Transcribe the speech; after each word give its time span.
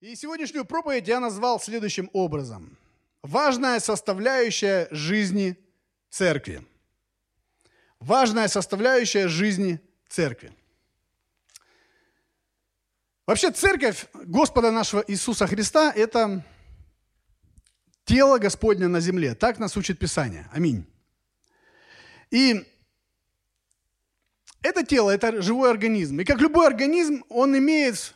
И 0.00 0.14
сегодняшнюю 0.14 0.66
проповедь 0.66 1.08
я 1.08 1.20
назвал 1.20 1.58
следующим 1.58 2.10
образом. 2.12 2.76
Важная 3.22 3.80
составляющая 3.80 4.88
жизни 4.90 5.56
церкви. 6.10 6.62
Важная 7.98 8.48
составляющая 8.48 9.26
жизни 9.26 9.80
церкви. 10.06 10.52
Вообще 13.26 13.50
церковь 13.50 14.06
Господа 14.12 14.70
нашего 14.70 15.02
Иисуса 15.08 15.46
Христа– 15.46 15.90
это 15.96 16.44
тело 18.04 18.36
Господня 18.36 18.88
на 18.88 19.00
земле. 19.00 19.34
Так 19.34 19.58
нас 19.58 19.78
учит 19.78 19.98
Писание. 19.98 20.46
Аминь. 20.52 20.84
И 22.30 22.66
это 24.60 24.84
тело, 24.84 25.10
это 25.10 25.40
живой 25.40 25.70
организм. 25.70 26.20
И 26.20 26.24
как 26.24 26.38
любой 26.38 26.66
организм, 26.66 27.24
он 27.30 27.56
имеет 27.56 28.14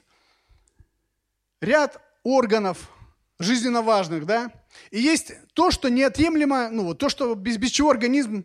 ряд 1.61 2.01
органов 2.23 2.91
жизненно 3.39 3.83
важных, 3.83 4.27
да? 4.27 4.53
И 4.91 5.01
есть 5.01 5.33
то, 5.55 5.71
что 5.71 5.89
неотъемлемо, 5.89 6.69
ну 6.71 6.85
вот 6.85 6.99
то, 6.99 7.09
что 7.09 7.35
без, 7.35 7.57
без 7.57 7.71
чего 7.71 7.91
организм 7.91 8.45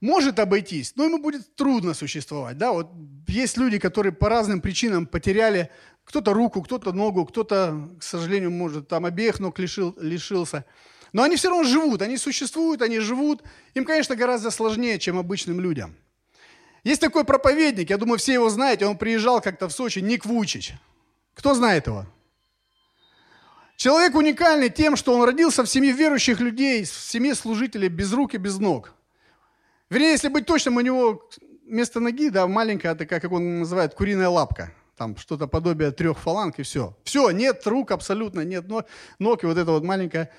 может 0.00 0.38
обойтись, 0.38 0.92
но 0.96 1.04
ему 1.04 1.18
будет 1.18 1.54
трудно 1.54 1.94
существовать, 1.94 2.58
да? 2.58 2.72
Вот 2.72 2.90
есть 3.28 3.56
люди, 3.56 3.78
которые 3.78 4.12
по 4.12 4.28
разным 4.28 4.60
причинам 4.60 5.06
потеряли 5.06 5.70
кто-то 6.04 6.32
руку, 6.32 6.62
кто-то 6.62 6.92
ногу, 6.92 7.24
кто-то, 7.24 7.90
к 7.98 8.02
сожалению, 8.02 8.50
может, 8.50 8.88
там 8.88 9.06
обеих 9.06 9.40
ног 9.40 9.58
лишил, 9.58 9.96
лишился. 10.00 10.64
Но 11.12 11.22
они 11.22 11.36
все 11.36 11.48
равно 11.48 11.64
живут, 11.64 12.02
они 12.02 12.16
существуют, 12.16 12.82
они 12.82 12.98
живут. 12.98 13.42
Им, 13.74 13.84
конечно, 13.84 14.14
гораздо 14.14 14.50
сложнее, 14.50 14.98
чем 14.98 15.18
обычным 15.18 15.60
людям. 15.60 15.96
Есть 16.84 17.00
такой 17.00 17.24
проповедник, 17.24 17.90
я 17.90 17.96
думаю, 17.96 18.18
все 18.18 18.34
его 18.34 18.48
знаете, 18.48 18.86
он 18.86 18.96
приезжал 18.96 19.40
как-то 19.40 19.68
в 19.68 19.72
Сочи, 19.72 19.98
Ник 19.98 20.24
Вучич. 20.24 20.74
Кто 21.34 21.54
знает 21.54 21.86
его? 21.88 22.06
Человек 23.76 24.14
уникальный 24.14 24.70
тем, 24.70 24.96
что 24.96 25.14
он 25.14 25.24
родился 25.24 25.62
в 25.62 25.68
семье 25.68 25.92
верующих 25.92 26.40
людей, 26.40 26.84
в 26.84 26.88
семье 26.88 27.34
служителей 27.34 27.88
без 27.88 28.12
рук 28.12 28.34
и 28.34 28.38
без 28.38 28.58
ног. 28.58 28.94
Вернее, 29.90 30.12
если 30.12 30.28
быть 30.28 30.46
точным, 30.46 30.76
у 30.76 30.80
него 30.80 31.28
вместо 31.66 32.00
ноги, 32.00 32.30
да, 32.30 32.46
маленькая 32.46 32.94
такая, 32.94 33.20
как 33.20 33.32
он 33.32 33.60
называет, 33.60 33.94
куриная 33.94 34.28
лапка. 34.28 34.72
Там 34.96 35.14
что-то 35.18 35.46
подобие 35.46 35.90
трех 35.90 36.18
фаланг 36.18 36.58
и 36.58 36.62
все. 36.62 36.96
Все, 37.04 37.30
нет 37.30 37.66
рук 37.66 37.90
абсолютно, 37.90 38.40
нет 38.40 38.66
ног, 38.66 38.86
ног 39.18 39.44
и 39.44 39.46
вот 39.46 39.58
эта 39.58 39.70
вот 39.70 39.84
маленькая 39.84 40.30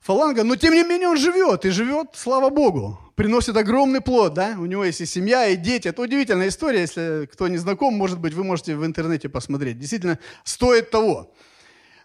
фаланга. 0.00 0.42
Но 0.42 0.56
тем 0.56 0.72
не 0.72 0.82
менее 0.82 1.08
он 1.08 1.18
живет, 1.18 1.66
и 1.66 1.68
живет, 1.70 2.12
слава 2.14 2.48
Богу. 2.48 2.98
Приносит 3.16 3.54
огромный 3.56 4.00
плод, 4.00 4.32
да. 4.32 4.56
У 4.58 4.64
него 4.64 4.82
есть 4.82 5.02
и 5.02 5.06
семья, 5.06 5.46
и 5.46 5.56
дети. 5.56 5.88
Это 5.88 6.00
удивительная 6.00 6.48
история, 6.48 6.80
если 6.80 7.28
кто 7.30 7.48
не 7.48 7.58
знаком, 7.58 7.94
может 7.94 8.18
быть, 8.18 8.32
вы 8.32 8.44
можете 8.44 8.76
в 8.76 8.86
интернете 8.86 9.28
посмотреть. 9.28 9.78
Действительно, 9.78 10.18
стоит 10.42 10.90
того. 10.90 11.34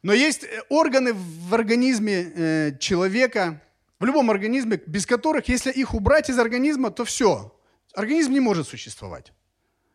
Но 0.04 0.14
есть 0.14 0.44
э, 0.44 0.62
органы 0.70 1.14
в 1.14 1.54
организме 1.54 2.32
э, 2.36 2.78
человека, 2.80 3.62
в 4.00 4.06
любом 4.06 4.32
организме, 4.32 4.82
без 4.88 5.06
которых, 5.06 5.48
если 5.48 5.72
их 5.72 5.94
убрать 5.94 6.30
из 6.30 6.40
организма, 6.40 6.90
то 6.90 7.06
все. 7.06 7.56
Организм 7.94 8.32
не 8.32 8.40
может 8.40 8.68
существовать. 8.68 9.32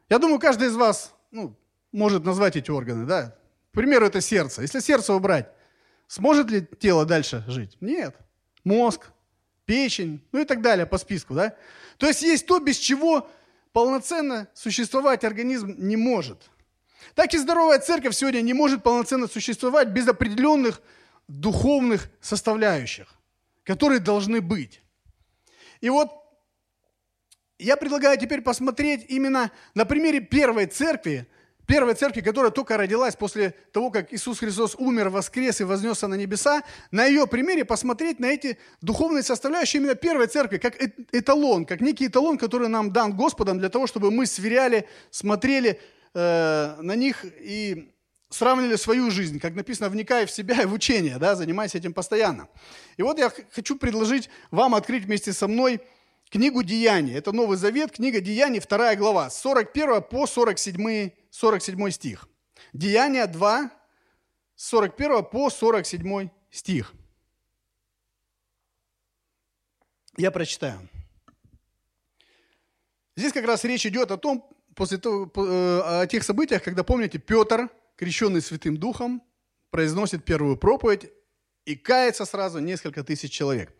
Я 0.08 0.18
думаю, 0.18 0.38
каждый 0.38 0.68
из 0.68 0.76
вас 0.76 1.12
ну, 1.32 1.56
может 1.90 2.24
назвать 2.24 2.56
эти 2.56 2.70
органы, 2.70 3.04
да? 3.04 3.36
К 3.72 3.74
примеру, 3.74 4.06
это 4.06 4.20
сердце. 4.20 4.62
Если 4.62 4.78
сердце 4.78 5.12
убрать, 5.12 5.50
сможет 6.06 6.50
ли 6.50 6.66
тело 6.78 7.04
дальше 7.04 7.42
жить? 7.48 7.76
Нет. 7.80 8.14
Мозг, 8.62 9.10
печень, 9.64 10.24
ну 10.30 10.40
и 10.40 10.44
так 10.44 10.62
далее 10.62 10.86
по 10.86 10.98
списку, 10.98 11.34
да? 11.34 11.56
То 11.96 12.06
есть 12.06 12.22
есть 12.22 12.46
то, 12.46 12.60
без 12.60 12.76
чего 12.76 13.28
полноценно 13.72 14.46
существовать 14.54 15.24
организм 15.24 15.74
не 15.78 15.96
может– 15.96 16.50
так 17.14 17.32
и 17.34 17.38
здоровая 17.38 17.78
церковь 17.78 18.14
сегодня 18.14 18.40
не 18.40 18.54
может 18.54 18.82
полноценно 18.82 19.28
существовать 19.28 19.88
без 19.88 20.08
определенных 20.08 20.80
духовных 21.28 22.08
составляющих, 22.20 23.08
которые 23.64 24.00
должны 24.00 24.40
быть. 24.40 24.82
И 25.80 25.90
вот 25.90 26.10
я 27.58 27.76
предлагаю 27.76 28.18
теперь 28.18 28.42
посмотреть 28.42 29.06
именно 29.08 29.50
на 29.74 29.84
примере 29.84 30.20
первой 30.20 30.66
церкви, 30.66 31.26
первой 31.66 31.94
церкви, 31.94 32.20
которая 32.20 32.50
только 32.50 32.76
родилась 32.76 33.16
после 33.16 33.54
того, 33.72 33.90
как 33.90 34.12
Иисус 34.12 34.38
Христос 34.38 34.74
умер, 34.76 35.08
воскрес 35.08 35.60
и 35.60 35.64
вознесся 35.64 36.06
на 36.06 36.14
небеса, 36.14 36.62
на 36.90 37.06
ее 37.06 37.26
примере 37.26 37.64
посмотреть 37.64 38.20
на 38.20 38.26
эти 38.26 38.58
духовные 38.80 39.22
составляющие 39.22 39.80
именно 39.80 39.94
первой 39.94 40.28
церкви, 40.28 40.58
как 40.58 40.76
эталон, 41.12 41.64
как 41.64 41.80
некий 41.80 42.06
эталон, 42.06 42.38
который 42.38 42.68
нам 42.68 42.92
дан 42.92 43.16
Господом 43.16 43.58
для 43.58 43.68
того, 43.68 43.86
чтобы 43.86 44.10
мы 44.10 44.26
сверяли, 44.26 44.88
смотрели, 45.10 45.80
э, 46.16 46.76
на 46.80 46.96
них 46.96 47.24
и 47.24 47.92
сравнивали 48.30 48.76
свою 48.76 49.10
жизнь, 49.10 49.38
как 49.38 49.54
написано, 49.54 49.88
вникая 49.88 50.26
в 50.26 50.30
себя 50.30 50.62
и 50.62 50.66
в 50.66 50.72
учение, 50.72 51.18
да, 51.18 51.34
занимаясь 51.36 51.74
этим 51.74 51.92
постоянно. 51.92 52.48
И 52.96 53.02
вот 53.02 53.18
я 53.18 53.30
хочу 53.52 53.76
предложить 53.76 54.30
вам 54.50 54.74
открыть 54.74 55.04
вместе 55.04 55.32
со 55.32 55.46
мной 55.46 55.80
книгу 56.30 56.62
Деяний. 56.62 57.14
Это 57.14 57.32
Новый 57.32 57.58
Завет, 57.58 57.92
книга 57.92 58.20
Деяний, 58.20 58.60
вторая 58.60 58.96
глава, 58.96 59.30
с 59.30 59.38
41 59.42 60.02
по 60.02 60.26
47, 60.26 61.10
47 61.30 61.90
стих. 61.90 62.28
Деяния 62.72 63.26
2, 63.26 63.70
с 64.56 64.66
41 64.68 65.24
по 65.24 65.50
47 65.50 66.30
стих. 66.50 66.94
Я 70.16 70.30
прочитаю. 70.30 70.88
Здесь 73.16 73.32
как 73.32 73.44
раз 73.44 73.64
речь 73.64 73.84
идет 73.86 74.10
о 74.10 74.16
том, 74.16 74.48
после 74.76 74.98
того, 74.98 75.32
э, 75.34 76.02
о 76.02 76.06
тех 76.06 76.22
событиях, 76.22 76.62
когда, 76.62 76.84
помните, 76.84 77.18
Петр, 77.18 77.68
крещенный 77.96 78.42
Святым 78.42 78.76
Духом, 78.76 79.22
произносит 79.70 80.24
первую 80.24 80.56
проповедь 80.56 81.10
и 81.64 81.74
кается 81.74 82.24
сразу 82.26 82.60
несколько 82.60 83.02
тысяч 83.02 83.32
человек. 83.32 83.74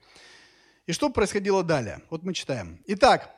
И 0.87 0.93
что 0.93 1.11
происходило 1.11 1.63
далее? 1.63 2.01
Вот 2.11 2.23
мы 2.23 2.33
читаем. 2.33 2.83
Итак, 2.87 3.31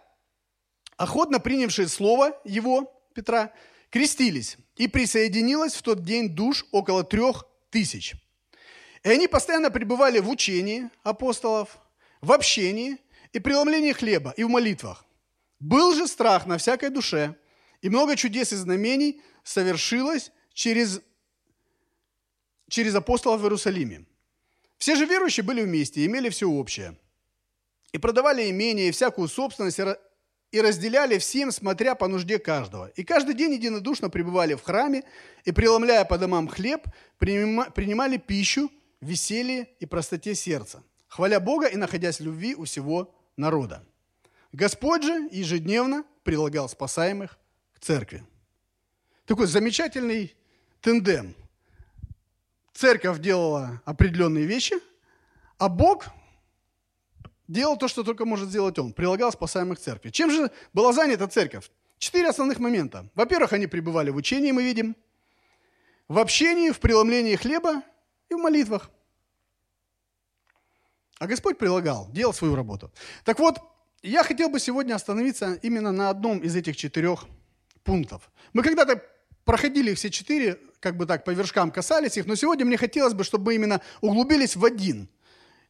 охотно 0.97 1.41
принявшие 1.41 1.89
слово 1.89 2.41
его, 2.45 2.93
Петра, 3.15 3.53
крестились, 3.91 4.57
и 4.77 4.87
присоединилось 4.87 5.75
в 5.75 5.83
тот 5.83 6.05
день 6.05 6.29
душ 6.29 6.65
около 6.71 7.03
трех 7.03 7.45
тысяч. 7.71 8.15
И 9.03 9.09
они 9.09 9.27
постоянно 9.27 9.71
пребывали 9.71 10.21
в 10.21 10.31
учении 10.31 10.91
апостолов, 11.03 11.79
в 12.21 12.31
общении 12.31 12.99
и 13.33 13.41
преломлении 13.41 13.93
хлеба 13.93 14.33
и 14.37 14.45
в 14.45 14.49
молитвах. 14.49 15.05
Был 15.59 15.95
же 15.95 16.07
страх 16.07 16.47
на 16.47 16.57
всякой 16.59 16.91
душе– 16.91 17.35
и 17.83 17.89
много 17.89 18.17
чудес 18.17 18.53
и 18.53 18.57
знамений 18.57 19.21
совершилось 19.45 20.33
через, 20.53 21.01
через 22.69 22.95
апостолов 22.95 23.41
в 23.41 23.45
Иерусалиме. 23.45 24.05
Все 24.79 24.95
же 24.97 25.07
верующие 25.07 25.45
были 25.45 25.63
вместе 25.63 26.05
имели 26.05 26.29
все 26.29 26.49
общее. 26.49 26.97
И 27.93 27.99
продавали 27.99 28.51
имение 28.51 28.89
и 28.89 28.93
всякую 28.93 29.29
собственность, 29.29 29.81
и 30.51 30.61
разделяли 30.61 31.19
всем, 31.19 31.53
смотря 31.53 31.95
по 31.95 32.09
нужде 32.09 32.39
каждого. 32.39 32.89
И 32.97 33.05
каждый 33.05 33.35
день 33.35 33.53
единодушно 33.55 34.11
пребывали 34.11 34.55
в 34.55 34.63
храме, 34.63 35.05
и, 35.45 35.53
преломляя 35.53 36.05
по 36.05 36.19
домам 36.19 36.49
хлеб, 36.49 36.87
принимали 37.19 38.17
пищу 38.19 38.71
веселье 39.01 39.69
и 39.81 39.87
простоте 39.87 40.35
сердца, 40.35 40.83
хваля 41.09 41.41
Бога 41.41 41.67
и 41.67 41.77
находясь 41.77 42.21
в 42.21 42.25
любви 42.25 42.55
у 42.55 42.65
всего 42.65 43.15
народа. 43.37 43.85
Господь 44.53 45.03
же 45.03 45.29
ежедневно 45.31 46.05
прилагал 46.25 46.69
спасаемых 46.69 47.39
церкви. 47.81 48.25
Такой 49.27 49.47
замечательный 49.47 50.35
тендем. 50.81 51.35
Церковь 52.73 53.19
делала 53.19 53.83
определенные 53.85 54.47
вещи, 54.47 54.77
а 55.59 55.69
Бог 55.69 56.07
делал 57.49 57.77
то, 57.77 57.89
что 57.89 58.05
только 58.05 58.25
может 58.25 58.49
сделать 58.49 58.79
Он. 58.79 58.93
Прилагал 58.93 59.33
спасаемых 59.33 59.79
церкви. 59.79 60.11
Чем 60.11 60.31
же 60.31 60.51
была 60.73 60.93
занята 60.93 61.27
церковь? 61.27 61.71
Четыре 61.99 62.29
основных 62.29 62.61
момента. 62.61 63.11
Во-первых, 63.15 63.53
они 63.53 63.67
пребывали 63.67 64.11
в 64.11 64.17
учении, 64.17 64.53
мы 64.53 64.63
видим. 64.63 64.95
В 66.07 66.19
общении, 66.19 66.71
в 66.71 66.79
преломлении 66.79 67.35
хлеба 67.35 67.83
и 68.29 68.35
в 68.35 68.39
молитвах. 68.39 68.91
А 71.19 71.27
Господь 71.27 71.59
прилагал, 71.59 72.09
делал 72.13 72.33
свою 72.33 72.55
работу. 72.55 72.93
Так 73.25 73.41
вот, 73.41 73.59
я 74.03 74.23
хотел 74.23 74.49
бы 74.49 74.61
сегодня 74.61 74.95
остановиться 74.95 75.55
именно 75.63 75.91
на 75.91 76.11
одном 76.11 76.39
из 76.39 76.55
этих 76.55 76.77
четырех 76.77 77.27
пунктов. 77.89 78.31
Мы 78.53 78.63
когда-то 78.63 79.03
проходили 79.47 79.95
все 79.95 80.11
четыре, 80.11 80.59
как 80.79 80.99
бы 80.99 81.07
так, 81.07 81.25
по 81.25 81.31
вершкам 81.31 81.71
касались 81.71 82.19
их, 82.19 82.27
но 82.27 82.35
сегодня 82.35 82.67
мне 82.67 82.77
хотелось 82.77 83.15
бы, 83.15 83.25
чтобы 83.25 83.47
мы 83.47 83.55
именно 83.55 83.81
углубились 84.03 84.57
в 84.57 84.65
один. 84.65 85.09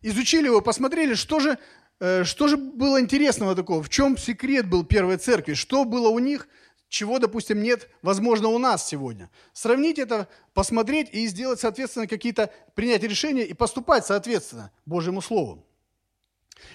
Изучили 0.02 0.46
его, 0.46 0.60
посмотрели, 0.60 1.14
что 1.14 1.38
же, 1.38 1.58
э, 2.00 2.24
что 2.24 2.48
же 2.48 2.56
было 2.56 3.00
интересного 3.00 3.54
такого, 3.54 3.84
в 3.84 3.88
чем 3.88 4.18
секрет 4.18 4.68
был 4.68 4.84
первой 4.84 5.16
церкви, 5.16 5.54
что 5.54 5.84
было 5.84 6.08
у 6.08 6.18
них, 6.18 6.48
чего, 6.88 7.20
допустим, 7.20 7.62
нет, 7.62 7.88
возможно, 8.02 8.48
у 8.48 8.58
нас 8.58 8.84
сегодня. 8.84 9.30
Сравнить 9.52 10.00
это, 10.00 10.26
посмотреть 10.54 11.10
и 11.12 11.24
сделать, 11.28 11.60
соответственно, 11.60 12.08
какие-то, 12.08 12.50
принять 12.74 13.04
решения 13.04 13.44
и 13.44 13.54
поступать, 13.54 14.04
соответственно, 14.04 14.72
Божьему 14.86 15.20
Слову. 15.20 15.64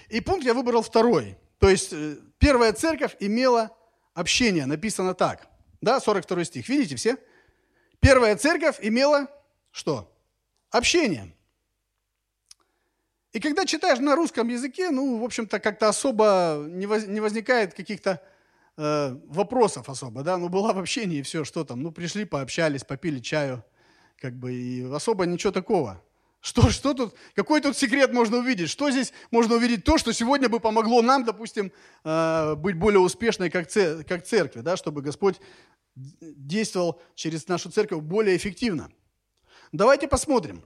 И 0.08 0.22
пункт 0.22 0.46
я 0.46 0.54
выбрал 0.54 0.80
второй. 0.80 1.36
То 1.58 1.68
есть 1.68 1.92
э, 1.92 2.16
первая 2.38 2.72
церковь 2.72 3.14
имела 3.20 3.76
общение. 4.14 4.66
Написано 4.66 5.14
так. 5.14 5.48
Да, 5.80 6.00
42 6.00 6.44
стих. 6.44 6.68
Видите 6.68 6.96
все? 6.96 7.18
Первая 8.00 8.36
церковь 8.36 8.78
имела 8.80 9.28
что? 9.70 10.10
Общение. 10.70 11.34
И 13.32 13.40
когда 13.40 13.66
читаешь 13.66 13.98
на 13.98 14.14
русском 14.14 14.48
языке, 14.48 14.90
ну, 14.90 15.18
в 15.18 15.24
общем-то, 15.24 15.58
как-то 15.58 15.88
особо 15.88 16.64
не 16.68 16.86
возникает 16.86 17.74
каких-то 17.74 18.22
э, 18.76 19.16
вопросов 19.26 19.88
особо, 19.88 20.22
да, 20.22 20.36
ну, 20.38 20.48
была 20.48 20.72
в 20.72 20.78
общении 20.78 21.18
и 21.18 21.22
все, 21.22 21.44
что 21.44 21.64
там, 21.64 21.82
ну, 21.82 21.90
пришли, 21.90 22.24
пообщались, 22.24 22.84
попили 22.84 23.18
чаю, 23.18 23.64
как 24.20 24.34
бы, 24.34 24.52
и 24.52 24.84
особо 24.92 25.26
ничего 25.26 25.52
такого. 25.52 26.00
Что, 26.44 26.68
что 26.68 26.92
тут, 26.92 27.14
какой 27.34 27.62
тут 27.62 27.74
секрет 27.74 28.12
можно 28.12 28.36
увидеть? 28.36 28.68
Что 28.68 28.90
здесь 28.90 29.14
можно 29.30 29.54
увидеть? 29.54 29.82
То, 29.82 29.96
что 29.96 30.12
сегодня 30.12 30.50
бы 30.50 30.60
помогло 30.60 31.00
нам, 31.00 31.24
допустим, 31.24 31.72
э, 32.04 32.54
быть 32.56 32.76
более 32.76 33.00
успешной 33.00 33.48
как, 33.48 33.66
цер, 33.66 34.04
как 34.04 34.26
церкви, 34.26 34.60
да, 34.60 34.76
чтобы 34.76 35.00
Господь 35.00 35.40
действовал 35.96 37.00
через 37.14 37.48
нашу 37.48 37.70
церковь 37.70 38.02
более 38.02 38.36
эффективно. 38.36 38.92
Давайте 39.72 40.06
посмотрим. 40.06 40.62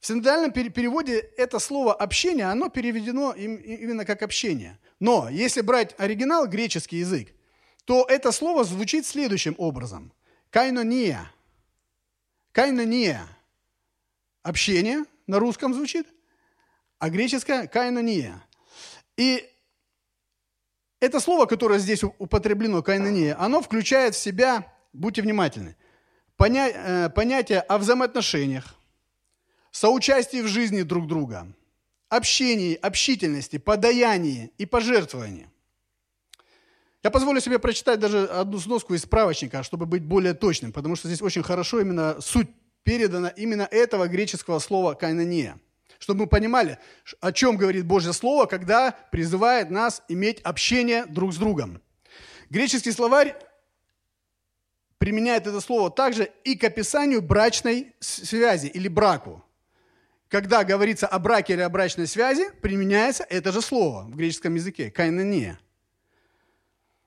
В 0.00 0.06
синодальном 0.06 0.52
переводе 0.52 1.18
это 1.36 1.58
слово 1.58 1.92
«общение», 1.92 2.46
оно 2.46 2.70
переведено 2.70 3.34
именно 3.34 4.06
как 4.06 4.22
«общение». 4.22 4.78
Но 5.00 5.28
если 5.28 5.60
брать 5.60 5.94
оригинал, 5.98 6.46
греческий 6.46 6.96
язык, 6.96 7.28
то 7.84 8.06
это 8.08 8.32
слово 8.32 8.64
звучит 8.64 9.04
следующим 9.04 9.54
образом. 9.58 10.14
Кайнония. 10.48 11.30
Кайнония. 12.52 13.26
Общение 14.42 15.04
на 15.26 15.38
русском 15.38 15.74
звучит, 15.74 16.06
а 16.98 17.10
греческое 17.10 17.66
кайнония. 17.66 18.42
И 19.16 19.46
это 20.98 21.20
слово, 21.20 21.46
которое 21.46 21.78
здесь 21.78 22.02
употреблено, 22.02 22.82
кайнония, 22.82 23.36
оно 23.38 23.60
включает 23.60 24.14
в 24.14 24.18
себя, 24.18 24.72
будьте 24.92 25.22
внимательны, 25.22 25.76
э, 26.38 27.10
понятие 27.10 27.60
о 27.60 27.78
взаимоотношениях, 27.78 28.74
соучастии 29.70 30.40
в 30.40 30.48
жизни 30.48 30.82
друг 30.82 31.06
друга, 31.06 31.46
общении, 32.08 32.74
общительности, 32.74 33.58
подаянии 33.58 34.52
и 34.58 34.66
пожертвовании. 34.66 35.48
Я 37.02 37.10
позволю 37.10 37.40
себе 37.40 37.58
прочитать 37.58 37.98
даже 37.98 38.26
одну 38.26 38.58
сноску 38.58 38.94
из 38.94 39.02
справочника, 39.02 39.62
чтобы 39.62 39.86
быть 39.86 40.02
более 40.02 40.34
точным, 40.34 40.72
потому 40.72 40.96
что 40.96 41.08
здесь 41.08 41.22
очень 41.22 41.42
хорошо 41.42 41.80
именно 41.80 42.20
суть 42.20 42.48
передана 42.82 43.28
именно 43.28 43.68
этого 43.70 44.08
греческого 44.08 44.58
слова 44.58 44.94
«кайнония». 44.94 45.58
Чтобы 45.98 46.20
мы 46.20 46.26
понимали, 46.28 46.78
о 47.20 47.30
чем 47.30 47.56
говорит 47.56 47.84
Божье 47.84 48.14
Слово, 48.14 48.46
когда 48.46 48.92
призывает 49.12 49.70
нас 49.70 50.02
иметь 50.08 50.40
общение 50.40 51.04
друг 51.04 51.34
с 51.34 51.36
другом. 51.36 51.82
Греческий 52.48 52.92
словарь 52.92 53.36
применяет 54.96 55.46
это 55.46 55.60
слово 55.60 55.90
также 55.90 56.30
и 56.44 56.56
к 56.56 56.64
описанию 56.64 57.20
брачной 57.20 57.94
связи 58.00 58.66
или 58.68 58.88
браку 58.88 59.44
когда 60.30 60.62
говорится 60.62 61.08
о 61.08 61.18
браке 61.18 61.54
или 61.54 61.60
о 61.60 61.68
брачной 61.68 62.06
связи, 62.06 62.50
применяется 62.62 63.26
это 63.28 63.50
же 63.50 63.60
слово 63.60 64.04
в 64.04 64.14
греческом 64.14 64.54
языке– 64.54 64.90
кайнония. 64.92 65.58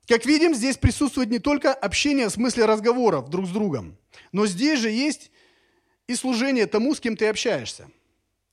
Как 0.08 0.26
видим, 0.26 0.54
здесь 0.54 0.76
присутствует 0.76 1.30
не 1.30 1.40
только 1.40 1.74
общение 1.74 2.28
в 2.28 2.34
смысле 2.34 2.66
разговоров 2.66 3.30
друг 3.30 3.48
с 3.48 3.50
другом, 3.50 3.98
но 4.34 4.46
здесь 4.46 4.80
же 4.80 4.92
есть 4.92 5.32
и 6.08 6.16
служение 6.16 6.68
тому, 6.68 6.96
с 6.96 7.00
кем 7.00 7.16
ты 7.16 7.28
общаешься. 7.28 7.90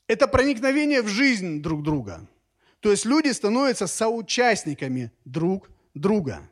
Это 0.06 0.26
проникновение 0.29 1.02
в 1.02 1.08
жизнь 1.08 1.62
друг 1.62 1.82
друга. 1.82 2.26
То 2.81 2.91
есть 2.91 3.05
люди 3.05 3.29
становятся 3.29 3.87
соучастниками 3.87 5.12
друг 5.25 5.70
друга. 5.94 6.49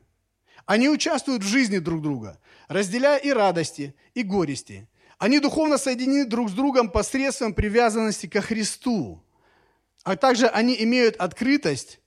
Они 0.67 0.89
участвуют 0.89 1.43
в 1.43 1.47
жизни 1.47 1.79
друг 1.79 2.03
друга, 2.03 2.39
разделяя 2.69 3.19
и 3.19 3.31
радости, 3.31 3.95
и 4.15 4.23
горести– 4.23 4.89
они 5.19 5.41
духовно 5.41 5.79
соединены 5.79 6.25
друг 6.25 6.49
с 6.49 6.53
другом 6.53 6.91
посредством 6.91 7.53
привязанности 7.53 8.29
ко 8.29 8.41
Христу. 8.41 9.21
А 10.05 10.17
также 10.17 10.47
они 10.47 10.77
имеют 10.85 11.17
открытость 11.17 12.01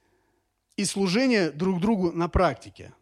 и 0.77 0.85
служение 0.85 1.51
друг 1.51 1.81
другу 1.81 2.13
на 2.13 2.29
практике. 2.29 2.93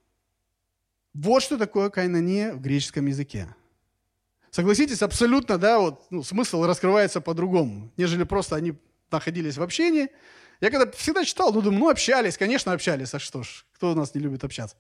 Вот 1.14 1.44
что 1.44 1.58
такое 1.58 1.90
кайнония 1.90 2.54
в 2.54 2.60
греческом 2.60 3.06
языке. 3.06 3.56
Согласитесь, 4.52 5.02
абсолютно, 5.02 5.58
да, 5.58 5.80
вот 5.80 6.06
ну, 6.10 6.24
смысл 6.24 6.64
раскрывается 6.64 7.22
по-другому, 7.22 7.92
нежели 7.98 8.24
просто 8.24 8.56
они 8.56 8.74
находились 9.12 9.58
в 9.58 9.62
общении. 9.62 10.10
Я 10.60 10.72
когда 10.72 10.92
всегда 10.92 11.24
читал, 11.24 11.54
ну, 11.54 11.62
думаю, 11.62 11.80
ну, 11.80 11.90
общались, 11.90 12.38
конечно, 12.38 12.74
общались, 12.74 13.14
а 13.14 13.20
что 13.20 13.44
ж, 13.44 13.66
кто 13.74 13.92
у 13.92 13.96
нас 13.96 14.14
не 14.16 14.22
любит 14.22 14.44
общаться? 14.44 14.76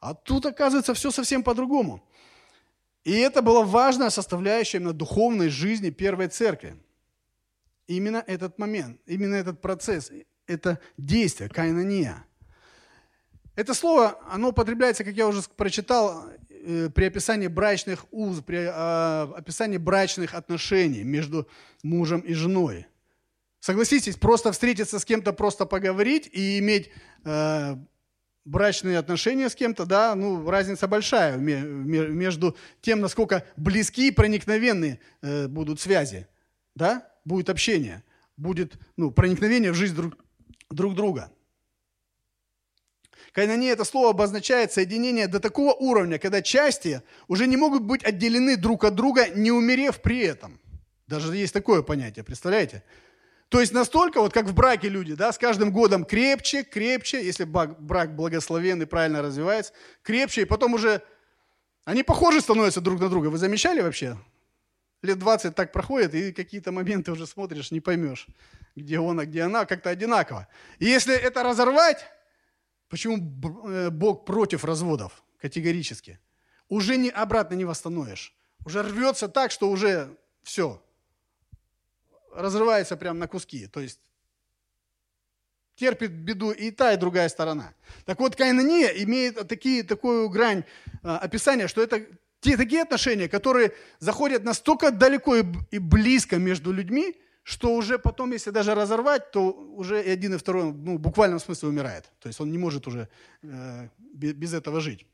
А 0.00 0.14
тут, 0.14 0.46
оказывается, 0.46 0.94
все 0.94 1.10
совсем 1.10 1.42
по-другому. 1.42 2.02
И 3.04 3.12
это 3.12 3.42
была 3.42 3.64
важная 3.64 4.10
составляющая 4.10 4.78
именно 4.78 4.92
духовной 4.92 5.48
жизни 5.48 5.90
первой 5.90 6.28
церкви. 6.28 6.76
Именно 7.88 8.22
этот 8.26 8.58
момент, 8.58 9.00
именно 9.06 9.34
этот 9.34 9.60
процесс, 9.60 10.10
это 10.46 10.78
действие, 10.96 11.50
кайнония. 11.50 12.24
Это 13.54 13.74
слово, 13.74 14.18
оно 14.30 14.48
употребляется, 14.48 15.04
как 15.04 15.14
я 15.14 15.26
уже 15.26 15.42
прочитал, 15.56 16.24
при 16.94 17.06
описании 17.06 17.48
брачных 17.48 18.06
уз, 18.10 18.40
при 18.40 18.68
а, 18.70 19.32
описании 19.36 19.78
брачных 19.78 20.34
отношений 20.34 21.02
между 21.02 21.48
мужем 21.82 22.20
и 22.20 22.34
женой. 22.34 22.86
Согласитесь, 23.60 24.16
просто 24.16 24.50
встретиться 24.50 24.98
с 24.98 25.04
кем-то, 25.04 25.32
просто 25.32 25.66
поговорить 25.66 26.28
и 26.32 26.58
иметь 26.58 26.90
э, 27.24 27.76
брачные 28.44 28.98
отношения 28.98 29.48
с 29.48 29.54
кем-то, 29.54 29.86
да, 29.86 30.16
ну, 30.16 30.50
разница 30.50 30.88
большая 30.88 31.36
между 31.36 32.56
тем, 32.80 33.00
насколько 33.00 33.44
близки 33.56 34.08
и 34.08 34.10
проникновенные 34.10 34.98
э, 35.20 35.46
будут 35.46 35.80
связи, 35.80 36.26
да, 36.74 37.08
будет 37.24 37.50
общение, 37.50 38.02
будет, 38.36 38.74
ну, 38.96 39.12
проникновение 39.12 39.70
в 39.70 39.76
жизнь 39.76 39.94
друг, 39.94 40.16
друг 40.68 40.96
друга. 40.96 41.30
Кайнане 43.32 43.70
это 43.70 43.84
слово 43.84 44.10
обозначает 44.10 44.72
соединение 44.72 45.26
до 45.26 45.40
такого 45.40 45.72
уровня, 45.72 46.18
когда 46.18 46.42
части 46.42 47.02
уже 47.28 47.46
не 47.46 47.56
могут 47.56 47.82
быть 47.82 48.04
отделены 48.04 48.56
друг 48.56 48.84
от 48.84 48.94
друга, 48.94 49.28
не 49.28 49.50
умерев 49.50 50.02
при 50.02 50.20
этом. 50.20 50.60
Даже 51.06 51.34
есть 51.34 51.54
такое 51.54 51.82
понятие, 51.82 52.24
представляете? 52.24 52.82
То 53.48 53.60
есть 53.60 53.72
настолько, 53.72 54.20
вот 54.20 54.32
как 54.32 54.46
в 54.46 54.54
браке 54.54 54.88
люди, 54.88 55.14
да, 55.14 55.32
с 55.32 55.38
каждым 55.38 55.72
годом 55.72 56.04
крепче, 56.04 56.62
крепче, 56.62 57.24
если 57.24 57.44
брак 57.44 58.14
благословенный, 58.16 58.86
правильно 58.86 59.22
развивается, 59.22 59.72
крепче, 60.02 60.42
и 60.42 60.46
потом 60.46 60.74
уже 60.74 61.02
они 61.84 62.02
похожи 62.02 62.40
становятся 62.40 62.80
друг 62.80 63.00
на 63.00 63.08
друга. 63.08 63.26
Вы 63.28 63.38
замечали 63.38 63.80
вообще? 63.80 64.16
Лет 65.02 65.18
20 65.18 65.54
так 65.54 65.72
проходит, 65.72 66.14
и 66.14 66.32
какие-то 66.32 66.70
моменты 66.70 67.12
уже 67.12 67.26
смотришь, 67.26 67.70
не 67.72 67.80
поймешь, 67.80 68.26
где 68.76 69.00
он, 69.00 69.20
а 69.20 69.26
где 69.26 69.42
она, 69.42 69.66
как-то 69.66 69.90
одинаково. 69.90 70.48
И 70.78 70.84
если 70.84 71.14
это 71.14 71.42
разорвать, 71.42 72.06
почему 72.92 73.16
э, 73.70 73.88
Бог 73.88 74.26
против 74.26 74.66
разводов 74.66 75.24
категорически? 75.40 76.18
Уже 76.68 76.98
не, 76.98 77.08
обратно 77.08 77.54
не 77.54 77.64
восстановишь. 77.64 78.34
Уже 78.66 78.82
рвется 78.82 79.28
так, 79.28 79.50
что 79.50 79.70
уже 79.70 80.14
все, 80.42 80.78
разрывается 82.34 82.98
прямо 82.98 83.20
на 83.20 83.28
куски. 83.28 83.66
То 83.66 83.80
есть 83.80 83.98
терпит 85.74 86.10
беду 86.10 86.50
и 86.50 86.70
та, 86.70 86.92
и 86.92 86.98
другая 86.98 87.30
сторона. 87.30 87.72
Так 88.04 88.20
вот, 88.20 88.36
кайнония 88.36 88.88
имеет 88.88 89.48
такие, 89.48 89.84
такую 89.84 90.28
грань 90.28 90.64
а, 91.02 91.16
описания, 91.16 91.68
что 91.68 91.82
это 91.82 92.04
те 92.40 92.58
такие 92.58 92.82
отношения, 92.82 93.26
которые 93.26 93.72
заходят 94.00 94.44
настолько 94.44 94.90
далеко 94.90 95.36
и, 95.36 95.44
и 95.70 95.78
близко 95.78 96.36
между 96.36 96.72
людьми, 96.72 97.16
что 97.42 97.74
уже 97.74 97.98
потом, 97.98 98.32
если 98.32 98.50
даже 98.50 98.74
разорвать, 98.74 99.30
то 99.30 99.50
уже 99.50 100.02
и 100.02 100.10
один, 100.10 100.34
и 100.34 100.38
второй 100.38 100.72
ну, 100.72 100.96
в 100.96 101.00
буквальном 101.00 101.40
смысле 101.40 101.68
умирает. 101.68 102.10
То 102.20 102.28
есть 102.28 102.40
он 102.40 102.50
не 102.50 102.58
может 102.58 102.86
уже 102.86 103.08
э, 103.42 103.88
без 103.98 104.54
этого 104.54 104.80
жить. 104.80 105.06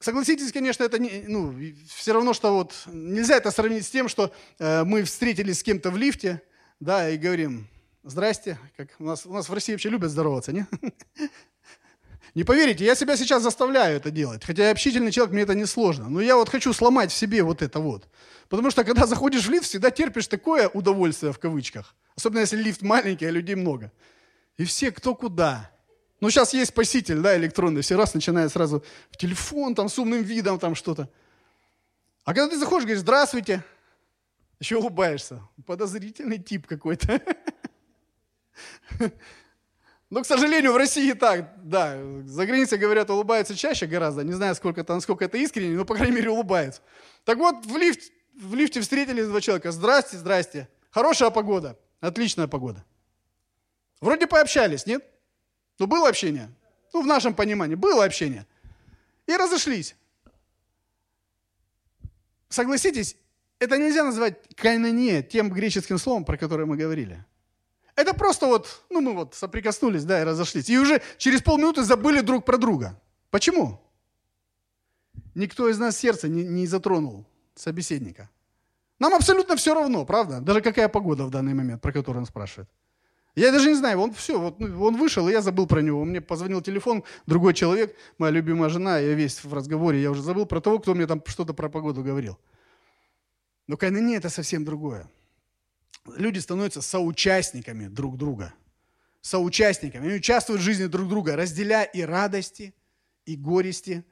Согласитесь, 0.00 0.52
конечно, 0.52 0.84
это 0.84 0.98
не, 0.98 1.24
ну, 1.28 1.54
все 1.88 2.12
равно, 2.12 2.34
что 2.34 2.54
вот 2.54 2.74
нельзя 2.86 3.36
это 3.36 3.50
сравнить 3.50 3.86
с 3.86 3.90
тем, 3.90 4.08
что 4.08 4.34
э, 4.58 4.84
мы 4.84 5.02
встретились 5.02 5.60
с 5.60 5.62
кем-то 5.62 5.90
в 5.90 5.96
лифте, 5.96 6.42
да, 6.78 7.08
и 7.08 7.16
говорим, 7.16 7.66
здрасте, 8.02 8.58
как 8.76 8.88
у 8.98 9.04
нас, 9.04 9.24
у 9.24 9.32
нас 9.32 9.48
в 9.48 9.54
России 9.54 9.72
вообще 9.72 9.88
любят 9.88 10.10
здороваться, 10.10 10.52
не? 10.52 10.66
Не 12.34 12.44
поверите, 12.44 12.84
я 12.84 12.94
себя 12.96 13.16
сейчас 13.16 13.42
заставляю 13.42 13.96
это 13.96 14.10
делать, 14.10 14.44
хотя 14.44 14.64
я 14.64 14.72
общительный 14.72 15.12
человек, 15.12 15.32
мне 15.32 15.42
это 15.42 15.54
не 15.54 15.66
сложно, 15.66 16.08
но 16.08 16.20
я 16.20 16.36
вот 16.36 16.48
хочу 16.48 16.72
сломать 16.72 17.12
в 17.12 17.14
себе 17.14 17.42
вот 17.42 17.62
это 17.62 17.78
вот. 17.78 18.08
Потому 18.48 18.70
что 18.70 18.84
когда 18.84 19.06
заходишь 19.06 19.46
в 19.46 19.50
лифт, 19.50 19.64
всегда 19.64 19.90
терпишь 19.90 20.26
такое 20.26 20.68
удовольствие 20.68 21.32
в 21.32 21.38
кавычках, 21.38 21.94
особенно 22.16 22.40
если 22.40 22.56
лифт 22.56 22.82
маленький, 22.82 23.26
а 23.26 23.30
людей 23.30 23.54
много. 23.54 23.90
И 24.56 24.64
все 24.64 24.90
кто 24.92 25.14
куда. 25.14 25.70
Ну, 26.20 26.30
сейчас 26.30 26.54
есть 26.54 26.70
спаситель, 26.70 27.20
да, 27.20 27.36
электронный, 27.36 27.82
все 27.82 27.96
раз 27.96 28.14
начинает 28.14 28.52
сразу 28.52 28.84
в 29.10 29.16
телефон, 29.16 29.74
там, 29.74 29.88
с 29.88 29.98
умным 29.98 30.22
видом, 30.22 30.58
там, 30.58 30.74
что-то. 30.74 31.10
А 32.24 32.32
когда 32.32 32.48
ты 32.48 32.58
заходишь, 32.58 32.84
говоришь, 32.84 33.00
здравствуйте, 33.00 33.62
еще 34.58 34.76
улыбаешься. 34.76 35.42
Подозрительный 35.66 36.38
тип 36.38 36.66
какой-то. 36.66 37.20
Но, 40.10 40.22
к 40.22 40.26
сожалению, 40.26 40.72
в 40.72 40.76
России 40.76 41.12
так, 41.12 41.52
да. 41.62 41.98
За 42.24 42.46
границей, 42.46 42.78
говорят, 42.78 43.10
улыбаются 43.10 43.54
чаще 43.54 43.86
гораздо. 43.86 44.22
Не 44.22 44.32
знаю, 44.32 44.54
сколько 44.54 44.80
это, 44.80 44.94
насколько 44.94 45.24
это 45.24 45.36
искренне, 45.36 45.76
но, 45.76 45.84
по 45.84 45.94
крайней 45.94 46.14
мере, 46.14 46.30
улыбаются. 46.30 46.80
Так 47.24 47.38
вот, 47.38 47.66
в 47.66 47.76
лифт 47.76 48.12
в 48.36 48.54
лифте 48.54 48.80
встретились 48.80 49.26
два 49.26 49.40
человека. 49.40 49.72
Здрасте, 49.72 50.18
здрасте. 50.18 50.68
Хорошая 50.90 51.30
погода. 51.30 51.78
Отличная 52.00 52.46
погода. 52.46 52.84
Вроде 54.00 54.26
пообщались, 54.26 54.86
нет? 54.86 55.04
Ну, 55.78 55.86
было 55.86 56.08
общение. 56.08 56.50
Ну, 56.92 57.02
в 57.02 57.06
нашем 57.06 57.34
понимании, 57.34 57.74
было 57.74 58.04
общение. 58.04 58.46
И 59.26 59.36
разошлись. 59.36 59.96
Согласитесь, 62.48 63.16
это 63.58 63.78
нельзя 63.78 64.04
назвать 64.04 64.36
кайнане 64.54 65.22
тем 65.22 65.50
греческим 65.50 65.98
словом, 65.98 66.24
про 66.24 66.36
которое 66.36 66.66
мы 66.66 66.76
говорили. 66.76 67.24
Это 67.96 68.12
просто 68.12 68.46
вот, 68.46 68.84
ну 68.90 69.00
мы 69.00 69.14
вот 69.14 69.34
соприкоснулись, 69.34 70.04
да, 70.04 70.20
и 70.20 70.24
разошлись. 70.24 70.68
И 70.68 70.78
уже 70.78 71.00
через 71.16 71.42
полминуты 71.42 71.82
забыли 71.82 72.20
друг 72.20 72.44
про 72.44 72.58
друга. 72.58 73.00
Почему? 73.30 73.80
Никто 75.34 75.68
из 75.68 75.78
нас 75.78 75.96
сердце 75.96 76.28
не, 76.28 76.44
не 76.44 76.66
затронул 76.66 77.26
собеседника. 77.54 78.30
Нам 78.98 79.14
абсолютно 79.14 79.56
все 79.56 79.74
равно, 79.74 80.04
правда? 80.04 80.40
Даже 80.40 80.60
какая 80.60 80.88
погода 80.88 81.24
в 81.24 81.30
данный 81.30 81.54
момент, 81.54 81.82
про 81.82 81.92
которую 81.92 82.20
он 82.22 82.26
спрашивает. 82.26 82.68
Я 83.36 83.50
даже 83.50 83.68
не 83.68 83.74
знаю, 83.74 83.98
он 83.98 84.12
все, 84.14 84.38
вот, 84.38 84.60
ну, 84.60 84.82
он 84.84 84.96
вышел, 84.96 85.28
и 85.28 85.32
я 85.32 85.42
забыл 85.42 85.66
про 85.66 85.82
него. 85.82 86.04
Мне 86.04 86.20
позвонил 86.20 86.62
телефон, 86.62 87.02
другой 87.26 87.52
человек, 87.52 87.96
моя 88.16 88.30
любимая 88.30 88.68
жена, 88.70 88.98
я 88.98 89.14
весь 89.14 89.42
в 89.42 89.52
разговоре, 89.52 90.00
я 90.00 90.12
уже 90.12 90.22
забыл 90.22 90.46
про 90.46 90.60
того, 90.60 90.78
кто 90.78 90.94
мне 90.94 91.06
там 91.06 91.20
что-то 91.26 91.52
про 91.52 91.68
погоду 91.68 92.04
говорил. 92.04 92.38
Но 93.66 93.76
кайнане 93.76 94.16
это 94.16 94.28
совсем 94.28 94.64
другое. 94.64 95.10
Люди 96.16 96.38
становятся 96.38 96.80
соучастниками 96.80 97.88
друг 97.88 98.18
друга. 98.18 98.54
Соучастниками. 99.20 100.06
Они 100.06 100.16
участвуют 100.16 100.60
в 100.60 100.64
жизни 100.64 100.86
друг 100.86 101.08
друга, 101.08 101.34
разделяя 101.34 101.84
и 101.84 102.02
радости, 102.02 102.74
и 103.24 103.36
горести. 103.36 104.04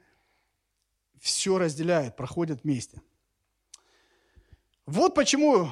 Все 1.21 1.57
разделяют, 1.57 2.17
проходят 2.17 2.63
вместе. 2.63 3.01
Вот 4.85 5.15
почему 5.15 5.69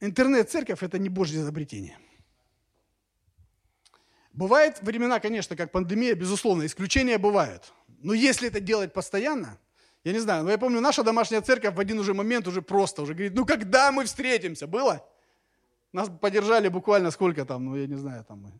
интернет-церковь– 0.00 0.82
это 0.82 0.98
не 0.98 1.08
Божье 1.08 1.40
изобретение. 1.40 1.98
Бывают 4.32 4.80
времена, 4.82 5.20
конечно, 5.20 5.56
как 5.56 5.72
пандемия, 5.72 6.14
безусловно, 6.14 6.66
исключения 6.66 7.18
бывают. 7.18 7.72
Но 8.02 8.14
если 8.14 8.48
это 8.48 8.60
делать 8.60 8.92
постоянно, 8.92 9.58
я 10.02 10.12
не 10.12 10.18
знаю, 10.18 10.44
но 10.44 10.50
я 10.50 10.58
помню, 10.58 10.80
наша 10.80 11.02
домашняя 11.02 11.40
церковь 11.40 11.74
в 11.74 11.80
один 11.80 11.98
уже 11.98 12.14
момент 12.14 12.46
уже 12.46 12.60
просто 12.60 13.02
уже 13.02 13.14
говорит, 13.14 13.34
ну 13.34 13.46
когда 13.46 13.90
мы 13.90 14.04
встретимся? 14.04 14.66
Было? 14.66 15.08
Нас 15.92 16.10
поддержали 16.20 16.68
буквально 16.68 17.10
сколько 17.10 17.44
там, 17.44 17.64
ну 17.64 17.76
я 17.76 17.86
не 17.86 17.96
знаю, 17.96 18.24
там 18.24 18.42
мы. 18.42 18.52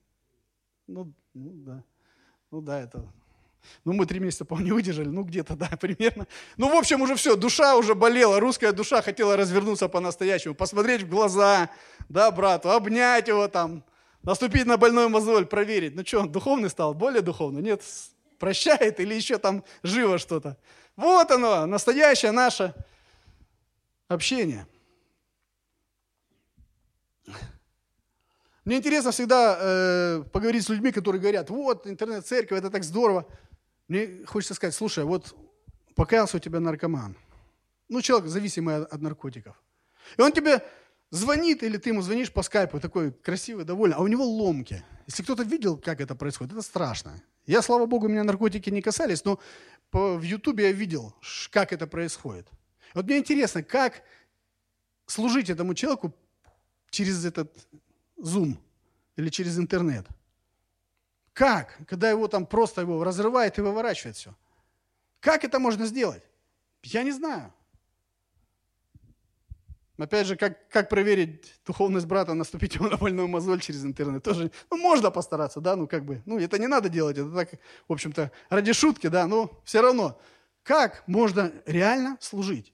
Ну, 0.87 1.13
ну 1.35 1.51
да. 1.55 1.85
Ну 2.51 2.61
да, 2.61 2.81
это 2.81 3.13
ну, 3.85 3.93
мы 3.93 4.07
три 4.07 4.21
месяца, 4.21 4.45
по-моему, 4.45 4.67
не 4.67 4.73
выдержали, 4.73 5.09
ну, 5.09 5.23
где-то, 5.23 5.57
да, 5.57 5.69
примерно. 5.81 6.27
Ну, 6.57 6.69
в 6.69 6.77
общем, 6.77 7.03
уже 7.03 7.15
все, 7.17 7.37
душа 7.37 7.77
уже 7.77 7.95
болела, 7.95 8.41
русская 8.41 8.73
душа 8.73 9.03
хотела 9.03 9.37
развернуться 9.37 9.89
по-настоящему, 9.89 10.55
посмотреть 10.55 11.03
в 11.03 11.09
глаза, 11.09 11.71
да, 12.09 12.31
брату, 12.31 12.71
обнять 12.71 13.29
его 13.29 13.49
там, 13.49 13.85
наступить 14.23 14.67
на 14.67 14.77
больной 14.77 15.09
мозоль, 15.09 15.47
проверить. 15.47 15.95
Ну, 15.95 16.05
что, 16.05 16.21
он 16.21 16.33
духовный 16.33 16.71
стал, 16.71 16.95
более 16.95 17.23
духовный? 17.23 17.63
Нет, 17.63 17.83
прощает 18.39 19.01
или 19.01 19.15
еще 19.15 19.39
там 19.39 19.65
живо 19.83 20.19
что-то? 20.19 20.57
Вот 20.97 21.31
оно, 21.31 21.67
настоящее 21.67 22.33
наше 22.33 22.75
общение. 24.09 24.67
Мне 28.65 28.79
интересно 28.79 29.11
всегда 29.11 29.59
э, 29.61 30.23
поговорить 30.33 30.65
с 30.65 30.71
людьми, 30.71 30.91
которые 30.91 31.21
говорят, 31.21 31.51
вот, 31.51 31.87
интернет-церковь, 31.87 32.59
это 32.59 32.71
так 32.71 32.83
здорово. 32.83 33.27
Мне 33.89 34.25
хочется 34.27 34.55
сказать, 34.55 34.75
слушай, 34.75 35.05
вот 35.05 35.37
покаялся 35.95 36.37
у 36.37 36.41
тебя 36.41 36.61
наркоман. 36.61 37.17
Ну, 37.89 38.01
человек 38.01 38.29
зависимый 38.29 38.77
от, 38.77 38.93
от 38.93 39.01
наркотиков. 39.01 39.61
И 40.17 40.23
он 40.23 40.33
тебе 40.33 40.63
звонит, 41.11 41.63
или 41.63 41.77
ты 41.77 41.91
ему 41.91 42.03
звонишь 42.03 42.33
по 42.33 42.43
скайпу, 42.43 42.81
такой 42.81 43.13
красивый, 43.13 43.65
довольный, 43.65 43.97
а 43.97 44.01
у 44.01 44.07
него 44.07 44.25
ломки. 44.25 44.83
Если 45.07 45.23
кто-то 45.23 45.43
видел, 45.43 45.77
как 45.77 46.01
это 46.01 46.15
происходит, 46.15 46.55
это 46.55 46.63
страшно. 46.63 47.23
Я, 47.47 47.63
слава 47.63 47.87
богу, 47.87 48.09
меня 48.09 48.25
наркотики 48.25 48.71
не 48.71 48.81
касались, 48.81 49.25
но 49.25 49.39
по, 49.91 50.17
в 50.17 50.23
Ютубе 50.23 50.65
я 50.65 50.73
видел, 50.73 51.15
как 51.51 51.73
это 51.73 51.87
происходит. 51.87 52.49
Вот 52.95 53.05
мне 53.05 53.19
интересно, 53.19 53.63
как 53.63 54.03
служить 55.07 55.51
этому 55.51 55.75
человеку 55.75 56.15
через 56.91 57.25
этот 57.25 57.53
Zoom 58.19 58.57
или 59.17 59.29
через 59.29 59.59
интернет. 59.59 60.07
Как? 61.35 61.77
Когда 61.87 62.09
его 62.09 62.29
там 62.29 62.47
просто 62.47 62.81
его 62.81 63.05
разрывает 63.05 63.59
и 63.59 63.61
выворачивает 63.61 64.17
все. 64.17 64.35
Как 65.21 65.45
это 65.45 65.59
можно 65.59 65.85
сделать? 65.85 66.23
Я 66.85 67.03
не 67.03 67.13
знаю. 67.13 67.53
Опять 69.99 70.27
же, 70.27 70.37
как, 70.37 70.69
как 70.71 70.89
проверить 70.89 71.55
духовность 71.67 72.07
брата, 72.07 72.35
наступить 72.35 72.75
ему 72.77 72.89
на 72.89 72.97
больную 72.97 73.29
мозоль 73.29 73.61
через 73.61 73.85
интернет? 73.85 74.23
Тоже, 74.25 74.51
ну, 74.71 74.77
можно 74.77 75.11
постараться, 75.11 75.61
да, 75.61 75.77
ну, 75.77 75.87
как 75.87 76.05
бы, 76.05 76.21
ну, 76.27 76.39
это 76.39 76.59
не 76.59 76.67
надо 76.67 76.89
делать, 76.89 77.17
это 77.17 77.31
так, 77.31 77.51
в 77.87 77.93
общем-то, 77.93 78.33
ради 78.49 78.73
шутки, 78.73 79.07
да, 79.07 79.27
но 79.27 79.61
все 79.65 79.83
равно. 79.83 80.21
Как 80.65 81.07
можно 81.07 81.53
реально 81.67 82.17
служить? 82.21 82.73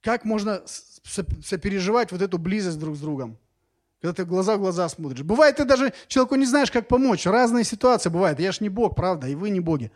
Как 0.00 0.24
можно 0.24 0.62
сопереживать 0.66 2.10
вот 2.12 2.22
эту 2.22 2.38
близость 2.38 2.78
друг 2.78 2.96
с 2.96 3.00
другом? 3.00 3.38
Когда 4.00 4.14
ты 4.14 4.24
глаза 4.24 4.56
в 4.56 4.60
глаза 4.60 4.88
смотришь. 4.88 5.22
Бывает, 5.22 5.56
ты 5.56 5.64
даже 5.64 5.92
человеку 6.06 6.34
не 6.36 6.46
знаешь, 6.46 6.70
как 6.70 6.86
помочь. 6.86 7.26
Разные 7.26 7.64
ситуации 7.64 8.10
бывают. 8.10 8.38
Я 8.38 8.52
ж 8.52 8.60
не 8.60 8.68
Бог, 8.68 8.94
правда, 8.94 9.26
и 9.26 9.34
вы 9.34 9.50
не 9.50 9.60
боги. 9.60 9.90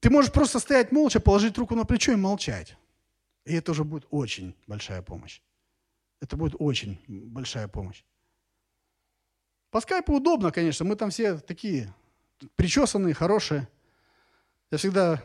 Ты 0.00 0.10
можешь 0.10 0.32
просто 0.32 0.58
стоять 0.58 0.90
молча, 0.90 1.20
положить 1.20 1.56
руку 1.58 1.74
на 1.76 1.84
плечо 1.84 2.12
и 2.12 2.16
молчать. 2.16 2.76
И 3.44 3.54
это 3.54 3.72
уже 3.72 3.84
будет 3.84 4.06
очень 4.10 4.54
большая 4.66 5.02
помощь. 5.02 5.40
Это 6.20 6.36
будет 6.36 6.54
очень 6.58 7.00
большая 7.08 7.68
помощь. 7.68 8.04
По 9.70 9.80
скайпу 9.80 10.14
удобно, 10.14 10.50
конечно. 10.50 10.84
Мы 10.84 10.96
там 10.96 11.10
все 11.10 11.38
такие 11.38 11.94
причесанные, 12.56 13.14
хорошие. 13.14 13.68
Я 14.70 14.78
всегда 14.78 15.22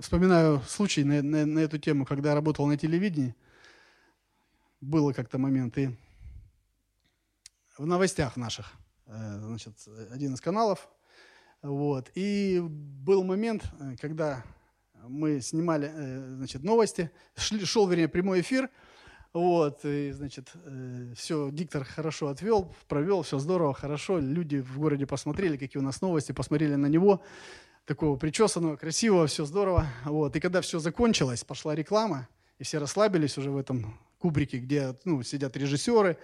вспоминаю 0.00 0.60
случай 0.66 1.04
на, 1.04 1.22
на, 1.22 1.46
на 1.46 1.58
эту 1.58 1.78
тему, 1.78 2.04
когда 2.04 2.34
работал 2.34 2.66
на 2.66 2.76
телевидении. 2.76 3.34
Было 4.80 5.12
как-то 5.12 5.38
момент. 5.38 5.76
И 5.78 5.96
в 7.80 7.86
новостях 7.86 8.36
наших, 8.36 8.74
э, 9.06 9.38
значит, 9.40 9.72
один 10.10 10.34
из 10.34 10.40
каналов. 10.42 10.90
Вот. 11.62 12.10
И 12.14 12.60
был 12.62 13.24
момент, 13.24 13.64
э, 13.80 13.96
когда 13.98 14.44
мы 15.08 15.40
снимали, 15.40 15.90
э, 15.90 16.34
значит, 16.36 16.62
новости, 16.62 17.10
шли, 17.36 17.64
шел, 17.64 17.88
вернее, 17.88 18.08
прямой 18.08 18.42
эфир, 18.42 18.68
вот, 19.32 19.84
и, 19.84 20.10
значит, 20.10 20.52
все, 21.14 21.50
диктор 21.50 21.84
хорошо 21.84 22.28
отвел, 22.28 22.74
провел, 22.88 23.22
все 23.22 23.38
здорово, 23.38 23.72
хорошо, 23.72 24.18
люди 24.18 24.60
в 24.60 24.78
городе 24.78 25.06
посмотрели, 25.06 25.56
какие 25.56 25.80
у 25.80 25.84
нас 25.84 26.02
новости, 26.02 26.32
посмотрели 26.32 26.74
на 26.74 26.86
него, 26.86 27.22
такого 27.86 28.16
причесанного, 28.16 28.76
красивого, 28.76 29.28
все 29.28 29.44
здорово, 29.44 29.86
вот, 30.04 30.34
и 30.34 30.40
когда 30.40 30.60
все 30.60 30.80
закончилось, 30.80 31.44
пошла 31.44 31.76
реклама, 31.76 32.28
и 32.58 32.64
все 32.64 32.78
расслабились 32.78 33.38
уже 33.38 33.52
в 33.52 33.56
этом 33.56 33.96
кубрике, 34.18 34.58
где, 34.58 34.96
ну, 35.04 35.22
сидят 35.22 35.56
режиссеры, 35.56 36.18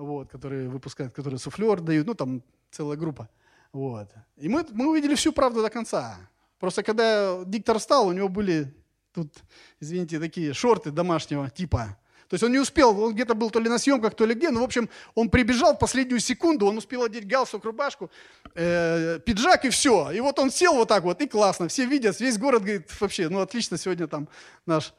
вот, 0.00 0.30
которые 0.30 0.68
выпускают, 0.68 1.14
которые 1.14 1.38
суфлер 1.38 1.80
дают, 1.80 2.06
ну, 2.06 2.14
там 2.14 2.42
целая 2.70 2.96
группа. 2.96 3.28
Вот. 3.72 4.08
И 4.36 4.48
мы, 4.48 4.66
мы 4.72 4.88
увидели 4.90 5.14
всю 5.14 5.32
правду 5.32 5.62
до 5.62 5.70
конца. 5.70 6.16
Просто 6.58 6.82
когда 6.82 7.42
диктор 7.44 7.78
встал, 7.78 8.08
у 8.08 8.12
него 8.12 8.28
были 8.28 8.74
тут, 9.12 9.32
извините, 9.80 10.18
такие 10.18 10.52
шорты 10.52 10.90
домашнего 10.90 11.48
типа. 11.50 11.96
То 12.28 12.34
есть 12.34 12.44
он 12.44 12.52
не 12.52 12.60
успел, 12.60 12.96
он 13.00 13.14
где-то 13.14 13.34
был 13.34 13.50
то 13.50 13.58
ли 13.58 13.68
на 13.68 13.78
съемках, 13.78 14.14
то 14.14 14.24
ли 14.24 14.34
где, 14.34 14.50
но, 14.50 14.60
в 14.60 14.64
общем, 14.64 14.88
он 15.16 15.30
прибежал 15.30 15.74
в 15.74 15.80
последнюю 15.80 16.20
секунду, 16.20 16.66
он 16.66 16.78
успел 16.78 17.02
одеть 17.02 17.26
галстук, 17.26 17.64
рубашку, 17.64 18.08
э, 18.54 19.18
пиджак 19.26 19.64
и 19.64 19.70
все. 19.70 20.12
И 20.12 20.20
вот 20.20 20.38
он 20.38 20.52
сел 20.52 20.74
вот 20.74 20.88
так 20.88 21.02
вот, 21.02 21.20
и 21.20 21.26
классно, 21.26 21.66
все 21.66 21.86
видят, 21.86 22.20
весь 22.20 22.38
город 22.38 22.62
говорит, 22.62 22.88
вообще, 23.00 23.28
ну, 23.28 23.40
отлично 23.40 23.76
сегодня 23.76 24.06
там 24.06 24.28
наш 24.64 24.94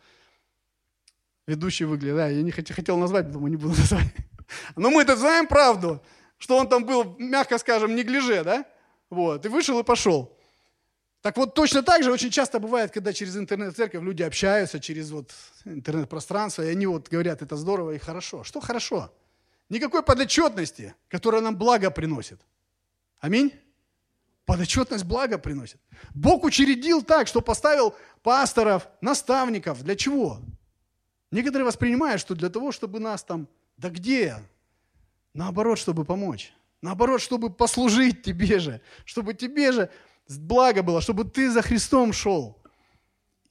ведущий 1.48 1.86
выглядит. 1.86 2.16
Да, 2.16 2.28
я 2.28 2.42
не 2.42 2.52
хотел, 2.52 2.98
назвать, 2.98 3.32
думаю, 3.32 3.52
не 3.52 3.58
буду 3.58 3.70
назвать. 3.78 4.14
Но 4.76 4.90
мы-то 4.90 5.16
знаем 5.16 5.48
правду, 5.48 6.02
что 6.38 6.58
он 6.58 6.68
там 6.68 6.86
был, 6.86 7.16
мягко 7.20 7.58
скажем, 7.58 7.96
не 7.96 8.04
гляже, 8.04 8.44
да? 8.44 8.66
Вот, 9.10 9.46
и 9.46 9.50
вышел 9.50 9.80
и 9.80 9.84
пошел. 9.84 10.38
Так 11.22 11.38
вот, 11.38 11.54
точно 11.54 11.84
так 11.84 12.04
же 12.04 12.12
очень 12.12 12.32
часто 12.32 12.60
бывает, 12.60 12.92
когда 12.92 13.14
через 13.14 13.38
интернет-церковь 13.38 14.02
люди 14.02 14.24
общаются, 14.24 14.80
через 14.80 15.12
вот 15.12 15.32
интернет-пространство, 15.66 16.64
и 16.64 16.70
они 16.70 16.88
вот 16.88 17.10
говорят, 17.10 17.44
это 17.44 17.56
здорово 17.56 17.92
и 17.92 18.00
хорошо. 18.00 18.44
Что 18.44 18.60
хорошо? 18.60 19.14
Никакой 19.70 20.02
подотчетности, 20.02 20.96
которая 21.08 21.42
нам 21.42 21.56
благо 21.56 21.92
приносит. 21.92 22.42
Аминь? 23.20 23.54
Подотчетность 24.46 25.06
благо 25.06 25.38
приносит. 25.38 25.80
Бог 26.16 26.44
учредил 26.44 27.04
так, 27.04 27.28
что 27.28 27.42
поставил 27.42 27.96
пасторов, 28.24 28.88
наставников. 29.00 29.84
Для 29.84 29.96
чего? 29.96 30.40
Некоторые 31.30 31.66
воспринимают, 31.66 32.20
что 32.20 32.34
для 32.34 32.50
того, 32.50 32.72
чтобы 32.72 33.00
нас 33.00 33.24
там 33.24 33.48
да 33.82 33.90
где? 33.90 34.38
Наоборот, 35.34 35.80
чтобы 35.80 36.06
помочь. 36.06 36.54
Наоборот, 36.82 37.20
чтобы 37.20 37.50
послужить 37.50 38.22
тебе 38.22 38.60
же. 38.60 38.80
Чтобы 39.06 39.34
тебе 39.34 39.72
же 39.72 39.90
благо 40.28 40.84
было, 40.84 41.02
чтобы 41.02 41.26
ты 41.26 41.50
за 41.50 41.64
Христом 41.64 42.14
шел. 42.14 42.62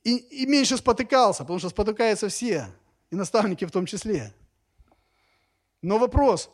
и, 0.05 0.17
и 0.17 0.47
меньше 0.47 0.77
спотыкался, 0.77 1.43
потому 1.43 1.59
что 1.59 1.69
спотыкаются 1.69 2.29
все, 2.29 2.69
и 3.11 3.17
наставники 3.17 3.65
в 3.65 3.71
том 3.73 3.87
числе. 3.87 4.33
Но 5.83 5.99
вопрос, 5.99 6.49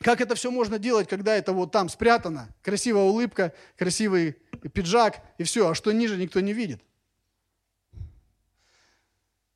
как 0.00 0.20
это 0.20 0.34
все 0.34 0.50
можно 0.50 0.78
делать, 0.78 1.08
когда 1.08 1.36
это 1.36 1.52
вот 1.52 1.70
там 1.70 1.88
спрятано, 1.88 2.54
красивая 2.62 3.04
улыбка, 3.04 3.54
красивый 3.76 4.32
пиджак 4.74 5.22
и 5.38 5.44
все, 5.44 5.68
а 5.68 5.74
что 5.74 5.92
ниже 5.92 6.16
никто 6.16 6.40
не 6.40 6.52
видит? 6.52 6.82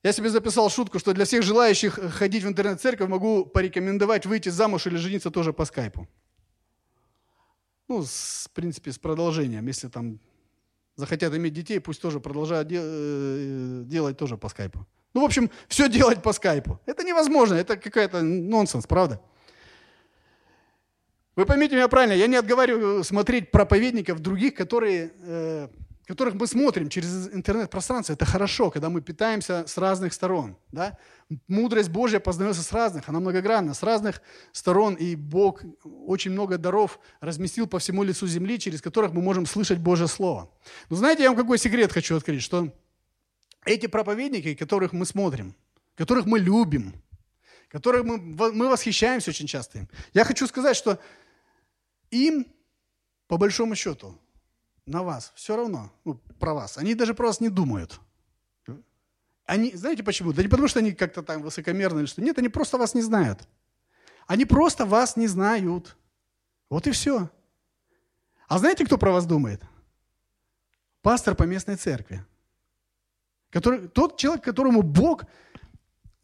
Я 0.02 0.12
себе 0.12 0.30
записал 0.30 0.68
шутку, 0.68 0.98
что 0.98 1.12
для 1.12 1.24
всех 1.24 1.42
желающих 1.42 1.94
ходить 2.12 2.42
в 2.42 2.48
интернет-церковь 2.48 3.08
могу 3.08 3.46
порекомендовать 3.46 4.26
выйти 4.26 4.48
замуж 4.48 4.86
или 4.86 4.96
жениться 4.96 5.30
тоже 5.30 5.52
по 5.52 5.64
скайпу. 5.64 6.08
Ну, 7.88 8.02
с, 8.02 8.46
в 8.48 8.50
принципе, 8.50 8.90
с 8.90 8.98
продолжением. 8.98 9.66
Если 9.66 9.88
там 9.88 10.18
захотят 10.96 11.34
иметь 11.34 11.52
детей, 11.52 11.78
пусть 11.78 12.02
тоже 12.02 12.18
продолжают 12.18 12.68
де- 12.68 12.80
э, 12.82 13.82
делать 13.84 14.16
тоже 14.16 14.36
по 14.36 14.48
скайпу. 14.48 14.86
Ну, 15.14 15.20
в 15.20 15.24
общем, 15.24 15.50
все 15.68 15.88
делать 15.88 16.22
по 16.22 16.32
скайпу. 16.32 16.80
Это 16.86 17.04
невозможно, 17.04 17.54
это 17.54 17.76
какая-то 17.76 18.22
нонсенс, 18.22 18.86
правда? 18.86 19.20
Вы 21.36 21.46
поймите 21.46 21.76
меня 21.76 21.88
правильно, 21.88 22.12
я 22.14 22.26
не 22.26 22.36
отговариваю 22.36 23.04
смотреть 23.04 23.50
проповедников 23.50 24.20
других, 24.20 24.54
которые, 24.54 25.12
э, 25.22 25.68
которых 26.12 26.34
мы 26.34 26.46
смотрим 26.46 26.90
через 26.90 27.28
интернет-пространство. 27.32 28.12
Это 28.12 28.26
хорошо, 28.26 28.70
когда 28.70 28.90
мы 28.90 29.00
питаемся 29.00 29.64
с 29.66 29.78
разных 29.78 30.12
сторон. 30.12 30.56
Да? 30.70 30.98
Мудрость 31.48 31.88
Божья 31.88 32.20
познается 32.20 32.62
с 32.62 32.70
разных, 32.70 33.08
она 33.08 33.18
многогранна, 33.18 33.72
с 33.72 33.82
разных 33.82 34.20
сторон. 34.52 34.94
И 34.94 35.16
Бог 35.16 35.62
очень 35.84 36.32
много 36.32 36.58
даров 36.58 37.00
разместил 37.20 37.66
по 37.66 37.78
всему 37.78 38.02
лицу 38.02 38.26
земли, 38.26 38.58
через 38.58 38.82
которых 38.82 39.14
мы 39.14 39.22
можем 39.22 39.46
слышать 39.46 39.78
Божье 39.78 40.06
Слово. 40.06 40.50
Но 40.90 40.96
знаете, 40.96 41.22
я 41.22 41.30
вам 41.30 41.38
какой 41.38 41.56
секрет 41.56 41.92
хочу 41.92 42.16
открыть, 42.16 42.42
что 42.42 42.68
эти 43.64 43.86
проповедники, 43.86 44.54
которых 44.54 44.92
мы 44.92 45.06
смотрим, 45.06 45.54
которых 45.94 46.26
мы 46.26 46.38
любим, 46.38 46.92
которых 47.68 48.04
мы, 48.04 48.18
мы 48.18 48.68
восхищаемся 48.68 49.30
очень 49.30 49.46
часто 49.46 49.78
им. 49.78 49.88
Я 50.12 50.24
хочу 50.24 50.46
сказать, 50.46 50.76
что 50.76 50.98
им, 52.10 52.46
по 53.28 53.38
большому 53.38 53.74
счету, 53.76 54.18
на 54.86 55.02
вас 55.02 55.32
все 55.34 55.56
равно, 55.56 55.92
ну, 56.04 56.14
про 56.38 56.54
вас. 56.54 56.78
Они 56.78 56.94
даже 56.94 57.14
про 57.14 57.26
вас 57.26 57.40
не 57.40 57.48
думают. 57.48 58.00
Они, 59.44 59.74
знаете 59.74 60.02
почему? 60.02 60.32
Да 60.32 60.42
не 60.42 60.48
потому, 60.48 60.68
что 60.68 60.78
они 60.78 60.92
как-то 60.92 61.22
там 61.22 61.42
высокомерны 61.42 62.00
или 62.00 62.06
что. 62.06 62.22
Нет, 62.22 62.38
они 62.38 62.48
просто 62.48 62.78
вас 62.78 62.94
не 62.94 63.02
знают. 63.02 63.40
Они 64.26 64.44
просто 64.44 64.86
вас 64.86 65.16
не 65.16 65.26
знают. 65.26 65.96
Вот 66.70 66.86
и 66.86 66.92
все. 66.92 67.28
А 68.48 68.58
знаете, 68.58 68.86
кто 68.86 68.98
про 68.98 69.12
вас 69.12 69.26
думает? 69.26 69.62
Пастор 71.02 71.34
по 71.34 71.42
местной 71.42 71.76
церкви. 71.76 72.24
Который, 73.50 73.88
тот 73.88 74.16
человек, 74.16 74.44
которому 74.44 74.82
Бог 74.82 75.24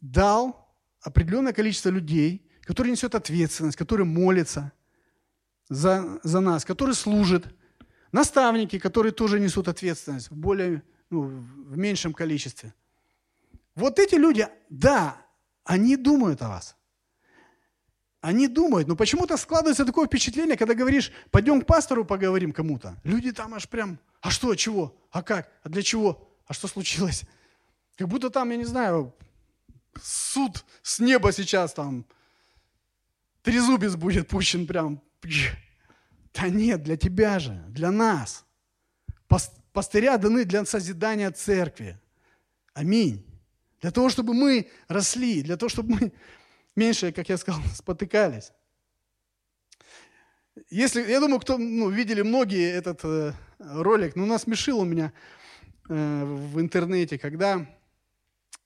дал 0.01 0.73
определенное 1.01 1.53
количество 1.53 1.89
людей, 1.89 2.49
который 2.61 2.91
несет 2.91 3.15
ответственность, 3.15 3.77
который 3.77 4.05
молится– 4.05 4.71
за, 5.69 6.19
за 6.23 6.39
нас, 6.39 6.65
который 6.65 6.95
служит, 6.95 7.45
наставники, 8.11 8.79
которые 8.79 9.11
тоже 9.11 9.39
несут 9.39 9.67
ответственность 9.67 10.31
в 10.31 10.35
более, 10.35 10.83
ну, 11.09 11.21
в 11.21 11.77
меньшем 11.77 12.13
количестве. 12.13 12.73
Вот 13.75 13.99
эти 13.99 14.15
люди, 14.15 14.47
да, 14.69 15.17
они 15.63 15.95
думают 15.95 16.41
о 16.41 16.49
вас. 16.49 16.75
Они 18.21 18.49
думают, 18.49 18.87
но 18.87 18.95
почему-то 18.97 19.37
складывается 19.37 19.85
такое 19.85 20.07
впечатление, 20.07 20.57
когда 20.57 20.73
говоришь, 20.73 21.11
пойдем 21.31 21.61
к 21.61 21.65
пастору 21.65 22.03
поговорим 22.03 22.51
кому-то. 22.51 22.99
Люди 23.03 23.31
там 23.31 23.53
аж 23.53 23.69
прям, 23.69 23.97
а 24.19 24.29
что, 24.29 24.53
чего, 24.55 24.97
а 25.11 25.23
как, 25.23 25.49
а 25.63 25.69
для 25.69 25.81
чего, 25.81 26.29
а 26.45 26.53
что 26.53 26.67
случилось? 26.67 27.23
Как 27.95 28.09
будто 28.09 28.29
там, 28.29 28.49
я 28.49 28.57
не 28.57 28.65
знаю, 28.65 29.15
суд 30.01 30.65
с 30.81 30.99
неба 30.99 31.31
сейчас 31.31 31.73
там, 31.73 32.05
трезубец 33.41 33.95
будет 33.95 34.27
пущен 34.27 34.67
прям 34.67 35.01
да 36.33 36.49
нет, 36.49 36.83
для 36.83 36.97
тебя 36.97 37.39
же, 37.39 37.63
для 37.69 37.91
нас. 37.91 38.45
Пастыря 39.73 40.17
даны 40.17 40.45
для 40.45 40.65
созидания 40.65 41.31
церкви. 41.31 41.99
Аминь. 42.73 43.25
Для 43.81 43.91
того, 43.91 44.09
чтобы 44.09 44.33
мы 44.33 44.69
росли, 44.87 45.41
для 45.41 45.57
того, 45.57 45.69
чтобы 45.69 45.95
мы 45.95 46.13
меньше, 46.75 47.11
как 47.11 47.29
я 47.29 47.37
сказал, 47.37 47.61
спотыкались. 47.75 48.51
Если, 50.69 51.09
я 51.09 51.19
думаю, 51.19 51.39
кто 51.39 51.57
ну, 51.57 51.89
видели 51.89 52.21
многие 52.21 52.69
этот 52.69 52.99
э, 53.03 53.33
ролик, 53.59 54.15
ну, 54.15 54.25
насмешил 54.25 54.79
у 54.79 54.85
меня 54.85 55.13
э, 55.87 56.23
в 56.25 56.59
интернете, 56.59 57.17
когда 57.17 57.65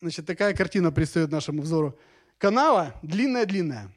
значит, 0.01 0.25
такая 0.25 0.55
картина 0.55 0.91
предстает 0.91 1.31
нашему 1.31 1.61
взору. 1.61 1.97
Канава 2.37 2.99
длинная-длинная. 3.03 3.91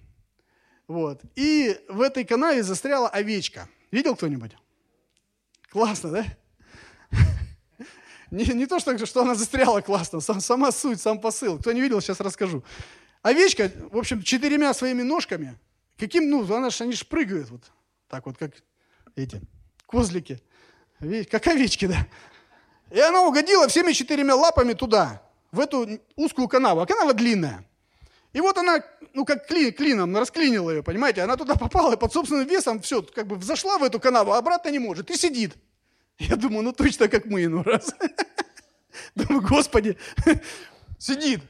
Вот. 0.88 1.20
И 1.34 1.78
в 1.88 2.00
этой 2.00 2.24
канаве 2.24 2.62
застряла 2.62 3.08
овечка. 3.08 3.68
Видел 3.90 4.14
кто-нибудь? 4.16 4.52
Классно, 5.70 6.10
да? 6.10 6.26
Не, 8.30 8.44
не 8.44 8.66
то, 8.66 8.78
что, 8.80 9.04
что 9.06 9.22
она 9.22 9.34
застряла 9.34 9.80
классно, 9.80 10.20
сам, 10.20 10.40
сама 10.40 10.72
суть, 10.72 11.00
сам 11.00 11.20
посыл. 11.20 11.58
Кто 11.58 11.72
не 11.72 11.80
видел, 11.80 12.00
сейчас 12.00 12.20
расскажу. 12.20 12.64
Овечка, 13.22 13.70
в 13.90 13.96
общем, 13.96 14.22
четырьмя 14.22 14.74
своими 14.74 15.02
ножками, 15.02 15.58
каким, 15.96 16.28
ну, 16.28 16.42
она 16.54 16.70
ж, 16.70 16.80
они 16.80 16.92
ж 16.92 17.06
прыгают 17.06 17.50
вот 17.50 17.62
так 18.08 18.26
вот, 18.26 18.36
как 18.36 18.52
эти 19.14 19.40
козлики, 19.86 20.40
как 21.30 21.46
овечки, 21.46 21.86
да. 21.86 22.06
И 22.90 23.00
она 23.00 23.22
угодила 23.22 23.68
всеми 23.68 23.92
четырьмя 23.92 24.34
лапами 24.34 24.72
туда, 24.72 25.22
в 25.52 25.60
эту 25.60 26.00
узкую 26.16 26.48
канаву. 26.48 26.80
А 26.80 26.86
канава 26.86 27.14
длинная. 27.14 27.64
И 28.36 28.40
вот 28.42 28.58
она, 28.58 28.84
ну 29.14 29.24
как 29.24 29.46
клин, 29.46 29.72
клином, 29.72 30.14
расклинила 30.14 30.70
ее, 30.70 30.82
понимаете? 30.82 31.22
Она 31.22 31.38
туда 31.38 31.54
попала 31.54 31.94
и 31.94 31.96
под 31.96 32.12
собственным 32.12 32.46
весом 32.46 32.82
все, 32.82 33.00
как 33.00 33.26
бы 33.26 33.36
взошла 33.36 33.78
в 33.78 33.82
эту 33.82 33.98
канаву, 33.98 34.32
а 34.32 34.36
обратно 34.36 34.68
не 34.68 34.78
может. 34.78 35.10
И 35.10 35.16
сидит. 35.16 35.54
Я 36.18 36.36
думаю, 36.36 36.62
ну 36.62 36.72
точно 36.72 37.08
как 37.08 37.24
мы, 37.24 37.48
ну 37.48 37.62
раз. 37.62 37.94
Думаю, 39.14 39.40
господи, 39.40 39.96
сидит. 40.98 41.40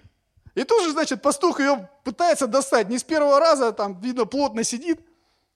И 0.55 0.63
тут 0.63 0.85
же, 0.85 0.93
значит, 0.93 1.23
пастух 1.23 1.59
ее 1.59 1.89
пытается 2.05 2.47
достать. 2.47 2.89
Не 2.89 3.01
с 3.01 3.03
первого 3.03 3.41
раза, 3.41 3.73
там, 3.73 4.01
видно, 4.01 4.25
плотно 4.25 4.63
сидит. 4.63 5.01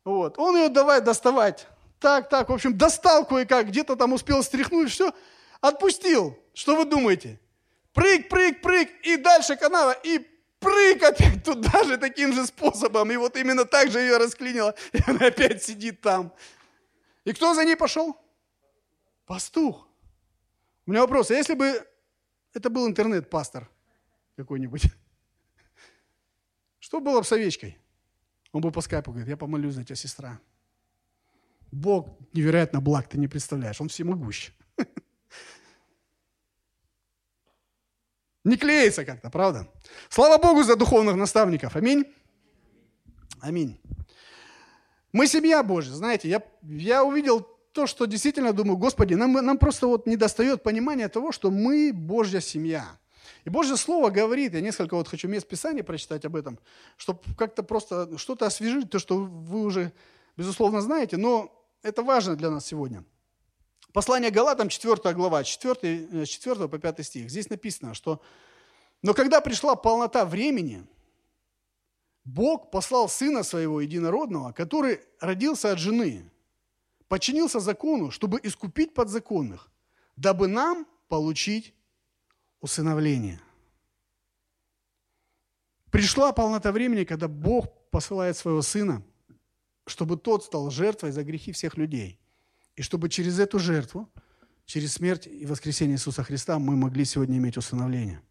Вот. 0.05 0.37
Он 0.37 0.57
ее 0.57 0.69
давай 0.69 1.01
доставать. 1.01 1.69
Так, 2.01 2.29
так, 2.29 2.49
в 2.49 2.53
общем, 2.53 2.77
достал 2.77 3.25
кое-как, 3.25 3.69
где-то 3.69 3.95
там 3.95 4.15
успел 4.15 4.43
стряхнуть, 4.43 4.91
все. 4.91 5.15
Отпустил. 5.61 6.37
Что 6.55 6.75
вы 6.75 6.87
думаете? 6.87 7.39
Прыг, 7.93 8.29
прыг, 8.29 8.63
прыг, 8.63 8.91
и 9.05 9.17
дальше 9.17 9.55
канава, 9.55 9.93
и 9.93 10.27
прыг 10.61 11.03
опять 11.03 11.43
туда 11.45 11.83
же 11.85 11.97
таким 11.99 12.33
же 12.33 12.47
способом. 12.47 13.11
И 13.11 13.17
вот 13.17 13.37
именно 13.37 13.65
так 13.65 13.91
же 13.91 13.99
ее 13.99 14.19
расклинило, 14.19 14.75
и 14.93 14.99
она 15.07 15.27
опять 15.27 15.63
сидит 15.63 16.01
там. 16.01 16.33
И 17.25 17.33
кто 17.33 17.55
за 17.55 17.65
ней 17.65 17.77
пошел? 17.77 18.17
Пастух. 19.27 19.89
У 20.87 20.91
меня 20.91 21.03
вопрос, 21.03 21.31
а 21.31 21.35
если 21.35 21.55
бы 21.55 21.87
это 22.53 22.71
был 22.71 22.87
интернет-пастор 22.87 23.69
какой-нибудь, 24.37 24.85
что 26.79 27.01
было 27.01 27.21
бы 27.21 27.25
с 27.25 27.33
овечкой? 27.33 27.79
Он 28.53 28.61
бы 28.61 28.73
по 28.73 28.81
скайпу 28.81 29.11
говорит, 29.11 29.29
я 29.29 29.37
помолюсь 29.37 29.75
за 29.75 29.85
тебя, 29.85 29.97
сестра. 29.97 30.41
Бог 31.71 32.09
невероятно 32.33 32.81
благ, 32.81 33.09
ты 33.09 33.19
не 33.19 33.29
представляешь, 33.29 33.81
Он 33.81 33.89
всемогущ. 33.89 34.51
Не 38.45 38.57
клеится 38.57 39.05
как-то, 39.05 39.31
правда? 39.31 39.69
Слава 40.09 40.41
Богу 40.43 40.63
за 40.63 40.77
духовных 40.77 41.17
наставников. 41.17 41.77
Аминь. 41.77 42.05
Аминь. 43.41 43.81
Мы 45.13 45.27
семья 45.27 45.63
Божья, 45.63 45.93
знаете, 45.93 46.29
я, 46.29 46.43
я 46.63 47.05
увидел 47.05 47.47
то, 47.73 47.87
что 47.87 48.07
действительно 48.07 48.53
думаю, 48.53 48.77
Господи, 48.77 49.15
нам, 49.15 49.33
нам 49.33 49.59
просто 49.59 49.87
вот 49.87 50.07
не 50.07 50.17
достает 50.17 50.63
понимания 50.63 51.09
того, 51.09 51.33
что 51.33 51.51
мы 51.51 51.93
Божья 51.93 52.41
семья. 52.41 52.87
И 53.45 53.51
Божье 53.51 53.77
Слово 53.77 54.11
говорит, 54.11 54.55
я 54.55 54.61
несколько 54.61 54.95
вот 54.95 55.09
хочу 55.09 55.29
мест 55.29 55.49
Писания 55.49 55.83
прочитать 55.83 56.25
об 56.25 56.37
этом, 56.37 56.59
чтобы 56.97 57.21
как-то 57.37 57.63
просто 57.63 58.19
что-то 58.19 58.47
освежить, 58.47 58.91
то, 58.91 58.99
что 58.99 59.17
вы 59.17 59.65
уже, 59.65 59.93
безусловно, 60.37 60.81
знаете, 60.81 61.17
но 61.17 61.51
это 61.83 62.03
важно 62.03 62.37
для 62.37 62.51
нас 62.51 62.67
сегодня. 62.67 63.05
Послание 63.93 64.31
Галатам, 64.31 64.69
4 64.69 65.15
глава, 65.15 65.43
4, 65.43 66.27
4 66.27 66.65
э, 66.65 66.69
по 66.69 66.79
5 66.79 67.05
стих. 67.05 67.31
Здесь 67.31 67.51
написано, 67.51 67.95
что 67.95 68.21
«Но 69.03 69.15
когда 69.15 69.41
пришла 69.41 69.75
полнота 69.75 70.25
времени, 70.25 70.87
Бог 72.25 72.71
послал 72.71 73.09
Сына 73.09 73.43
Своего 73.43 73.81
Единородного, 73.81 74.53
который 74.53 75.01
родился 75.19 75.73
от 75.73 75.79
жены, 75.79 76.31
подчинился 77.09 77.59
закону, 77.59 78.11
чтобы 78.13 78.39
искупить 78.43 78.95
подзаконных, 78.95 79.69
дабы 80.17 80.47
нам 80.47 80.87
получить 81.09 81.75
усыновление». 82.61 83.41
Пришла 85.91 86.31
полнота 86.31 86.71
времени, 86.71 87.03
когда 87.03 87.27
Бог 87.27 87.67
посылает 87.91 88.37
своего 88.37 88.63
Сына, 88.63 89.03
чтобы 89.87 90.17
тот 90.17 90.45
стал 90.45 90.71
жертвой 90.71 91.11
за 91.11 91.25
грехи 91.25 91.51
всех 91.51 91.77
людей– 91.77 92.20
и 92.81 92.83
чтобы 92.83 93.11
через 93.11 93.39
эту 93.39 93.59
жертву 93.59 94.09
через 94.65 94.95
смерть 94.95 95.27
и 95.27 95.45
воскресение 95.45 95.97
Иисуса 95.97 96.23
Христа 96.23 96.59
мы 96.59 96.77
могли 96.77 97.05
сегодня 97.05 97.37
иметь 97.37 97.59
усыновление. 97.59 98.23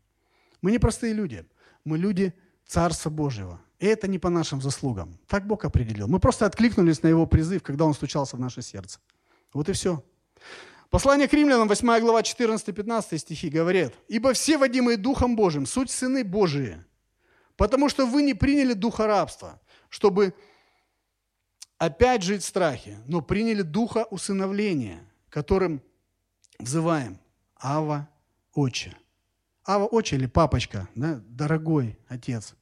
Мы 0.63 0.71
не 0.71 0.79
простые 0.79 1.13
люди. 1.13 1.45
Мы 1.85 1.99
люди 1.99 2.33
Царства 2.65 3.11
Божьего. 3.11 3.61
И 3.77 3.85
это 3.85 4.07
не 4.07 4.17
по 4.17 4.29
нашим 4.31 4.59
заслугам. 4.59 5.19
Так 5.27 5.45
Бог 5.45 5.65
определил. 5.65 6.07
Мы 6.07 6.19
просто 6.19 6.47
откликнулись 6.47 7.03
на 7.03 7.09
Его 7.09 7.27
призыв, 7.27 7.61
когда 7.61 7.85
Он 7.85 7.93
стучался 7.93 8.37
в 8.37 8.39
наше 8.39 8.63
сердце. 8.63 8.99
Вот 9.53 9.69
и 9.69 9.73
все. 9.73 10.03
Послание 10.89 11.27
к 11.27 11.33
римлянам, 11.33 11.67
8 11.67 11.99
глава, 11.99 12.21
14-15 12.21 13.19
стихи 13.19 13.49
говорит, 13.49 13.93
«Ибо 14.07 14.33
все, 14.33 14.57
водимые 14.57 14.97
Духом 14.97 15.35
Божьим, 15.35 15.67
суть 15.67 15.91
сыны 15.91 16.23
Божии, 16.23 16.83
потому 17.55 17.87
что 17.87 18.07
вы 18.07 18.23
не 18.23 18.33
приняли 18.33 18.73
духа 18.73 19.05
рабства, 19.05 19.61
чтобы 19.89 20.33
опять 21.79 22.21
жить 22.21 22.43
в 22.43 22.45
страхе, 22.45 22.99
но 23.07 23.21
приняли 23.21 23.63
духа 23.63 24.05
усыновления, 24.11 24.99
которым 25.29 25.81
взываем 26.59 27.19
Ава 27.55 28.07
Отче». 28.53 28.95
Ава 29.65 29.85
Отче 29.85 30.15
или 30.15 30.25
папочка, 30.25 30.87
да, 30.95 31.21
дорогой 31.27 31.97
отец. 32.07 32.55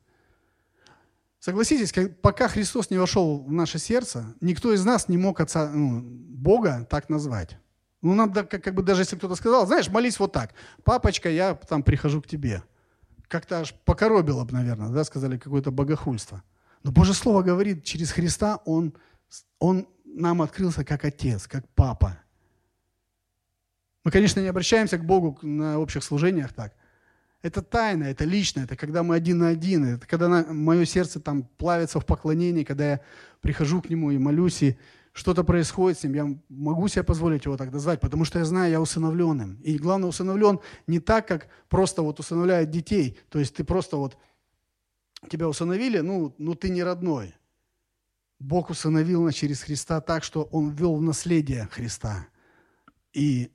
Согласитесь, 1.40 1.94
пока 2.22 2.48
Христос 2.48 2.90
не 2.90 2.98
вошел 2.98 3.44
в 3.44 3.52
наше 3.52 3.80
сердце, 3.80 4.36
никто 4.42 4.74
из 4.74 4.84
нас 4.84 5.08
не 5.08 5.18
мог 5.18 5.40
отца, 5.40 5.70
ну, 5.70 6.02
Бога 6.02 6.86
так 6.90 7.10
назвать. 7.10 7.58
Ну, 8.02 8.14
надо, 8.14 8.44
как, 8.44 8.64
как 8.64 8.74
бы 8.74 8.84
даже 8.84 9.02
если 9.02 9.16
кто-то 9.16 9.36
сказал, 9.36 9.66
знаешь, 9.66 9.88
молись 9.88 10.20
вот 10.20 10.34
так. 10.34 10.54
Папочка, 10.84 11.30
я 11.30 11.56
там 11.56 11.84
прихожу 11.84 12.22
к 12.22 12.28
тебе. 12.28 12.64
Как-то 13.28 13.60
аж 13.60 13.74
покоробило 13.86 14.44
бы, 14.44 14.54
наверное, 14.54 14.90
да, 14.90 15.04
сказали, 15.04 15.38
какое-то 15.38 15.72
богохульство. 15.72 16.44
Но 16.88 16.94
Божье 16.94 17.14
Слово 17.14 17.42
говорит, 17.42 17.84
через 17.84 18.12
Христа 18.12 18.62
Он, 18.64 18.94
он 19.60 19.90
нам 20.06 20.42
открылся 20.42 20.86
как 20.86 21.04
Отец, 21.04 21.46
как 21.46 21.68
Папа. 21.76 22.18
Мы, 24.06 24.12
конечно, 24.12 24.40
не 24.40 24.48
обращаемся 24.48 24.98
к 24.98 25.06
Богу 25.06 25.38
на 25.42 25.80
общих 25.80 26.02
служениях 26.02 26.54
так. 26.54 26.74
Это 27.42 27.62
тайна, 27.62 28.06
это 28.06 28.24
лично, 28.24 28.62
это 28.62 28.78
когда 28.78 29.04
мы 29.04 29.16
один 29.16 29.40
на 29.40 29.50
один, 29.50 29.96
это 29.96 30.08
когда 30.08 30.30
на, 30.30 30.46
мое 30.54 30.86
сердце 30.86 31.20
там 31.20 31.44
плавится 31.58 32.00
в 32.00 32.06
поклонении, 32.06 32.64
когда 32.64 32.92
я 32.92 33.02
прихожу 33.42 33.82
к 33.82 33.90
Нему 33.90 34.12
и 34.12 34.18
молюсь, 34.18 34.64
и 34.64 34.78
что-то 35.12 35.44
происходит 35.44 36.00
с 36.00 36.04
ним, 36.04 36.14
я 36.14 36.38
могу 36.48 36.88
себе 36.88 37.04
позволить 37.04 37.44
его 37.44 37.58
так 37.58 37.74
назвать, 37.74 38.00
потому 38.00 38.24
что 38.24 38.40
я 38.40 38.46
знаю, 38.46 38.72
я 38.72 38.80
усыновленным. 38.80 39.60
И 39.62 39.78
главное, 39.78 40.08
усыновлен 40.08 40.62
не 40.86 41.02
так, 41.02 41.28
как 41.28 41.48
просто 41.68 42.02
вот 42.02 42.22
усыновляют 42.22 42.70
детей. 42.70 43.20
То 43.30 43.40
есть 43.40 43.56
ты 43.56 43.66
просто 43.66 43.98
вот, 43.98 44.16
тебя 45.30 45.48
усыновили, 45.48 46.00
ну, 46.00 46.34
ну 46.38 46.56
ты 46.56 46.70
не 46.70 46.84
родной. 46.84 47.34
Бог 48.40 48.70
усыновил 48.70 49.24
нас 49.24 49.34
через 49.34 49.64
Христа 49.64 50.00
так, 50.02 50.24
что 50.24 50.44
Он 50.44 50.72
ввел 50.72 50.96
в 50.96 51.02
наследие 51.02 51.68
Христа. 51.72 52.28
И 53.14 53.52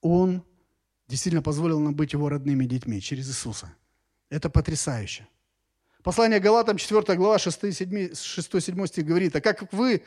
Он 0.00 0.44
действительно 1.08 1.42
позволил 1.42 1.80
нам 1.80 1.94
быть 1.94 2.12
Его 2.12 2.28
родными 2.28 2.66
детьми 2.66 3.00
через 3.00 3.28
Иисуса. 3.28 3.74
Это 4.28 4.50
потрясающе. 4.50 5.26
Послание 6.02 6.40
Галатам, 6.40 6.76
4 6.76 7.16
глава, 7.16 7.36
6-7 7.36 8.86
стих 8.86 9.06
говорит, 9.06 9.36
«А 9.36 9.40
как 9.40 9.72
вы 9.72 10.02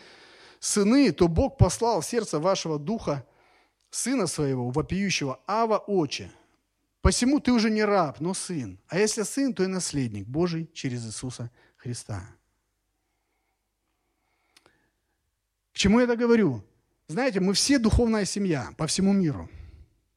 сыны, 0.60 1.12
то 1.12 1.27
Бог 1.27 1.58
послал 1.58 2.01
в 2.01 2.05
сердце 2.05 2.39
вашего 2.39 2.77
духа 2.77 3.25
сына 3.89 4.27
своего, 4.27 4.71
вопиющего, 4.71 5.39
Ава 5.47 5.77
Отче. 5.77 6.31
Посему 7.05 7.39
ты 7.39 7.51
уже 7.51 7.69
не 7.69 7.83
раб, 7.83 8.19
но 8.19 8.33
сын. 8.33 8.79
А 8.87 8.97
если 8.97 9.21
сын, 9.21 9.53
то 9.53 9.63
и 9.63 9.67
наследник 9.67 10.25
Божий 10.25 10.67
через 10.73 11.05
Иисуса 11.05 11.51
Христа. 11.77 12.27
К 15.71 15.77
чему 15.77 15.99
я 15.99 16.05
это 16.05 16.15
говорю? 16.15 16.63
Знаете, 17.07 17.41
мы 17.41 17.53
все 17.53 17.77
духовная 17.77 18.25
семья 18.25 18.71
по 18.75 18.87
всему 18.87 19.13
миру. 19.13 19.47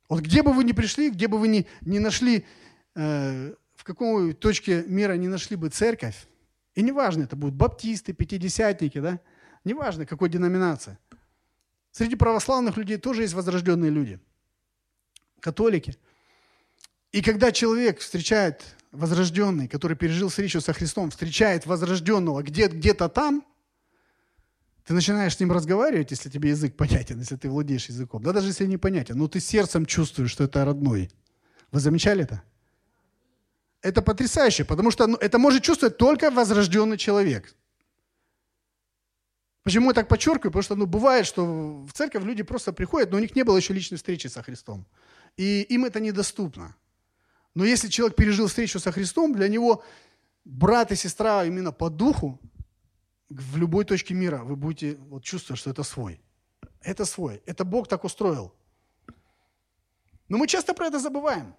Вот 0.09 0.23
где 0.23 0.43
бы 0.43 0.55
вы 0.55 0.65
ни 0.65 0.73
пришли, 0.73 1.11
где 1.11 1.29
бы 1.29 1.37
вы 1.37 1.49
ни, 1.49 1.67
ни 1.83 1.99
нашли, 1.99 2.47
э, 2.95 3.55
в 3.75 3.85
какой 3.85 4.33
точке 4.33 4.83
мира 4.85 5.13
не 5.13 5.29
нашли 5.29 5.57
бы 5.57 5.69
церковь, 5.69 6.27
и 6.75 6.81
неважно, 6.81 7.25
это 7.25 7.37
будут 7.37 7.55
баптисты, 7.55 8.15
пятидесятники, 8.15 8.99
да, 8.99 9.21
неважно, 9.63 10.07
какой 10.07 10.31
деноминации. 10.31 10.97
Среди 11.91 12.17
православных 12.17 12.79
людей 12.79 12.97
тоже 12.97 13.25
есть 13.25 13.35
возрожденные 13.35 13.91
люди, 13.91 14.19
католики. 15.41 15.99
И 17.13 17.23
когда 17.23 17.53
человек 17.53 18.01
встречает 18.01 18.65
возрожденный, 18.93 19.69
который 19.69 19.97
пережил 19.97 20.29
встречу 20.29 20.61
со 20.61 20.73
Христом, 20.73 21.11
встречает 21.11 21.67
возрожденного 21.67 22.43
где- 22.43 22.69
где-то 22.69 23.09
там, 23.09 23.45
ты 24.85 24.95
начинаешь 24.95 25.37
с 25.37 25.41
ним 25.41 25.53
разговаривать, 25.53 26.11
если 26.11 26.31
тебе 26.31 26.51
язык 26.51 26.77
понятен, 26.77 27.19
если 27.19 27.37
ты 27.37 27.51
владеешь 27.51 27.89
языком. 27.91 28.23
Да 28.23 28.33
даже 28.33 28.49
если 28.49 28.67
не 28.67 28.79
понятен, 28.79 29.19
но 29.19 29.29
ты 29.29 29.41
сердцем 29.41 29.85
чувствуешь, 29.85 30.31
что 30.31 30.45
это 30.45 30.65
родной. 30.65 31.11
Вы 31.73 31.81
замечали 31.81 32.25
это? 32.25 32.43
Это 33.83 34.03
потрясающе, 34.03 34.65
потому 34.65 34.91
что 34.91 35.07
ну, 35.07 35.17
это 35.17 35.39
может 35.39 35.63
чувствовать 35.63 35.99
только 35.99 36.31
возрожденный 36.31 36.97
человек. 36.97 37.55
Почему 39.63 39.91
я 39.91 39.95
так 39.95 40.09
подчеркиваю? 40.09 40.51
Потому 40.51 40.63
что 40.63 40.75
ну, 40.75 40.87
бывает, 40.87 41.27
что 41.27 41.85
в 41.85 41.93
церковь 41.93 42.25
люди 42.25 42.43
просто 42.43 42.73
приходят, 42.73 43.11
но 43.11 43.19
у 43.19 43.21
них 43.21 43.37
не 43.37 43.45
было 43.45 43.59
еще 43.59 43.75
личной 43.75 43.97
встречи 43.97 44.27
со 44.29 44.43
Христом. 44.43 44.87
И 45.37 45.61
им 45.69 45.85
это 45.85 46.01
недоступно. 46.01 46.75
Но 47.59 47.65
если 47.65 47.89
человек 47.89 48.17
пережил 48.17 48.47
встречу 48.47 48.79
со 48.79 48.93
Христом, 48.93 49.35
для 49.35 49.49
него 49.49 49.83
брат 50.45 50.93
и 50.93 50.95
сестра 50.95 51.45
именно 51.45 51.73
по 51.73 51.91
духу, 51.91 52.39
в 53.29 53.57
любой 53.57 53.85
точке 53.85 54.15
мира 54.15 54.45
вы 54.45 54.55
будете 54.55 54.97
вот, 55.09 55.25
чувствовать, 55.25 55.59
что 55.59 55.71
это 55.71 55.83
свой. 55.83 56.21
Это 56.83 57.05
свой. 57.05 57.43
Это 57.47 57.65
Бог 57.65 57.89
так 57.89 58.05
устроил. 58.05 58.55
Но 60.29 60.39
мы 60.39 60.47
часто 60.47 60.73
про 60.73 60.87
это 60.87 61.01
забываем. 61.01 61.53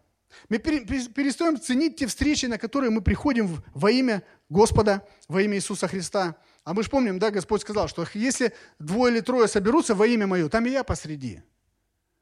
Мы 0.47 0.59
перестаем 0.59 1.59
ценить 1.59 1.97
те 1.97 2.07
встречи, 2.07 2.45
на 2.45 2.57
которые 2.57 2.91
мы 2.91 3.01
приходим 3.01 3.61
во 3.73 3.91
имя 3.91 4.23
Господа, 4.47 5.05
во 5.27 5.41
имя 5.41 5.57
Иисуса 5.57 5.89
Христа– 5.89 6.37
а 6.63 6.73
мы 6.73 6.83
же 6.83 6.89
помним, 6.89 7.17
да, 7.19 7.31
Господь 7.31 7.61
сказал, 7.61 7.87
что 7.87 8.05
если 8.13 8.53
двое 8.77 9.11
или 9.11 9.21
трое 9.21 9.47
соберутся 9.47 9.95
во 9.95 10.05
имя 10.05 10.27
Мое, 10.27 10.47
там 10.49 10.65
и 10.65 10.69
я 10.69 10.83
посреди 10.83 11.41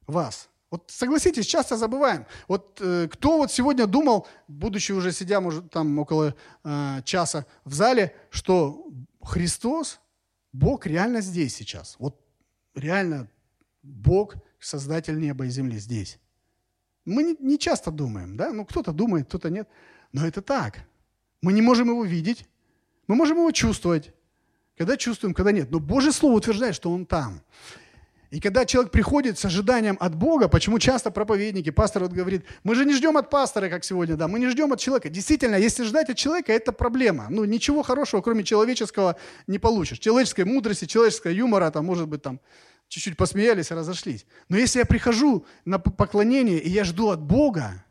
вас. 0.05 0.49
Вот 0.69 0.91
согласитесь, 0.91 1.45
часто 1.45 1.77
забываем. 1.77 2.25
Вот 2.47 2.80
э, 2.82 3.08
кто 3.10 3.38
вот 3.38 3.51
сегодня 3.51 3.88
думал, 3.88 4.27
будучи 4.47 4.91
уже 4.91 5.13
сидя, 5.13 5.39
может, 5.39 5.71
там 5.71 5.97
около 5.97 6.36
э, 6.63 7.01
часа 7.06 7.45
в 7.63 7.73
зале, 7.73 8.13
что 8.30 8.86
Христос, 9.21 9.99
Бог 10.51 10.86
реально 10.86 11.21
здесь 11.21 11.56
сейчас. 11.56 11.95
Вот 11.99 12.19
реально 12.75 13.30
Бог, 13.82 14.36
Создатель 14.60 15.19
неба 15.19 15.45
и 15.45 15.49
земли 15.49 15.77
здесь. 15.77 16.19
Мы 17.06 17.23
не, 17.23 17.38
не 17.39 17.60
часто 17.60 17.91
думаем, 17.91 18.36
да? 18.36 18.51
Ну, 18.51 18.65
кто-то 18.65 18.91
думает, 18.91 19.27
кто-то 19.27 19.49
нет. 19.49 19.69
Но 20.12 20.25
это 20.25 20.41
так. 20.41 20.80
Мы 21.41 21.53
не 21.53 21.62
можем 21.62 21.89
его 21.89 22.03
видеть, 22.03 22.47
мы 23.08 23.15
можем 23.15 23.38
его 23.38 23.51
чувствовать, 23.51 24.13
когда 24.75 24.97
чувствуем, 24.97 25.34
когда 25.34 25.51
нет. 25.51 25.71
Но 25.71 25.80
Божье 25.80 26.12
Слово 26.12 26.36
утверждает, 26.36 26.75
что 26.75 26.91
Он 26.91 27.06
там. 27.06 27.41
И 28.29 28.41
когда 28.41 28.65
человек 28.65 28.91
приходит 28.91 29.39
с 29.39 29.45
ожиданием 29.45 29.97
от 30.01 30.15
Бога, 30.15 30.49
почему 30.49 30.79
часто 30.79 31.11
проповедники, 31.11 31.69
пастор 31.69 32.03
вот 32.03 32.11
говорит, 32.11 32.43
мы 32.63 32.75
же 32.75 32.83
не 32.83 32.93
ждем 32.93 33.15
от 33.15 33.29
пастора, 33.29 33.69
как 33.69 33.85
сегодня, 33.85 34.17
да, 34.17 34.27
мы 34.27 34.39
не 34.39 34.49
ждем 34.49 34.73
от 34.73 34.79
человека. 34.79 35.09
Действительно, 35.09 35.55
если 35.55 35.83
ждать 35.83 36.09
от 36.09 36.17
человека, 36.17 36.51
это 36.51 36.73
проблема. 36.73 37.27
Ну, 37.29 37.45
ничего 37.45 37.83
хорошего, 37.83 38.21
кроме 38.21 38.43
человеческого, 38.43 39.15
не 39.47 39.59
получишь. 39.59 39.99
Человеческой 39.99 40.43
мудрости, 40.43 40.85
человеческого 40.85 41.31
юмора, 41.31 41.71
там, 41.71 41.85
может 41.85 42.09
быть, 42.09 42.21
там, 42.21 42.41
чуть-чуть 42.89 43.15
посмеялись 43.15 43.71
разошлись. 43.71 44.25
Но 44.49 44.57
если 44.57 44.79
я 44.79 44.85
прихожу 44.85 45.45
на 45.63 45.79
поклонение, 45.79 46.59
и 46.59 46.69
я 46.69 46.83
жду 46.83 47.09
от 47.09 47.21
Бога, 47.21 47.85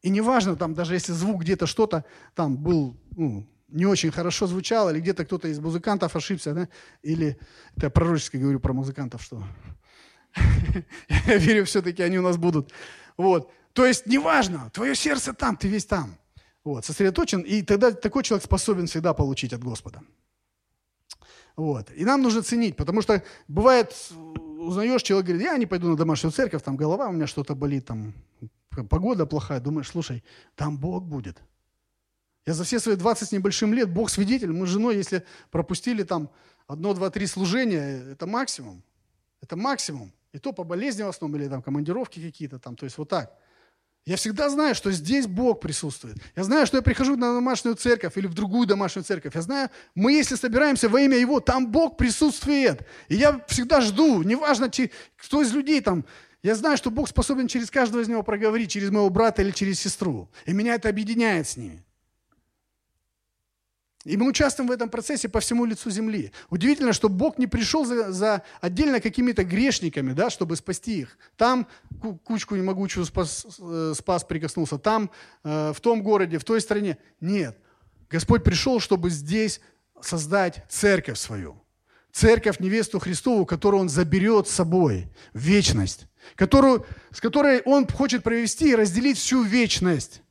и 0.00 0.08
неважно, 0.08 0.56
там, 0.56 0.74
даже 0.74 0.94
если 0.94 1.12
звук 1.12 1.42
где-то 1.42 1.66
что-то 1.66 2.04
там 2.34 2.56
был, 2.56 2.96
ну, 3.16 3.46
не 3.74 3.86
очень 3.86 4.12
хорошо 4.12 4.46
звучало, 4.46 4.90
или 4.90 5.00
где-то 5.00 5.24
кто-то 5.24 5.48
из 5.48 5.58
музыкантов 5.58 6.14
ошибся, 6.14 6.54
да? 6.54 6.68
или 7.02 7.36
это 7.76 7.86
я 7.86 7.90
пророчески 7.90 8.36
говорю 8.36 8.60
про 8.60 8.72
музыкантов, 8.72 9.20
что 9.20 9.42
я 11.26 11.36
верю, 11.36 11.64
все-таки 11.64 12.02
они 12.02 12.18
у 12.18 12.22
нас 12.22 12.36
будут. 12.36 12.72
Вот. 13.16 13.50
То 13.72 13.84
есть, 13.84 14.06
неважно, 14.06 14.70
твое 14.72 14.94
сердце 14.94 15.34
там, 15.34 15.56
ты 15.56 15.68
весь 15.68 15.86
там. 15.86 16.16
Вот, 16.62 16.84
сосредоточен, 16.84 17.40
и 17.40 17.62
тогда 17.62 17.90
такой 17.90 18.22
человек 18.22 18.44
способен 18.44 18.86
всегда 18.86 19.12
получить 19.12 19.52
от 19.52 19.62
Господа. 19.62 20.00
Вот. 21.56 21.90
И 21.94 22.04
нам 22.04 22.22
нужно 22.22 22.42
ценить, 22.42 22.76
потому 22.76 23.02
что 23.02 23.22
бывает, 23.48 23.92
узнаешь, 24.58 25.02
человек 25.02 25.26
говорит, 25.26 25.46
я 25.46 25.58
не 25.58 25.66
пойду 25.66 25.88
на 25.88 25.96
домашнюю 25.96 26.32
церковь, 26.32 26.62
там 26.62 26.76
голова 26.76 27.08
у 27.08 27.12
меня 27.12 27.26
что-то 27.26 27.54
болит, 27.54 27.86
там 27.86 28.14
погода 28.88 29.26
плохая. 29.26 29.60
Думаешь, 29.60 29.88
слушай, 29.88 30.22
там 30.54 30.78
Бог 30.78 31.04
будет– 31.04 31.42
я 32.46 32.54
за 32.54 32.64
все 32.64 32.78
свои 32.78 32.96
20 32.96 33.28
с 33.28 33.32
небольшим 33.32 33.72
лет, 33.72 33.90
Бог 33.90 34.10
свидетель, 34.10 34.52
мы 34.52 34.66
с 34.66 34.70
женой, 34.70 34.96
если 34.96 35.24
пропустили 35.50 36.02
там 36.02 36.30
одно, 36.66 36.92
два, 36.92 37.10
три 37.10 37.26
служения, 37.26 38.12
это 38.12 38.26
максимум. 38.26 38.82
Это 39.40 39.56
максимум. 39.56 40.12
И 40.32 40.38
то 40.38 40.52
по 40.52 40.64
болезни 40.64 41.02
в 41.02 41.08
основном, 41.08 41.40
или 41.40 41.48
там 41.48 41.62
командировки 41.62 42.20
какие-то 42.20 42.58
там, 42.58 42.76
то 42.76 42.84
есть 42.84 42.98
вот 42.98 43.08
так. 43.08 43.32
Я 44.06 44.16
всегда 44.16 44.50
знаю, 44.50 44.74
что 44.74 44.92
здесь 44.92 45.26
Бог 45.26 45.60
присутствует. 45.60 46.16
Я 46.36 46.44
знаю, 46.44 46.66
что 46.66 46.76
я 46.76 46.82
прихожу 46.82 47.16
на 47.16 47.32
домашнюю 47.32 47.74
церковь 47.74 48.18
или 48.18 48.26
в 48.26 48.34
другую 48.34 48.66
домашнюю 48.66 49.02
церковь. 49.02 49.34
Я 49.34 49.40
знаю, 49.40 49.70
мы 49.94 50.12
если 50.12 50.34
собираемся 50.34 50.90
во 50.90 51.00
имя 51.00 51.16
Его, 51.16 51.40
там 51.40 51.70
Бог 51.72 51.96
присутствует. 51.96 52.86
И 53.08 53.16
я 53.16 53.42
всегда 53.48 53.80
жду, 53.80 54.22
неважно, 54.22 54.70
кто 55.16 55.40
из 55.40 55.54
людей 55.54 55.80
там, 55.80 56.04
Я 56.42 56.54
знаю, 56.54 56.76
что 56.76 56.90
Бог 56.90 57.08
способен 57.08 57.48
через 57.48 57.70
каждого 57.70 58.02
из 58.02 58.08
него 58.08 58.22
проговорить, 58.22 58.70
через 58.70 58.90
моего 58.90 59.08
брата 59.08 59.40
или 59.40 59.50
через 59.50 59.80
сестру. 59.80 60.28
И 60.44 60.52
меня 60.52 60.74
это 60.74 60.90
объединяет 60.90 61.48
с 61.48 61.56
ними. 61.56 61.82
И 64.04 64.18
мы 64.18 64.28
участвуем 64.28 64.68
в 64.68 64.72
этом 64.72 64.90
процессе 64.90 65.28
по 65.30 65.40
всему 65.40 65.64
лицу 65.64 65.90
земли. 65.90 66.30
Удивительно, 66.50 66.92
что 66.92 67.08
Бог 67.08 67.38
не 67.38 67.46
пришел 67.46 67.86
за, 67.86 68.12
за 68.12 68.42
отдельно 68.60 69.00
какими-то 69.00 69.44
грешниками, 69.44 70.12
да, 70.12 70.28
чтобы 70.28 70.56
спасти 70.56 71.00
их. 71.00 71.18
Там 71.36 71.66
кучку 72.24 72.54
немогучую 72.54 73.06
спас, 73.06 73.46
э, 73.58 73.94
спас 73.96 74.24
прикоснулся, 74.24 74.76
там, 74.78 75.10
э, 75.42 75.72
в 75.74 75.80
том 75.80 76.02
городе, 76.02 76.38
в 76.38 76.44
той 76.44 76.60
стране. 76.60 76.98
Нет. 77.20 77.58
Господь 78.10 78.44
пришел, 78.44 78.78
чтобы 78.78 79.08
здесь 79.08 79.60
создать 80.02 80.64
церковь 80.68 81.18
свою. 81.18 81.60
Церковь, 82.12 82.60
невесту 82.60 83.00
Христову, 83.00 83.46
которую 83.46 83.80
Он 83.80 83.88
заберет 83.88 84.48
с 84.48 84.52
собой 84.52 85.08
в 85.32 85.40
вечность. 85.40 86.06
Которую, 86.36 86.86
с 87.10 87.20
которой 87.20 87.62
Он 87.62 87.88
хочет 87.88 88.22
провести 88.22 88.70
и 88.70 88.74
разделить 88.74 89.18
всю 89.18 89.42
вечность. 89.42 90.22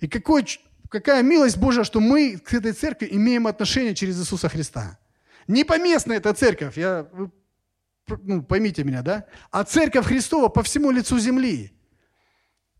И 0.00 0.06
какой 0.06 0.44
какая 0.88 1.22
милость 1.22 1.56
Божья, 1.56 1.84
что 1.84 2.00
мы 2.00 2.36
к 2.38 2.52
этой 2.54 2.72
церкви 2.72 3.08
имеем 3.10 3.46
отношение 3.46 3.94
через 3.94 4.20
Иисуса 4.20 4.48
Христа. 4.48 4.98
Не 5.46 5.64
поместная 5.64 6.18
эта 6.18 6.34
церковь, 6.34 6.76
я, 6.76 7.08
ну, 7.12 8.42
поймите 8.42 8.84
меня, 8.84 9.02
да? 9.02 9.26
А 9.50 9.64
церковь 9.64 10.06
Христова 10.06 10.48
по 10.48 10.62
всему 10.62 10.90
лицу 10.90 11.18
земли. 11.18 11.72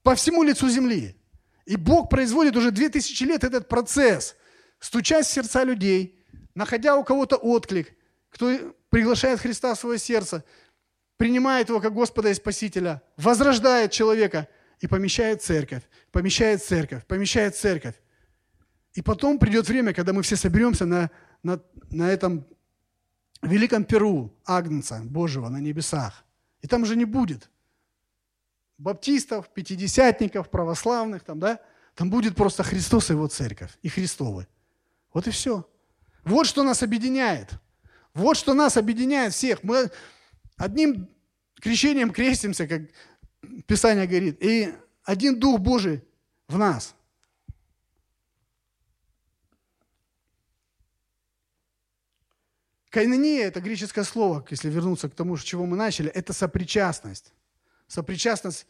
По 0.03 0.14
всему 0.14 0.42
лицу 0.42 0.68
земли. 0.68 1.16
И 1.66 1.77
Бог 1.77 2.09
производит 2.09 2.57
уже 2.57 2.71
две 2.71 2.88
тысячи 2.88 3.25
лет 3.25 3.44
этот 3.44 3.68
процесс, 3.68 4.37
стучась 4.79 5.27
в 5.27 5.33
сердца 5.33 5.64
людей, 5.64 6.25
находя 6.55 6.97
у 6.97 7.05
кого-то 7.05 7.37
отклик, 7.37 7.94
кто 8.31 8.75
приглашает 8.90 9.40
Христа 9.40 9.75
в 9.75 9.79
свое 9.79 9.99
сердце, 9.99 10.44
принимает 11.18 11.68
его 11.68 11.81
как 11.81 11.92
Господа 11.92 12.31
и 12.31 12.35
Спасителя, 12.35 13.03
возрождает 13.16 13.92
человека– 13.92 14.49
и 14.81 14.87
помещает 14.87 15.43
церковь, 15.43 15.83
помещает 16.12 16.62
церковь, 16.62 17.05
помещает 17.07 17.57
церковь. 17.57 17.95
И 18.95 19.03
потом 19.03 19.38
придет 19.38 19.69
время, 19.69 19.93
когда 19.93 20.12
мы 20.12 20.23
все 20.23 20.37
соберемся 20.37 20.87
на, 20.87 21.11
на, 21.43 21.61
на 21.91 22.11
этом 22.11 22.47
великом 23.43 23.85
перу 23.85 24.35
Агнца 24.45 25.01
Божьего 25.05 25.49
на 25.49 25.59
небесах. 25.59 26.25
И 26.62 26.67
там 26.67 26.83
уже 26.83 26.97
не 26.97 27.05
будет 27.05 27.51
баптистов, 28.79 29.53
пятидесятников, 29.53 30.51
православных, 30.51 31.25
там, 31.25 31.38
да? 31.38 31.61
Там 31.95 32.11
будет 32.11 32.37
просто 32.37 32.62
Христос 32.62 33.11
и 33.11 33.12
его 33.12 33.27
церковь, 33.27 33.77
и 33.83 33.88
Христовы. 33.88 34.47
Вот 35.12 35.27
и 35.27 35.31
все. 35.31 35.69
Вот 36.25 36.47
что 36.47 36.62
нас 36.62 36.83
объединяет. 36.83 37.51
Вот 38.14 38.37
что 38.37 38.55
нас 38.55 38.77
объединяет 38.77 39.33
всех. 39.33 39.64
Мы 39.64 39.91
одним 40.57 41.09
крещением 41.61 42.11
крестимся, 42.11 42.69
как 42.69 42.83
Писание 43.66 44.07
говорит, 44.07 44.38
и 44.40 44.74
один 45.05 45.38
Дух 45.38 45.61
Божий 45.61 46.03
в 46.48 46.59
нас. 46.59 46.94
Кайнания– 52.90 53.44
это 53.48 53.61
греческое 53.61 54.05
слово, 54.05 54.44
если 54.51 54.70
вернуться 54.70 55.09
к 55.09 55.14
тому, 55.14 55.37
с 55.37 55.42
чего 55.42 55.66
мы 55.66 55.77
начали, 55.77 56.11
это 56.11 56.33
сопричастность. 56.33 57.33
Сопричастность 57.87 58.66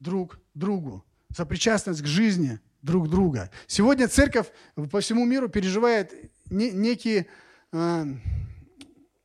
друг 0.00 0.38
другу, 0.52 1.04
сопричастность 1.34 2.02
к 2.02 2.06
жизни 2.06 2.60
друг 2.82 3.08
друга. 3.08 3.50
Сегодня 3.66 4.08
церковь 4.08 4.48
по 4.90 5.00
всему 5.00 5.24
миру 5.24 5.48
переживает 5.48 6.12
некие 6.50 7.26
э, 7.72 8.04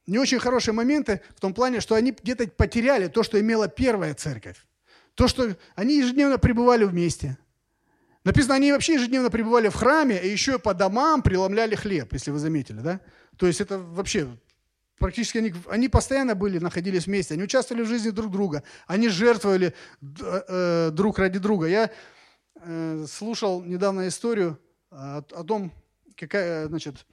не 0.08 0.18
очень 0.18 0.40
хорошие 0.40 0.74
моменты 0.74 1.22
в 1.36 1.40
том 1.40 1.54
плане, 1.54 1.82
что 1.82 1.96
они 1.96 2.12
где-то 2.12 2.48
потеряли 2.48 3.08
то, 3.08 3.24
что 3.24 3.40
имела 3.40 3.68
первая 3.68 4.14
церковь. 4.14 4.66
То, 5.20 5.28
что 5.28 5.54
они 5.76 5.98
ежедневно 5.98 6.38
пребывали 6.38 6.86
вместе. 6.86 7.38
Написано, 8.24 8.56
они 8.56 8.72
вообще 8.72 8.94
ежедневно 8.94 9.30
пребывали 9.30 9.68
в 9.68 9.76
храме, 9.76 10.18
и 10.18 10.30
еще 10.30 10.60
по 10.60 10.74
домам 10.74 11.22
преломляли 11.22 11.76
хлеб, 11.76 12.14
если 12.14 12.32
вы 12.32 12.40
заметили, 12.40 12.80
да? 12.80 13.02
То 13.36 13.46
есть 13.46 13.60
это 13.60 13.80
вообще 13.80 14.30
практически 14.98 15.40
они, 15.40 15.54
они 15.70 15.90
постоянно 15.90 16.36
были, 16.36 16.58
находились 16.60 17.06
вместе, 17.06 17.34
они 17.34 17.44
участвовали 17.44 17.84
в 17.84 17.88
жизни 17.88 18.12
друг 18.12 18.32
друга, 18.32 18.64
они 18.88 19.10
жертвовали 19.10 19.74
э, 20.02 20.42
э, 20.48 20.92
друг 20.94 21.20
ради 21.20 21.38
друга. 21.38 21.68
Я 21.68 21.92
э, 22.56 23.06
слушал 23.06 23.62
недавно 23.62 24.08
историю 24.08 24.58
о, 24.90 25.18
о 25.18 25.44
том, 25.44 25.74
какая, 26.16 26.70
значит, 26.70 27.06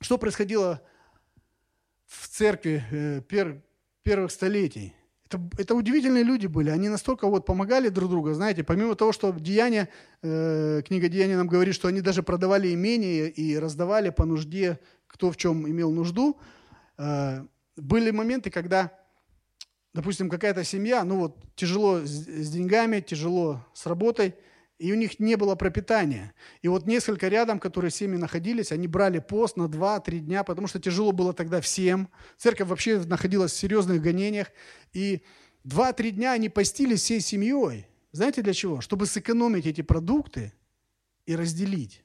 что 0.00 0.16
происходило 0.16 0.80
в 2.06 2.26
церкви 2.28 2.82
э, 2.90 3.20
пер, 3.20 3.60
первых 4.02 4.30
столетий. 4.30 4.94
Это, 5.32 5.40
это 5.56 5.74
удивительные 5.74 6.24
люди 6.24 6.46
были. 6.46 6.68
Они 6.68 6.88
настолько 6.88 7.26
вот 7.26 7.46
помогали 7.46 7.88
друг 7.88 8.10
другу, 8.10 8.32
знаете, 8.34 8.64
помимо 8.64 8.94
того, 8.94 9.12
что 9.12 9.32
Деяния, 9.32 9.88
э, 10.22 10.82
книга 10.86 11.08
Деяния 11.08 11.36
нам 11.36 11.46
говорит, 11.46 11.74
что 11.74 11.88
они 11.88 12.02
даже 12.02 12.22
продавали 12.22 12.72
имения 12.74 13.28
и 13.28 13.56
раздавали 13.56 14.10
по 14.10 14.26
нужде, 14.26 14.78
кто 15.06 15.30
в 15.30 15.36
чем 15.36 15.66
имел 15.68 15.90
нужду. 15.90 16.38
Э, 16.98 17.44
были 17.76 18.10
моменты, 18.10 18.50
когда, 18.50 18.92
допустим, 19.94 20.28
какая-то 20.28 20.64
семья, 20.64 21.02
ну 21.04 21.20
вот 21.20 21.38
тяжело 21.56 22.00
с, 22.00 22.10
с 22.10 22.50
деньгами, 22.50 23.00
тяжело 23.00 23.64
с 23.72 23.86
работой– 23.86 24.34
и 24.82 24.90
у 24.90 24.96
них 24.96 25.20
не 25.20 25.36
было 25.36 25.54
пропитания. 25.54 26.34
И 26.60 26.66
вот 26.66 26.88
несколько 26.88 27.28
рядом, 27.28 27.60
которые 27.60 27.92
семьи 27.92 28.18
находились, 28.18 28.72
они 28.72 28.88
брали 28.88 29.20
пост 29.20 29.56
на 29.56 29.66
2-3 29.66 30.18
дня, 30.18 30.42
потому 30.42 30.66
что 30.66 30.80
тяжело 30.80 31.12
было 31.12 31.32
тогда 31.32 31.60
всем. 31.60 32.08
Церковь 32.36 32.66
вообще 32.66 32.98
находилась 32.98 33.52
в 33.52 33.56
серьезных 33.56 34.02
гонениях. 34.02 34.48
И 34.92 35.22
2-3 35.64 36.10
дня 36.10 36.32
они 36.32 36.48
постились 36.48 36.98
всей 36.98 37.20
семьей. 37.20 37.86
Знаете 38.10 38.42
для 38.42 38.52
чего? 38.52 38.80
Чтобы 38.80 39.06
сэкономить 39.06 39.66
эти 39.66 39.82
продукты 39.82 40.52
и 41.26 41.36
разделить 41.36 42.02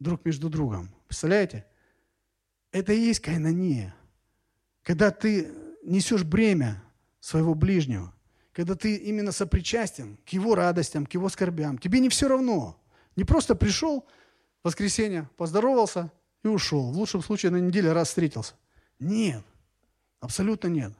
друг 0.00 0.24
между 0.24 0.48
другом. 0.50 0.92
Представляете? 1.06 1.64
Это 2.72 2.92
и 2.92 2.98
есть 2.98 3.20
кайнания. 3.20 3.94
Когда 4.82 5.12
ты 5.12 5.52
несешь 5.84 6.24
бремя 6.24 6.82
своего 7.20 7.54
ближнего– 7.54 8.12
когда 8.52 8.74
ты 8.74 8.96
именно 8.96 9.32
сопричастен 9.32 10.18
к 10.26 10.30
его 10.30 10.54
радостям, 10.54 11.06
к 11.06 11.14
его 11.14 11.28
скорбям. 11.28 11.78
Тебе 11.78 12.00
не 12.00 12.08
все 12.08 12.28
равно. 12.28 12.78
Не 13.16 13.24
просто 13.24 13.54
пришел 13.54 14.06
в 14.62 14.66
воскресенье, 14.66 15.28
поздоровался 15.36 16.12
и 16.42 16.48
ушел. 16.48 16.92
В 16.92 16.96
лучшем 16.96 17.22
случае 17.22 17.52
на 17.52 17.56
неделе 17.56 17.92
раз 17.92 18.08
встретился. 18.08 18.54
Нет, 18.98 19.42
абсолютно 20.20 20.68
нет. 20.68 20.92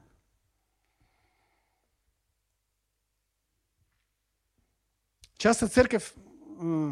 Часто 5.37 5.67
церковь, 5.67 6.13
э, 6.61 6.91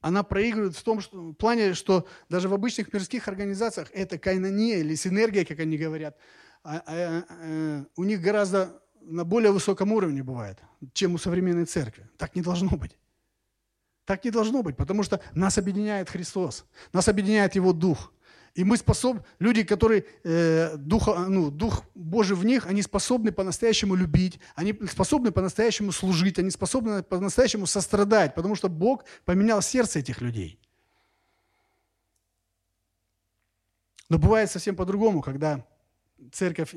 она 0.00 0.22
проигрывает 0.22 0.76
в 0.76 0.82
том 0.82 1.00
что, 1.00 1.18
в 1.18 1.34
плане, 1.34 1.72
что 1.74 2.06
даже 2.28 2.48
в 2.48 2.54
обычных 2.54 2.92
мирских 2.92 3.26
организациях 3.26 3.90
это 3.92 4.18
кайнания 4.18 4.78
или 4.78 4.94
синергия, 4.94 5.44
как 5.44 5.58
они 5.58 5.76
говорят– 5.76 6.16
у 7.96 8.04
них 8.04 8.20
гораздо 8.20 8.80
на 9.00 9.24
более 9.24 9.52
высоком 9.52 9.92
уровне 9.92 10.22
бывает, 10.22 10.58
чем 10.92 11.14
у 11.14 11.18
современной 11.18 11.64
церкви. 11.64 12.08
Так 12.16 12.34
не 12.34 12.42
должно 12.42 12.76
быть. 12.76 12.96
Так 14.04 14.24
не 14.24 14.30
должно 14.30 14.62
быть, 14.62 14.76
потому 14.76 15.02
что 15.02 15.20
нас 15.34 15.58
объединяет 15.58 16.08
Христос, 16.08 16.64
нас 16.92 17.08
объединяет 17.08 17.56
Его 17.56 17.72
Дух. 17.72 18.12
И 18.54 18.64
мы 18.64 18.78
способны, 18.78 19.22
люди, 19.38 19.64
которые, 19.64 20.06
э, 20.24 20.76
дух, 20.78 21.08
ну, 21.28 21.50
Дух 21.50 21.82
Божий 21.94 22.36
в 22.36 22.44
них, 22.44 22.66
они 22.66 22.80
способны 22.80 23.30
по-настоящему 23.30 23.94
любить, 23.94 24.40
они 24.54 24.72
способны 24.90 25.30
по-настоящему 25.30 25.92
служить, 25.92 26.38
они 26.38 26.50
способны 26.50 27.02
по-настоящему 27.02 27.66
сострадать, 27.66 28.34
потому 28.34 28.54
что 28.54 28.70
Бог 28.70 29.04
поменял 29.26 29.60
сердце 29.60 29.98
этих 29.98 30.22
людей. 30.22 30.58
Но 34.08 34.18
бывает 34.18 34.50
совсем 34.50 34.74
по-другому, 34.74 35.20
когда 35.20 35.66
церковь 36.32 36.74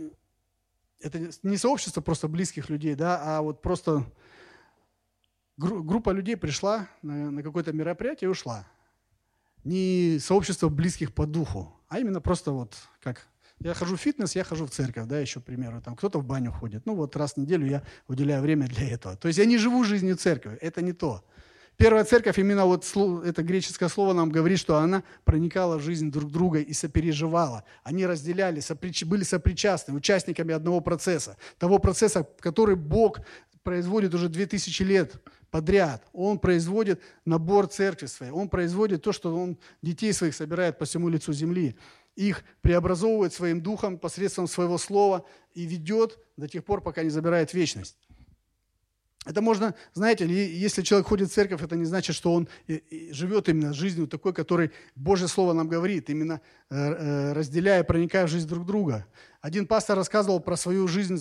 –это 1.01 1.31
не 1.43 1.57
сообщество 1.57 2.01
просто 2.01 2.27
близких 2.27 2.69
людей, 2.69 2.95
да, 2.95 3.19
а 3.21 3.41
вот 3.41 3.61
просто 3.61 4.05
группа 5.57 6.11
людей 6.11 6.37
пришла 6.37 6.87
на, 7.01 7.43
какое-то 7.43 7.73
мероприятие 7.73 8.29
и 8.29 8.31
ушла. 8.31 8.67
Не 9.63 10.17
сообщество 10.19 10.69
близких 10.69 11.13
по 11.13 11.25
духу, 11.25 11.73
а 11.87 11.99
именно 11.99 12.21
просто 12.21 12.51
вот 12.51 12.75
как 13.01 13.27
я 13.59 13.73
хожу 13.73 13.97
в 13.97 14.01
фитнес, 14.01 14.35
я 14.35 14.45
хожу 14.45 14.65
в 14.65 14.71
церковь, 14.71 15.05
да, 15.07 15.19
еще, 15.19 15.41
к 15.41 15.43
примеру, 15.43 15.81
там 15.81 15.95
кто-то 15.95 16.19
в 16.19 16.25
баню 16.25 16.51
ходит. 16.51 16.85
Ну 16.85 16.95
вот 16.95 17.15
раз 17.17 17.33
в 17.33 17.37
неделю 17.37 17.67
я 17.67 17.83
уделяю 18.07 18.41
время 18.41 18.67
для 18.67 18.89
этого. 18.89 19.17
То 19.17 19.27
есть 19.27 19.37
я 19.37 19.45
не 19.45 19.57
живу 19.57 19.83
жизнью 19.83 20.15
церкви, 20.15 20.57
это 20.61 20.81
не 20.81 20.93
то. 20.93 21.25
Первая 21.79 22.03
церковь, 22.03 22.37
именно 22.37 22.65
вот 22.65 22.85
это 23.23 23.41
греческое 23.41 23.87
слово 23.87 24.11
нам 24.11 24.29
говорит, 24.29 24.59
что 24.59 24.75
она 24.75 25.01
проникала 25.23 25.77
в 25.77 25.81
жизнь 25.81 26.11
друг 26.11 26.29
друга 26.29 26.59
и 26.59 26.73
сопереживала. 26.73 27.63
Они 27.85 28.05
разделяли, 28.05 28.59
соприч... 28.59 29.05
были 29.05 29.23
сопричастны, 29.23 29.93
участниками 29.93 30.53
одного 30.53 30.81
процесса. 30.81 31.37
Того 31.57 31.79
процесса, 31.79 32.27
который 32.41 32.75
Бог 32.75 33.21
производит 33.63 34.13
уже 34.13 34.27
две 34.27 34.45
тысячи 34.45 34.83
лет 34.83 35.13
подряд. 35.51 36.05
Он 36.11 36.37
производит 36.37 37.01
набор 37.23 37.67
церкви 37.67 38.07
своей. 38.07 38.33
Он 38.33 38.49
производит 38.49 39.01
то, 39.01 39.13
что 39.13 39.33
он 39.33 39.57
детей 39.81 40.11
своих 40.11 40.35
собирает 40.35 40.79
по 40.79 40.83
всему 40.83 41.07
лицу 41.07 41.31
земли. 41.31 41.77
Их 42.17 42.43
преобразовывает 42.59 43.31
своим 43.31 43.61
духом 43.61 43.97
посредством 43.97 44.49
своего 44.49 44.77
слова 44.77 45.25
и 45.53 45.63
ведет 45.63 46.19
до 46.35 46.49
тех 46.49 46.65
пор, 46.65 46.81
пока 46.81 47.03
не 47.03 47.09
забирает 47.09 47.53
вечность. 47.53 47.95
Это 49.25 49.41
можно, 49.41 49.75
знаете, 49.93 50.25
если 50.25 50.81
человек 50.81 51.07
ходит 51.07 51.29
в 51.29 51.33
церковь, 51.33 51.61
это 51.61 51.75
не 51.75 51.83
значит, 51.83 52.15
что 52.15 52.33
он 52.33 52.47
живет 53.11 53.49
именно 53.49 53.73
жизнью 53.73 54.07
такой, 54.07 54.33
которой 54.33 54.71
Божье 54.95 55.27
Слово 55.27 55.51
нам 55.51 55.67
говорит, 55.67 56.09
именно 56.09 56.39
э, 56.69 56.75
э, 56.75 57.33
разделяя, 57.33 57.83
проникая 57.83 58.27
в 58.27 58.29
жизнь 58.29 58.47
друг 58.47 58.65
друга. 58.65 59.05
Один 59.41 59.67
пастор 59.67 59.97
рассказывал 59.97 60.39
про 60.39 60.55
свою 60.55 60.87
жизнь 60.87 61.17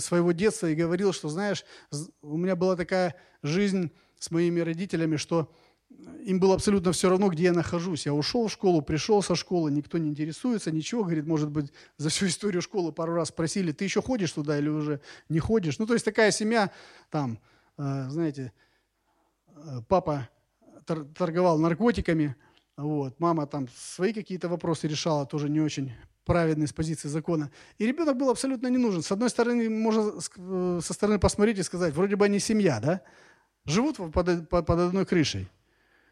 своего 0.00 0.32
детства 0.32 0.66
и 0.66 0.74
говорил, 0.74 1.12
что, 1.12 1.28
знаешь, 1.28 1.64
у 2.22 2.38
меня 2.38 2.56
была 2.56 2.74
такая 2.74 3.14
жизнь 3.42 3.92
с 4.18 4.30
моими 4.30 4.60
родителями, 4.60 5.16
что 5.16 5.52
им 6.24 6.40
было 6.40 6.54
абсолютно 6.54 6.92
все 6.92 7.10
равно, 7.10 7.28
где 7.28 7.44
я 7.44 7.52
нахожусь. 7.52 8.06
Я 8.06 8.14
ушел 8.14 8.46
в 8.46 8.52
школу, 8.52 8.82
пришел 8.82 9.22
со 9.22 9.34
школы, 9.34 9.70
никто 9.70 9.98
не 9.98 10.08
интересуется, 10.08 10.70
ничего. 10.70 11.02
Говорит, 11.02 11.26
может 11.26 11.50
быть, 11.50 11.72
за 11.96 12.10
всю 12.10 12.26
историю 12.26 12.62
школы 12.62 12.92
пару 12.92 13.14
раз 13.14 13.28
спросили, 13.28 13.72
ты 13.72 13.84
еще 13.84 14.02
ходишь 14.02 14.32
туда 14.32 14.58
или 14.58 14.68
уже 14.68 15.00
не 15.28 15.38
ходишь? 15.38 15.78
Ну, 15.78 15.86
то 15.86 15.94
есть 15.94 16.04
такая 16.04 16.30
семья, 16.30 16.70
там, 17.10 17.38
э, 17.78 18.08
знаете, 18.08 18.52
э, 19.48 19.80
папа 19.88 20.28
торговал 20.86 21.58
наркотиками, 21.58 22.34
вот, 22.76 23.20
мама 23.20 23.46
там 23.46 23.68
свои 23.76 24.12
какие-то 24.12 24.48
вопросы 24.48 24.88
решала, 24.88 25.26
тоже 25.26 25.48
не 25.48 25.60
очень 25.60 25.92
праведные 26.24 26.66
с 26.66 26.72
позиции 26.72 27.08
закона. 27.08 27.50
И 27.78 27.86
ребенок 27.86 28.16
был 28.16 28.30
абсолютно 28.30 28.68
не 28.68 28.78
нужен. 28.78 29.02
С 29.02 29.12
одной 29.12 29.30
стороны, 29.30 29.68
можно 29.68 30.12
э, 30.36 30.80
со 30.82 30.94
стороны 30.94 31.18
посмотреть 31.18 31.58
и 31.58 31.62
сказать, 31.62 31.94
вроде 31.94 32.16
бы 32.16 32.24
они 32.24 32.38
семья, 32.38 32.80
да? 32.80 33.00
Живут 33.64 33.96
под, 33.96 34.48
под, 34.48 34.48
под 34.48 34.70
одной 34.70 35.06
крышей. 35.06 35.48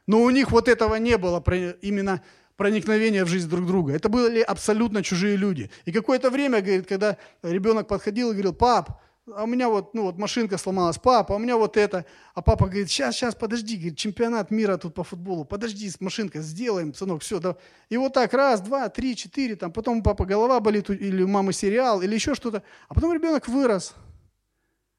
Но 0.07 0.23
у 0.23 0.31
них 0.31 0.51
вот 0.51 0.69
этого 0.69 0.97
не 0.97 1.17
было, 1.19 1.43
именно 1.83 2.23
проникновения 2.57 3.25
в 3.25 3.29
жизнь 3.29 3.49
друг 3.49 3.67
друга. 3.67 3.95
Это 3.95 4.09
были 4.09 4.41
абсолютно 4.41 5.03
чужие 5.03 5.37
люди. 5.37 5.71
И 5.87 5.93
какое-то 5.93 6.31
время, 6.31 6.61
говорит, 6.61 6.87
когда 6.87 7.17
ребенок 7.43 7.89
подходил 7.89 8.31
и 8.31 8.33
говорил, 8.33 8.53
пап, 8.53 9.01
а 9.35 9.45
у 9.45 9.47
меня 9.47 9.69
вот, 9.69 9.95
ну 9.95 10.03
вот 10.03 10.19
машинка 10.19 10.59
сломалась, 10.59 10.99
папа, 10.99 11.35
а 11.35 11.37
у 11.37 11.39
меня 11.39 11.57
вот 11.57 11.77
это. 11.77 12.05
А 12.35 12.43
папа 12.43 12.67
говорит, 12.67 12.91
сейчас, 12.91 13.15
сейчас, 13.15 13.35
подожди, 13.35 13.77
говорит, 13.77 13.97
чемпионат 13.97 14.51
мира 14.51 14.77
тут 14.77 14.95
по 14.95 15.05
футболу, 15.05 15.45
подожди, 15.45 15.91
машинка, 16.01 16.41
сделаем, 16.41 16.95
сынок, 16.95 17.23
все. 17.23 17.39
Да. 17.39 17.57
И 17.89 17.97
вот 17.97 18.13
так, 18.13 18.33
раз, 18.35 18.61
два, 18.61 18.89
три, 18.89 19.17
четыре, 19.17 19.57
там, 19.57 19.73
потом 19.73 19.99
у 19.99 20.03
папы 20.03 20.25
голова 20.25 20.61
болит, 20.61 20.91
или 20.91 21.23
у 21.23 21.29
мамы 21.29 21.53
сериал, 21.53 22.03
или 22.03 22.15
еще 22.15 22.35
что-то. 22.35 22.63
А 22.89 22.95
потом 22.95 23.13
ребенок 23.13 23.49
вырос. 23.49 23.95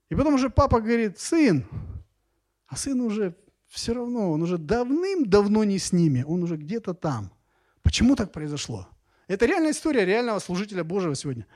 И 0.09 0.15
потом 0.15 0.35
уже 0.35 0.49
папа 0.49 0.81
говорит, 0.81 1.19
сын, 1.19 1.65
а 2.67 2.75
сын 2.75 2.99
уже 3.01 3.35
все 3.71 3.93
равно, 3.93 4.31
он 4.31 4.43
уже 4.43 4.57
давным-давно 4.57 5.63
не 5.63 5.79
с 5.79 5.93
ними, 5.93 6.23
он 6.27 6.43
уже 6.43 6.57
где-то 6.57 6.93
там. 6.93 7.31
Почему 7.81 8.17
так 8.17 8.34
произошло? 8.34 8.88
Это 9.27 9.45
реальная 9.45 9.71
история 9.71 10.03
реального 10.03 10.39
служителя 10.39 10.84
Божьего 10.84 11.15
сегодня. 11.15 11.47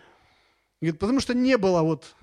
Говорит, 0.79 0.99
потому 0.99 1.19
что 1.19 1.33
не 1.33 1.57
было 1.57 1.81
вот 1.81 2.15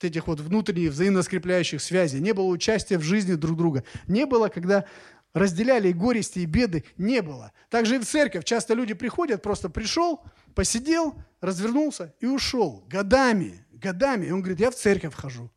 этих 0.00 0.26
вот 0.26 0.40
внутренних 0.40 0.90
взаимно 0.90 1.22
скрепляющих 1.22 1.82
связей, 1.82 2.20
не 2.20 2.32
было 2.32 2.46
участия 2.46 2.98
в 2.98 3.02
жизни 3.02 3.34
друг 3.34 3.58
друга, 3.58 3.84
не 4.06 4.24
было, 4.24 4.48
когда 4.48 4.86
разделяли 5.34 5.88
и 5.88 5.92
горести, 5.92 6.38
и 6.38 6.46
беды, 6.46 6.84
не 6.96 7.20
было. 7.20 7.52
Также 7.68 7.96
и 7.96 7.98
в 7.98 8.06
церковь. 8.06 8.44
Часто 8.44 8.72
люди 8.72 8.94
приходят, 8.94 9.42
просто 9.42 9.68
пришел, 9.68 10.22
посидел, 10.54 11.14
развернулся 11.40 12.14
и 12.20 12.26
ушел. 12.26 12.84
Годами, 12.88 13.66
годами. 13.72 14.26
И 14.26 14.30
он 14.30 14.40
говорит, 14.40 14.60
я 14.60 14.70
в 14.70 14.76
церковь 14.76 15.14
хожу. 15.14 15.50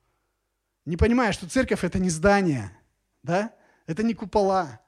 Не 0.85 0.97
понимая, 0.97 1.31
что 1.31 1.49
церковь– 1.49 1.83
это 1.83 1.99
не 1.99 2.09
здание, 2.09 2.71
да? 3.23 3.53
Это 3.85 4.03
не 4.03 4.13
купола. 4.13 4.79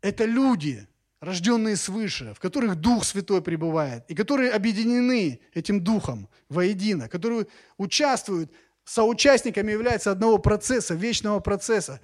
Это 0.00 0.24
люди, 0.24 0.86
рожденные 1.20 1.76
свыше, 1.76 2.34
в 2.34 2.40
которых 2.40 2.76
Дух 2.76 3.04
Святой 3.04 3.42
пребывает, 3.42 4.04
и 4.08 4.14
которые 4.14 4.52
объединены 4.52 5.40
этим 5.54 5.82
Духом 5.82 6.28
воедино, 6.48 7.08
которые 7.08 7.46
участвуют, 7.78 8.52
соучастниками 8.84 9.72
являются 9.72 10.12
одного 10.12 10.38
процесса, 10.38 10.94
вечного 10.94 11.40
процесса, 11.40 12.00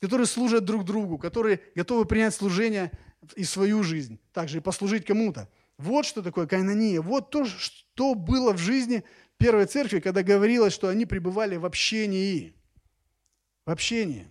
которые 0.00 0.26
служат 0.26 0.64
друг 0.64 0.84
другу, 0.84 1.18
которые 1.18 1.60
готовы 1.74 2.06
принять 2.06 2.34
служение 2.34 2.90
и 3.34 3.44
свою 3.44 3.82
жизнь, 3.82 4.18
также 4.32 4.58
и 4.58 4.60
послужить 4.60 5.04
кому-то. 5.04 5.48
Вот 5.78 6.06
что 6.06 6.22
такое 6.22 6.46
кайнания, 6.46 7.02
вот 7.02 7.30
то, 7.30 7.44
что 7.44 8.14
было 8.14 8.52
в 8.52 8.58
жизни 8.58 9.04
первой 9.36 9.66
церкви, 9.66 10.00
когда 10.00 10.22
говорилось, 10.22 10.72
что 10.72 10.88
они 10.88 11.04
пребывали 11.04 11.56
в 11.56 11.66
общении 11.66 12.54
в 13.66 13.70
общении. 13.70 14.30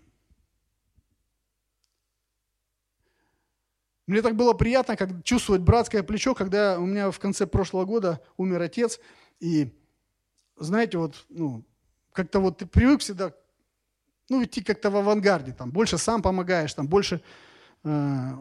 Мне 4.08 4.22
так 4.22 4.36
было 4.36 4.54
приятно 4.54 4.96
как 4.96 5.24
чувствовать 5.24 5.62
братское 5.62 6.04
плечо, 6.04 6.34
когда 6.36 6.80
у 6.80 6.86
меня 6.86 7.12
в 7.12 7.20
конце 7.20 7.46
прошлого 7.46 7.86
года 7.86 8.22
умер 8.38 8.62
отец. 8.62 9.00
И 9.40 9.74
знаете, 10.58 10.98
вот, 10.98 11.26
ну, 11.30 11.64
как-то 12.14 12.40
вот 12.40 12.60
ты 12.60 12.66
привык 12.66 13.02
всегда, 13.02 13.34
ну, 14.30 14.44
идти 14.44 14.64
как-то 14.64 14.90
в 14.90 14.98
авангарде, 14.98 15.54
там, 15.54 15.72
больше 15.72 15.98
сам 15.98 16.22
помогаешь, 16.22 16.74
там, 16.74 16.88
больше 16.88 17.22
э, 17.84 18.32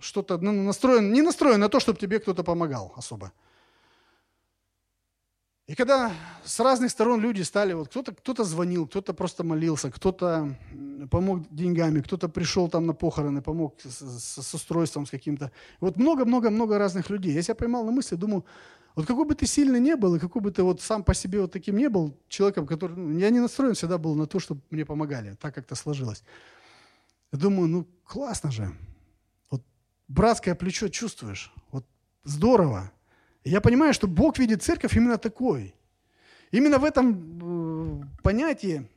что-то 0.00 0.38
ну, 0.38 0.52
настроен, 0.52 1.12
не 1.12 1.22
настроен 1.22 1.60
на 1.60 1.68
то, 1.70 1.80
чтобы 1.80 1.98
тебе 1.98 2.20
кто-то 2.20 2.44
помогал 2.44 2.92
особо. 2.94 3.32
И 5.70 5.76
когда 5.76 6.12
с 6.44 6.58
разных 6.58 6.90
сторон 6.90 7.20
люди 7.20 7.42
стали, 7.42 7.74
вот 7.74 7.88
кто-то 7.88 8.12
кто 8.12 8.44
звонил, 8.44 8.88
кто-то 8.88 9.14
просто 9.14 9.44
молился, 9.44 9.88
кто-то 9.88 10.56
помог 11.12 11.46
деньгами, 11.50 12.00
кто-то 12.00 12.28
пришел 12.28 12.68
там 12.68 12.86
на 12.86 12.92
похороны, 12.92 13.40
помог 13.40 13.76
с, 13.84 14.00
с, 14.00 14.42
с 14.42 14.54
устройством 14.54 15.06
с 15.06 15.10
каким-то. 15.10 15.52
Вот 15.78 15.96
много-много-много 15.96 16.76
разных 16.76 17.08
людей. 17.08 17.32
Я 17.32 17.42
себя 17.42 17.54
поймал 17.54 17.84
на 17.84 17.92
мысли, 17.92 18.16
думаю, 18.16 18.44
вот 18.96 19.06
какой 19.06 19.24
бы 19.24 19.36
ты 19.36 19.46
сильный 19.46 19.78
не 19.78 19.94
был, 19.94 20.16
и 20.16 20.18
какой 20.18 20.42
бы 20.42 20.50
ты 20.50 20.64
вот 20.64 20.80
сам 20.80 21.04
по 21.04 21.14
себе 21.14 21.40
вот 21.40 21.52
таким 21.52 21.76
не 21.76 21.88
был, 21.88 22.16
человеком, 22.28 22.66
который... 22.66 22.96
Ну, 22.96 23.18
я 23.20 23.30
не 23.30 23.38
настроен 23.38 23.74
всегда 23.74 23.96
был 23.96 24.16
на 24.16 24.26
то, 24.26 24.40
чтобы 24.40 24.62
мне 24.70 24.84
помогали. 24.84 25.36
Так 25.40 25.54
как-то 25.54 25.76
сложилось. 25.76 26.24
Я 27.30 27.38
думаю, 27.38 27.68
ну 27.68 27.86
классно 28.04 28.50
же. 28.50 28.72
Вот 29.50 29.62
братское 30.08 30.56
плечо 30.56 30.88
чувствуешь. 30.88 31.52
Вот 31.70 31.86
здорово. 32.24 32.90
Я 33.44 33.60
понимаю, 33.60 33.94
что 33.94 34.06
Бог 34.06 34.38
видит 34.38 34.62
церковь 34.62 34.96
именно 34.96 35.18
такой. 35.18 35.74
Именно 36.50 36.78
в 36.78 36.84
этом 36.84 38.02
э, 38.02 38.04
понятии 38.22 38.88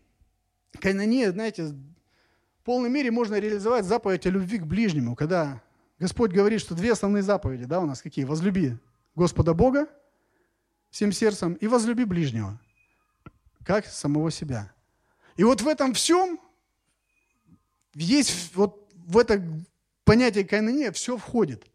кайнания, 0.79 1.31
знаете, 1.31 1.65
в 1.65 2.63
полной 2.63 2.89
мере 2.89 3.11
можно 3.11 3.39
реализовать 3.39 3.85
заповедь 3.85 4.25
о 4.25 4.29
любви 4.29 4.57
к 4.57 4.65
ближнему, 4.65 5.15
когда 5.15 5.61
Господь 5.99 6.31
говорит, 6.31 6.61
что 6.61 6.75
две 6.75 6.91
основные 6.91 7.23
заповеди, 7.23 7.65
да, 7.65 7.79
у 7.79 7.85
нас 7.85 8.01
какие? 8.01 8.25
Возлюби 8.25 8.77
Господа 9.15 9.53
Бога 9.53 9.87
всем 10.89 11.11
сердцем 11.11 11.53
и 11.53 11.67
возлюби 11.67 12.05
ближнего, 12.05 12.59
как 13.63 13.85
самого 13.85 14.31
себя. 14.31 14.73
И 15.37 15.43
вот 15.43 15.61
в 15.61 15.67
этом 15.67 15.93
всем 15.93 16.39
есть 17.93 18.55
вот 18.55 18.91
в 18.93 19.17
это 19.17 19.43
понятие 20.03 20.45
кайнания 20.45 20.91
все 20.91 21.17
входит. 21.17 21.65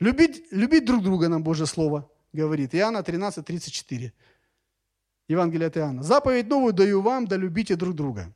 Любить, 0.00 0.46
любить 0.50 0.84
друг 0.84 1.02
друга 1.02 1.28
нам 1.28 1.42
Божье 1.42 1.66
Слово 1.66 2.10
говорит. 2.32 2.74
Иоанна 2.74 3.02
13, 3.02 3.44
34. 3.44 4.12
Евангелие 5.28 5.68
от 5.68 5.76
Иоанна. 5.76 6.02
Заповедь 6.02 6.48
новую 6.48 6.72
даю 6.72 7.00
вам, 7.00 7.26
да 7.26 7.36
любите 7.36 7.76
друг 7.76 7.94
друга. 7.94 8.32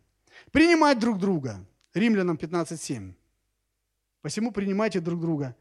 Принимать 0.53 0.99
друг 0.99 1.19
друга. 1.19 1.65
Римлянам 1.95 2.37
15, 2.37 2.81
7. 2.81 3.15
Посему 4.23 4.53
принимайте 4.53 5.01
друг 5.01 5.21
друга. 5.21 5.57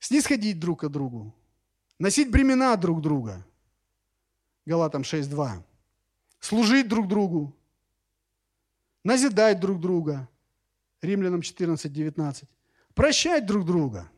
Снисходить 0.00 0.58
друг 0.58 0.80
к 0.80 0.88
другу. 0.88 1.34
Носить 1.98 2.30
бремена 2.30 2.76
друг 2.76 3.00
друга. 3.00 3.44
Галатам 4.66 5.04
6, 5.04 5.28
2. 5.30 5.64
Служить 6.40 6.88
друг 6.88 7.08
другу. 7.08 7.54
Назидать 9.04 9.60
друг 9.60 9.80
друга. 9.80 10.28
Римлянам 11.02 11.42
14, 11.42 11.92
19. 11.92 12.48
Прощать 12.94 13.46
друг 13.46 13.64
друга. 13.64 14.10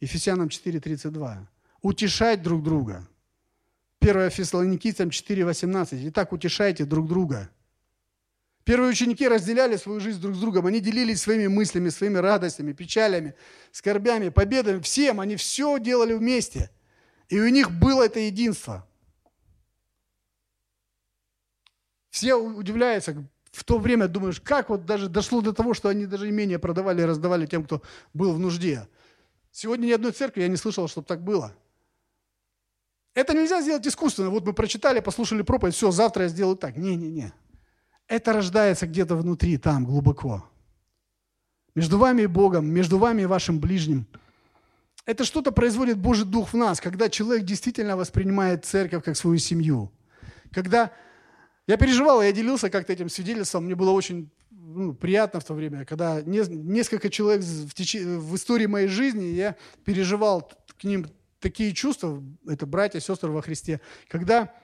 Ефесянам 0.00 0.48
4.32. 0.48 1.46
Утешать 1.82 2.42
друг 2.42 2.62
друга. 2.62 3.06
1 4.00 4.30
Фессалоникийцам 4.30 5.08
4.18. 5.08 6.08
Итак, 6.08 6.32
утешайте 6.32 6.84
друг 6.84 7.06
друга. 7.06 7.50
Первые 8.64 8.90
ученики 8.90 9.26
разделяли 9.28 9.76
свою 9.76 10.00
жизнь 10.00 10.20
друг 10.20 10.36
с 10.36 10.38
другом. 10.38 10.66
Они 10.66 10.80
делились 10.80 11.20
своими 11.20 11.48
мыслями, 11.48 11.88
своими 11.88 12.18
радостями, 12.18 12.72
печалями, 12.72 13.34
скорбями, 13.72 14.28
победами. 14.30 14.80
Всем. 14.80 15.20
Они 15.20 15.36
все 15.36 15.78
делали 15.78 16.14
вместе. 16.14 16.70
И 17.28 17.38
у 17.38 17.48
них 17.48 17.70
было 17.70 18.04
это 18.04 18.20
единство. 18.20 18.86
Все 22.10 22.34
удивляются, 22.34 23.24
в 23.52 23.64
то 23.64 23.78
время 23.78 24.08
думаешь, 24.08 24.40
как 24.40 24.68
вот 24.68 24.84
даже 24.84 25.08
дошло 25.08 25.40
до 25.40 25.52
того, 25.52 25.74
что 25.74 25.88
они 25.88 26.06
даже 26.06 26.28
имение 26.28 26.58
продавали 26.58 27.02
и 27.02 27.04
раздавали 27.04 27.46
тем, 27.46 27.64
кто 27.64 27.82
был 28.14 28.32
в 28.32 28.38
нужде. 28.38 28.86
Сегодня 29.50 29.86
ни 29.86 29.92
одной 29.92 30.12
церкви 30.12 30.42
я 30.42 30.48
не 30.48 30.56
слышал, 30.56 30.86
чтобы 30.88 31.06
так 31.06 31.22
было. 31.22 31.54
Это 33.14 33.34
нельзя 33.34 33.60
сделать 33.60 33.86
искусственно. 33.86 34.30
Вот 34.30 34.46
мы 34.46 34.52
прочитали, 34.52 35.00
послушали 35.00 35.42
проповедь, 35.42 35.74
все, 35.74 35.90
завтра 35.90 36.24
я 36.24 36.28
сделаю 36.28 36.56
так. 36.56 36.76
Не-не-не. 36.76 37.32
это 38.06 38.32
рождается 38.32 38.86
где-то 38.86 39.16
внутри, 39.16 39.58
там, 39.58 39.84
глубоко. 39.84 40.44
Между 41.74 41.98
вами 41.98 42.22
и 42.22 42.26
Богом, 42.26 42.66
между 42.66 42.98
вами 42.98 43.22
и 43.22 43.26
вашим 43.26 43.60
ближним. 43.60 44.06
Это 45.06 45.24
что-то 45.24 45.50
производит 45.50 45.98
Божий 45.98 46.24
Дух 46.24 46.52
в 46.52 46.56
нас, 46.56 46.80
когда 46.80 47.08
человек 47.08 47.44
действительно 47.44 47.96
воспринимает 47.96 48.64
церковь 48.64 49.04
как 49.04 49.16
свою 49.16 49.38
семью. 49.38 49.90
Когда 50.52 50.92
я 51.66 51.76
переживал, 51.76 52.22
я 52.22 52.32
делился 52.32 52.70
как-то 52.70 52.92
этим 52.92 53.08
свидетельством, 53.08 53.64
мне 53.64 53.74
было 53.74 53.90
очень 53.90 54.30
ну, 54.74 54.94
приятно 54.94 55.40
в 55.40 55.44
то 55.44 55.54
время, 55.54 55.84
когда 55.84 56.22
не, 56.22 56.40
несколько 56.48 57.10
человек 57.10 57.42
в, 57.42 57.74
теч... 57.74 57.94
в 57.94 58.34
истории 58.36 58.66
моей 58.66 58.88
жизни, 58.88 59.24
я 59.26 59.56
переживал 59.84 60.50
к 60.78 60.84
ним 60.84 61.06
такие 61.40 61.72
чувства, 61.72 62.22
это 62.46 62.66
братья, 62.66 63.00
сестры 63.00 63.30
во 63.30 63.42
Христе, 63.42 63.80
когда 64.08 64.54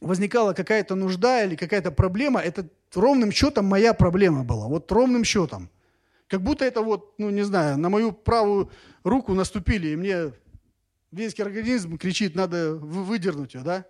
возникала 0.00 0.52
какая-то 0.52 0.94
нужда 0.94 1.44
или 1.44 1.56
какая-то 1.56 1.90
проблема, 1.90 2.40
это 2.40 2.68
ровным 2.94 3.32
счетом 3.32 3.66
моя 3.66 3.94
проблема 3.94 4.44
была. 4.44 4.66
Вот 4.68 4.90
ровным 4.92 5.24
счетом. 5.24 5.70
Как 6.28 6.42
будто 6.42 6.64
это 6.64 6.80
вот, 6.80 7.14
ну 7.18 7.30
не 7.30 7.42
знаю, 7.42 7.78
на 7.78 7.88
мою 7.88 8.12
правую 8.12 8.70
руку 9.02 9.34
наступили, 9.34 9.88
и 9.88 9.96
мне 9.96 10.32
весь 11.12 11.38
организм 11.38 11.98
кричит, 11.98 12.34
надо 12.34 12.74
выдернуть 12.74 13.54
ее, 13.54 13.60
да? 13.60 13.86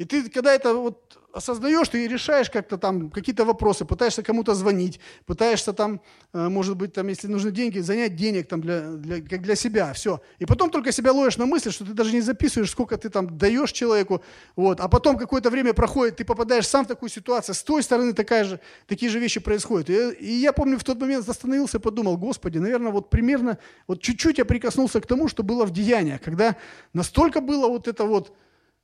И 0.00 0.06
ты, 0.06 0.30
когда 0.30 0.54
это 0.54 0.72
вот 0.72 1.18
осознаешь, 1.30 1.88
ты 1.90 2.08
решаешь 2.08 2.48
как-то 2.48 2.78
там 2.78 3.10
какие-то 3.10 3.44
вопросы, 3.44 3.84
пытаешься 3.84 4.22
кому-то 4.22 4.54
звонить, 4.54 4.98
пытаешься 5.26 5.74
там, 5.74 6.00
э, 6.32 6.48
может 6.48 6.78
быть, 6.78 6.94
там, 6.94 7.08
если 7.08 7.28
нужны 7.28 7.50
деньги, 7.50 7.80
занять 7.80 8.16
денег 8.16 8.48
там 8.48 8.62
для, 8.62 8.92
для, 8.92 9.20
как 9.20 9.42
для 9.42 9.54
себя, 9.54 9.92
все. 9.92 10.22
И 10.38 10.46
потом 10.46 10.70
только 10.70 10.90
себя 10.90 11.12
ловишь 11.12 11.36
на 11.36 11.44
мысль, 11.44 11.70
что 11.70 11.84
ты 11.84 11.92
даже 11.92 12.14
не 12.14 12.22
записываешь, 12.22 12.70
сколько 12.70 12.96
ты 12.96 13.10
там 13.10 13.36
даешь 13.36 13.72
человеку, 13.72 14.22
вот. 14.56 14.80
А 14.80 14.88
потом 14.88 15.18
какое-то 15.18 15.50
время 15.50 15.74
проходит, 15.74 16.16
ты 16.16 16.24
попадаешь 16.24 16.66
сам 16.66 16.86
в 16.86 16.88
такую 16.88 17.10
ситуацию, 17.10 17.54
с 17.54 17.62
той 17.62 17.82
стороны 17.82 18.14
такая 18.14 18.44
же, 18.44 18.60
такие 18.86 19.10
же 19.10 19.18
вещи 19.18 19.38
происходят. 19.38 19.90
И, 19.90 20.12
и 20.12 20.32
я 20.32 20.54
помню, 20.54 20.78
в 20.78 20.84
тот 20.84 20.98
момент 20.98 21.28
остановился 21.28 21.78
подумал, 21.78 22.16
Господи, 22.16 22.56
наверное, 22.56 22.90
вот 22.90 23.10
примерно, 23.10 23.58
вот 23.86 24.00
чуть-чуть 24.00 24.38
я 24.38 24.46
прикоснулся 24.46 24.98
к 25.02 25.06
тому, 25.06 25.28
что 25.28 25.42
было 25.42 25.66
в 25.66 25.70
деяниях, 25.72 26.22
когда 26.22 26.56
настолько 26.94 27.42
было 27.42 27.68
вот 27.68 27.86
это 27.86 28.04
вот, 28.04 28.34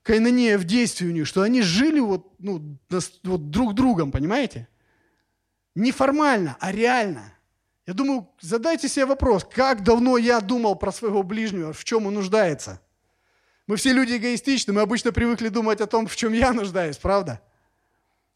кайнония 0.06 0.56
в 0.56 0.64
действии 0.64 1.08
у 1.08 1.10
них, 1.10 1.26
что 1.26 1.42
они 1.42 1.62
жили 1.62 1.98
вот, 1.98 2.32
ну, 2.38 2.78
вот 3.24 3.50
друг 3.50 3.74
другом, 3.74 4.12
понимаете? 4.12 4.68
Не 5.74 5.90
формально, 5.90 6.56
а 6.60 6.70
реально. 6.70 7.34
Я 7.86 7.92
думаю, 7.92 8.28
задайте 8.40 8.88
себе 8.88 9.06
вопрос, 9.06 9.44
как 9.44 9.82
давно 9.82 10.16
я 10.16 10.40
думал 10.40 10.76
про 10.76 10.92
своего 10.92 11.24
ближнего, 11.24 11.72
в 11.72 11.84
чем 11.84 12.06
он 12.06 12.14
нуждается? 12.14 12.80
Мы 13.66 13.76
все 13.76 13.92
люди 13.92 14.16
эгоистичны, 14.16 14.72
мы 14.72 14.82
обычно 14.82 15.10
привыкли 15.10 15.48
думать 15.48 15.80
о 15.80 15.86
том, 15.86 16.06
в 16.06 16.14
чем 16.14 16.32
я 16.32 16.52
нуждаюсь, 16.52 16.98
правда? 16.98 17.40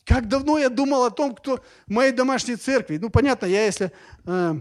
Как 0.05 0.27
давно 0.27 0.59
я 0.59 0.71
думал 0.71 1.05
о 1.05 1.11
том, 1.11 1.37
кто 1.37 1.63
в 1.87 1.91
моей 1.91 2.11
домашней 2.11 2.57
церкви. 2.57 2.99
Ну, 3.01 3.11
понятно, 3.11 3.47
я 3.47 3.65
если 3.65 3.93
э, 4.27 4.55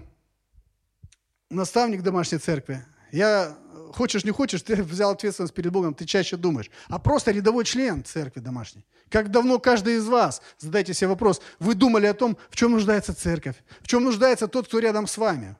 наставник 1.49 2.03
домашней 2.03 2.37
церкви, 2.37 2.85
я 3.11 3.57
хочешь 3.93 4.23
не 4.23 4.31
хочешь, 4.31 4.61
ты 4.61 4.81
взял 4.83 5.11
ответственность 5.11 5.53
перед 5.53 5.71
Богом, 5.71 5.93
ты 5.93 6.05
чаще 6.05 6.37
думаешь. 6.37 6.69
А 6.87 6.99
просто 6.99 7.31
рядовой 7.31 7.65
член 7.65 8.03
церкви 8.03 8.39
домашней. 8.39 8.85
Как 9.09 9.31
давно 9.31 9.59
каждый 9.59 9.95
из 9.95 10.07
вас, 10.07 10.41
задайте 10.57 10.93
себе 10.93 11.07
вопрос, 11.07 11.41
вы 11.59 11.75
думали 11.75 12.05
о 12.05 12.13
том, 12.13 12.37
в 12.49 12.55
чем 12.55 12.71
нуждается 12.71 13.13
церковь, 13.13 13.55
в 13.81 13.87
чем 13.87 14.03
нуждается 14.03 14.47
тот, 14.47 14.67
кто 14.67 14.79
рядом 14.79 15.07
с 15.07 15.17
вами. 15.17 15.55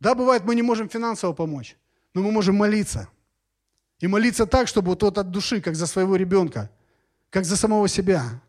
Да, 0.00 0.14
бывает, 0.14 0.44
мы 0.44 0.54
не 0.54 0.62
можем 0.62 0.88
финансово 0.88 1.32
помочь, 1.32 1.76
но 2.14 2.22
мы 2.22 2.30
можем 2.30 2.56
молиться. 2.56 3.08
И 3.98 4.06
молиться 4.06 4.46
так, 4.46 4.68
чтобы 4.68 4.94
тот 4.96 5.16
от 5.18 5.30
души, 5.30 5.60
как 5.60 5.74
за 5.74 5.86
своего 5.86 6.16
ребенка, 6.16 6.70
как 7.30 7.44
за 7.44 7.56
самого 7.56 7.88
себя. 7.88 8.42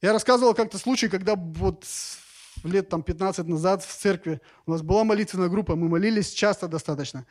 Я 0.00 0.12
рассказывал 0.12 0.54
как-то 0.54 0.78
случай, 0.78 1.08
когда 1.08 1.34
вот 1.34 1.84
лет 2.64 2.88
там 2.88 3.02
15 3.02 3.46
назад 3.46 3.82
в 3.82 3.94
церкви 3.94 4.40
у 4.66 4.72
нас 4.72 4.82
была 4.82 5.04
молитвенная 5.04 5.48
группа, 5.48 5.76
мы 5.76 5.88
молились 5.88 6.30
часто 6.30 6.68
достаточно. 6.68 7.26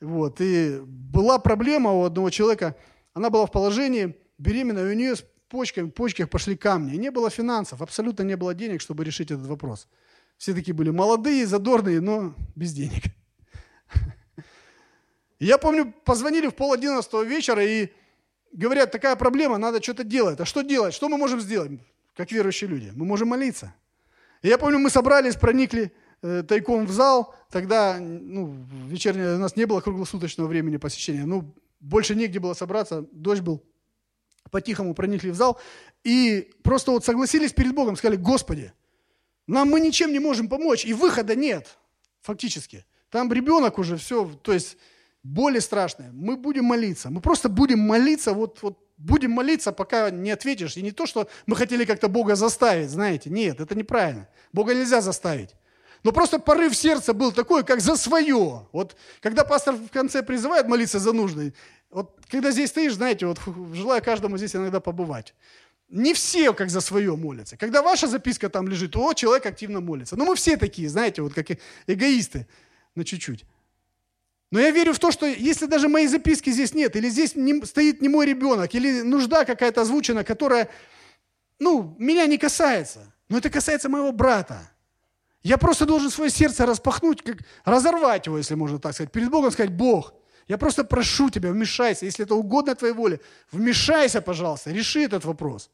Вот, 0.00 0.40
и 0.40 0.80
была 0.84 1.38
проблема 1.38 1.92
у 1.92 2.04
одного 2.04 2.30
человека, 2.30 2.76
она 3.14 3.30
была 3.30 3.46
в 3.46 3.50
положении 3.50 4.16
беременная, 4.38 4.90
у 4.90 4.94
нее 4.94 5.16
с 5.16 5.24
почками, 5.48 5.88
в 5.88 5.90
почках 5.90 6.30
пошли 6.30 6.56
камни. 6.56 6.94
И 6.94 6.98
не 6.98 7.10
было 7.10 7.30
финансов, 7.30 7.82
абсолютно 7.82 8.22
не 8.22 8.36
было 8.36 8.54
денег, 8.54 8.80
чтобы 8.80 9.04
решить 9.04 9.30
этот 9.30 9.46
вопрос. 9.46 9.88
Все 10.36 10.54
такие 10.54 10.74
были 10.74 10.90
молодые, 10.90 11.46
задорные, 11.46 12.00
но 12.00 12.34
без 12.54 12.72
денег. 12.72 13.04
Я 15.40 15.58
помню, 15.58 15.92
позвонили 16.04 16.48
в 16.48 16.54
пол 16.54 16.72
одиннадцатого 16.72 17.22
вечера 17.22 17.64
и 17.64 17.88
говорят, 18.52 18.92
такая 18.92 19.16
проблема, 19.16 19.58
надо 19.58 19.82
что-то 19.82 20.04
делать. 20.04 20.40
А 20.40 20.44
что 20.44 20.62
делать? 20.62 20.94
Что 20.94 21.08
мы 21.08 21.16
можем 21.16 21.40
сделать, 21.40 21.72
как 22.14 22.30
верующие 22.32 22.68
люди? 22.68 22.92
Мы 22.94 23.04
можем 23.04 23.28
молиться. 23.28 23.74
Я 24.42 24.58
помню, 24.58 24.78
мы 24.78 24.90
собрались, 24.90 25.36
проникли 25.36 25.92
э, 26.22 26.42
тайком 26.42 26.86
в 26.86 26.90
зал. 26.90 27.34
Тогда 27.50 27.98
ну, 28.00 28.54
вечернее 28.86 29.34
у 29.34 29.38
нас 29.38 29.56
не 29.56 29.64
было 29.66 29.80
круглосуточного 29.80 30.48
времени 30.48 30.76
посещения. 30.76 31.24
Ну, 31.24 31.54
больше 31.80 32.14
негде 32.14 32.38
было 32.38 32.54
собраться, 32.54 33.06
дождь 33.12 33.42
был. 33.42 33.62
По-тихому 34.50 34.94
проникли 34.94 35.30
в 35.30 35.34
зал. 35.34 35.60
И 36.04 36.50
просто 36.62 36.90
вот 36.90 37.04
согласились 37.04 37.52
перед 37.52 37.74
Богом, 37.74 37.96
сказали, 37.96 38.16
Господи, 38.16 38.72
нам 39.46 39.68
мы 39.70 39.80
ничем 39.80 40.12
не 40.12 40.18
можем 40.18 40.48
помочь, 40.48 40.84
и 40.84 40.94
выхода 40.94 41.34
нет, 41.34 41.78
фактически. 42.20 42.84
Там 43.10 43.32
ребенок 43.32 43.78
уже 43.78 43.96
все, 43.96 44.26
то 44.42 44.52
есть 44.52 44.76
боли 45.22 45.58
страшные. 45.58 46.10
Мы 46.12 46.36
будем 46.36 46.64
молиться. 46.64 47.10
Мы 47.10 47.20
просто 47.20 47.48
будем 47.48 47.80
молиться 47.80 48.32
вот, 48.32 48.62
вот 48.62 48.78
будем 48.98 49.30
молиться, 49.30 49.72
пока 49.72 50.10
не 50.10 50.30
ответишь. 50.30 50.76
И 50.76 50.82
не 50.82 50.90
то, 50.90 51.06
что 51.06 51.28
мы 51.46 51.56
хотели 51.56 51.84
как-то 51.84 52.08
Бога 52.08 52.34
заставить, 52.34 52.90
знаете. 52.90 53.30
Нет, 53.30 53.60
это 53.60 53.74
неправильно. 53.74 54.28
Бога 54.52 54.74
нельзя 54.74 55.00
заставить. 55.00 55.54
Но 56.04 56.12
просто 56.12 56.38
порыв 56.38 56.76
сердца 56.76 57.12
был 57.12 57.32
такой, 57.32 57.64
как 57.64 57.80
за 57.80 57.96
свое. 57.96 58.66
Вот 58.72 58.96
когда 59.20 59.44
пастор 59.44 59.74
в 59.74 59.88
конце 59.88 60.22
призывает 60.22 60.68
молиться 60.68 60.98
за 60.98 61.12
нужды, 61.12 61.54
вот 61.90 62.18
когда 62.30 62.50
здесь 62.50 62.70
стоишь, 62.70 62.94
знаете, 62.94 63.26
вот 63.26 63.38
желаю 63.72 64.02
каждому 64.02 64.36
здесь 64.36 64.54
иногда 64.54 64.80
побывать. 64.80 65.34
Не 65.88 66.12
все 66.12 66.52
как 66.52 66.68
за 66.70 66.80
свое 66.80 67.16
молятся. 67.16 67.56
Когда 67.56 67.82
ваша 67.82 68.06
записка 68.06 68.50
там 68.50 68.68
лежит, 68.68 68.94
о, 68.94 69.14
человек 69.14 69.46
активно 69.46 69.80
молится. 69.80 70.16
Но 70.16 70.26
мы 70.26 70.36
все 70.36 70.56
такие, 70.56 70.88
знаете, 70.88 71.22
вот 71.22 71.32
как 71.32 71.46
эгоисты 71.86 72.46
на 72.94 73.04
чуть-чуть. 73.04 73.44
Но 74.50 74.60
я 74.60 74.70
верю 74.70 74.94
в 74.94 74.98
то, 74.98 75.10
что 75.10 75.26
если 75.26 75.66
даже 75.66 75.88
моей 75.88 76.06
записки 76.06 76.50
здесь 76.50 76.72
нет, 76.74 76.96
или 76.96 77.08
здесь 77.10 77.34
не, 77.34 77.64
стоит 77.64 78.00
не 78.00 78.08
мой 78.08 78.26
ребенок, 78.26 78.74
или 78.74 79.02
нужда 79.02 79.44
какая-то 79.44 79.82
озвучена, 79.82 80.24
которая, 80.24 80.70
ну, 81.58 81.94
меня 81.98 82.26
не 82.26 82.38
касается, 82.38 83.12
но 83.28 83.38
это 83.38 83.50
касается 83.50 83.88
моего 83.90 84.10
брата. 84.10 84.70
Я 85.42 85.58
просто 85.58 85.84
должен 85.84 86.10
свое 86.10 86.30
сердце 86.30 86.64
распахнуть, 86.64 87.22
как, 87.22 87.38
разорвать 87.64 88.26
его, 88.26 88.38
если 88.38 88.54
можно 88.54 88.78
так 88.78 88.94
сказать, 88.94 89.12
перед 89.12 89.30
Богом 89.30 89.50
сказать, 89.50 89.72
Бог, 89.72 90.14
я 90.46 90.56
просто 90.56 90.82
прошу 90.82 91.28
тебя, 91.28 91.50
вмешайся, 91.50 92.06
если 92.06 92.24
это 92.24 92.34
угодно 92.34 92.74
твоей 92.74 92.94
воле, 92.94 93.20
вмешайся, 93.52 94.22
пожалуйста, 94.22 94.70
реши 94.70 95.02
этот 95.02 95.26
вопрос. 95.26 95.70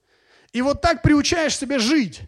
И 0.53 0.63
вот 0.63 0.83
так 0.83 1.03
приучаешь 1.03 1.57
себя 1.57 1.79
жить 1.79 2.23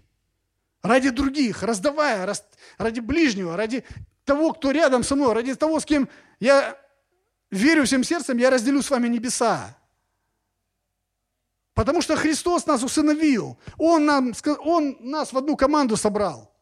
ради 0.81 1.11
других, 1.11 1.65
раздавая, 1.65 2.33
ради 2.79 3.01
ближнего, 3.01 3.57
ради 3.57 3.85
того, 4.27 4.53
кто 4.53 4.73
рядом 4.73 5.03
со 5.03 5.17
мной, 5.17 5.33
ради 5.33 5.55
того, 5.55 5.81
с 5.81 5.87
кем 5.87 6.09
я 6.41 6.77
верю 7.51 7.85
всем 7.85 8.05
сердцем, 8.05 8.37
я 8.37 8.51
разделю 8.51 8.83
с 8.83 8.91
вами 8.91 9.09
небеса. 9.09 9.77
Потому 11.73 12.03
что 12.03 12.17
Христос 12.17 12.67
нас 12.67 12.83
усыновил. 12.83 13.59
Он, 13.79 14.05
нам, 14.05 14.33
он 14.61 14.97
нас 15.01 15.33
в 15.33 15.39
одну 15.39 15.57
команду 15.57 15.97
собрал. 15.97 16.53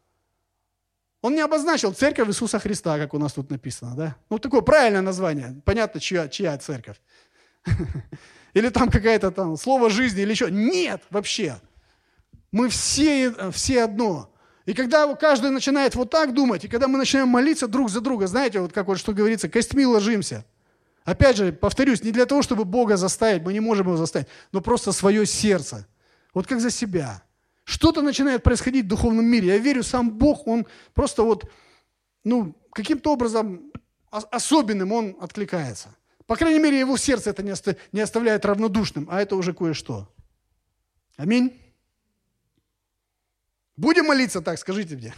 Он 1.23 1.35
не 1.35 1.41
обозначил 1.41 1.95
церковь 1.95 2.29
Иисуса 2.29 2.59
Христа, 2.59 2.99
как 2.99 3.15
у 3.15 3.19
нас 3.19 3.33
тут 3.33 3.51
написано. 3.51 3.97
Да? 3.97 4.17
Ну, 4.29 4.39
такое 4.39 4.61
правильное 4.61 5.01
название. 5.01 5.63
Понятно, 5.65 6.01
чья, 6.01 6.29
чья 6.29 6.59
церковь. 6.59 7.01
Или 8.55 8.69
там 8.69 8.91
какая-то 8.91 9.31
там 9.31 9.57
слово 9.57 9.89
жизни, 9.89 10.23
или 10.23 10.31
еще. 10.31 10.49
Нет, 10.51 11.03
вообще. 11.11 11.61
Мы 12.53 12.69
все, 12.69 13.51
все 13.51 13.83
одно. 13.83 14.34
И 14.67 14.73
когда 14.73 15.13
каждый 15.15 15.51
начинает 15.51 15.95
вот 15.95 16.11
так 16.11 16.33
думать, 16.33 16.65
и 16.65 16.69
когда 16.69 16.89
мы 16.89 16.99
начинаем 16.99 17.29
молиться 17.29 17.69
друг 17.69 17.91
за 17.91 18.01
друга, 18.01 18.27
знаете, 18.27 18.61
вот 18.61 18.73
как 18.73 18.87
вот 18.87 18.99
что 18.99 19.13
говорится, 19.13 19.49
костьми 19.49 19.85
ложимся. 19.85 20.45
Опять 21.05 21.37
же, 21.37 21.53
повторюсь, 21.53 22.03
не 22.03 22.13
для 22.13 22.25
того, 22.25 22.41
чтобы 22.41 22.65
Бога 22.65 22.97
заставить, 22.97 23.43
мы 23.43 23.53
не 23.53 23.61
можем 23.61 23.89
его 23.89 23.99
заставить, 23.99 24.27
но 24.53 24.63
просто 24.63 24.93
свое 24.93 25.27
сердце. 25.27 25.87
Вот 26.33 26.47
как 26.47 26.61
за 26.61 26.71
себя. 26.71 27.23
Что-то 27.65 28.01
начинает 28.01 28.43
происходить 28.43 28.87
в 28.87 28.89
духовном 28.89 29.27
мире. 29.27 29.49
Я 29.49 29.59
верю, 29.59 29.83
сам 29.83 30.11
Бог, 30.11 30.47
Он 30.47 30.67
просто 30.95 31.23
вот, 31.23 31.51
ну, 32.25 32.57
каким-то 32.73 33.13
образом 33.13 33.71
особенным 34.11 34.93
Он 34.93 35.17
откликается. 35.21 35.89
По 36.27 36.37
крайней 36.37 36.59
мере, 36.59 36.79
его 36.79 36.97
сердце 36.97 37.31
это 37.31 37.43
не 37.93 38.01
оставляет 38.01 38.47
равнодушным, 38.47 39.07
а 39.11 39.21
это 39.21 39.37
уже 39.37 39.53
кое-что. 39.53 40.09
Аминь. 41.17 41.61
Будем 43.77 44.07
молиться 44.07 44.41
так, 44.41 44.59
скажите 44.59 44.97
мне. 44.97 45.15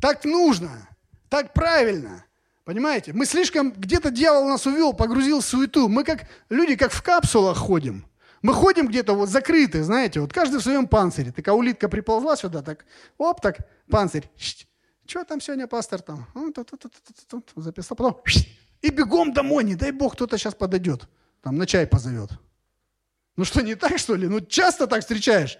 Так 0.00 0.24
нужно, 0.24 0.88
так 1.28 1.54
правильно. 1.54 2.24
Понимаете? 2.64 3.12
Мы 3.12 3.24
слишком, 3.26 3.72
где-то 3.72 4.10
дьявол 4.10 4.48
нас 4.48 4.66
увел, 4.66 4.92
погрузил 4.92 5.40
в 5.40 5.44
суету. 5.44 5.88
Мы 5.88 6.04
как 6.04 6.26
люди, 6.50 6.76
как 6.76 6.92
в 6.92 7.02
капсулах 7.02 7.56
ходим. 7.56 8.04
Мы 8.42 8.52
ходим 8.52 8.88
где-то 8.88 9.14
вот 9.14 9.28
закрытые, 9.28 9.84
знаете, 9.84 10.20
вот 10.20 10.32
каждый 10.32 10.60
в 10.60 10.62
своем 10.62 10.86
панцире. 10.86 11.32
Такая 11.32 11.54
улитка 11.54 11.88
приползла 11.88 12.36
сюда, 12.36 12.62
так, 12.62 12.84
оп, 13.16 13.40
так, 13.40 13.66
панцирь. 13.90 14.28
Что 15.06 15.24
там 15.24 15.40
сегодня 15.40 15.66
пастор 15.66 16.02
там? 16.02 16.26
Записал, 17.56 17.96
потом 17.96 18.22
и 18.82 18.90
бегом 18.90 19.32
домой, 19.32 19.64
не 19.64 19.74
дай 19.74 19.90
бог, 19.90 20.14
кто-то 20.14 20.38
сейчас 20.38 20.54
подойдет, 20.54 21.08
там 21.42 21.56
на 21.56 21.66
чай 21.66 21.86
позовет. 21.86 22.30
Ну 23.36 23.44
что, 23.44 23.62
не 23.62 23.74
так, 23.74 23.98
что 23.98 24.14
ли? 24.14 24.28
Ну 24.28 24.40
часто 24.40 24.86
так 24.86 25.00
встречаешь. 25.00 25.58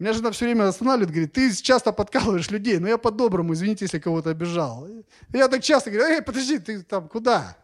Меня 0.00 0.14
жена 0.14 0.30
все 0.30 0.46
время 0.46 0.66
останавливает, 0.66 1.10
говорит, 1.10 1.32
ты 1.34 1.54
часто 1.54 1.92
подкалываешь 1.92 2.50
людей, 2.50 2.78
но 2.78 2.88
я 2.88 2.96
по-доброму, 2.96 3.52
извините, 3.52 3.84
если 3.84 3.98
кого-то 3.98 4.30
обижал. 4.30 4.88
Я 5.30 5.46
так 5.46 5.62
часто 5.62 5.90
говорю, 5.90 6.14
эй, 6.14 6.22
подожди, 6.22 6.58
ты 6.58 6.82
там 6.82 7.06
куда? 7.06 7.54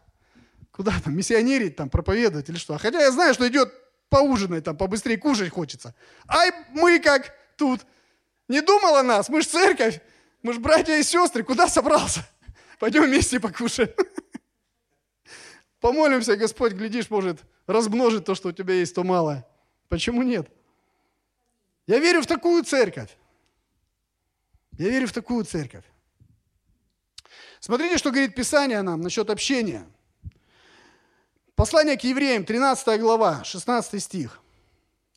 Куда 0.71 0.93
там, 1.03 1.17
миссионерить, 1.17 1.75
там, 1.75 1.89
проповедовать 1.89 2.47
или 2.47 2.57
что? 2.57 2.75
А 2.75 2.77
хотя 2.77 3.01
я 3.01 3.11
знаю, 3.11 3.33
что 3.33 3.47
идет 3.47 3.73
поужинать, 4.09 4.63
там, 4.63 4.77
побыстрее 4.77 5.17
кушать 5.17 5.49
хочется. 5.49 5.95
Ай, 6.27 6.51
мы 6.73 6.99
как 6.99 7.33
тут? 7.55 7.81
Не 8.47 8.61
думал 8.61 8.97
о 8.97 9.03
нас? 9.03 9.29
Мы 9.29 9.41
ж 9.41 9.47
церковь, 9.47 9.99
мы 10.43 10.53
ж 10.53 10.59
братья 10.59 10.95
и 10.95 11.01
сестры, 11.01 11.41
куда 11.41 11.67
собрался? 11.67 12.23
Пойдем 12.77 13.05
вместе 13.05 13.39
покушаем. 13.39 13.89
Помолимся, 15.79 16.35
Господь, 16.35 16.73
глядишь, 16.73 17.09
может, 17.09 17.39
размножить 17.65 18.25
то, 18.25 18.35
что 18.35 18.49
у 18.49 18.51
тебя 18.51 18.75
есть, 18.75 18.93
то 18.93 19.03
малое. 19.03 19.43
Почему 19.89 20.21
нет? 20.21 20.47
Я 21.87 21.99
верю 21.99 22.21
в 22.21 22.27
такую 22.27 22.63
церковь. 22.63 23.17
Я 24.77 24.89
верю 24.89 25.07
в 25.07 25.13
такую 25.13 25.45
церковь. 25.45 25.85
Смотрите, 27.59 27.97
что 27.97 28.11
говорит 28.11 28.35
Писание 28.35 28.81
нам 28.81 29.01
насчет 29.01 29.29
общения. 29.29 29.87
Послание 31.55 31.97
к 31.97 32.03
евреям, 32.03 32.45
13 32.45 32.99
глава, 32.99 33.43
16 33.43 34.03
стих. 34.03 34.39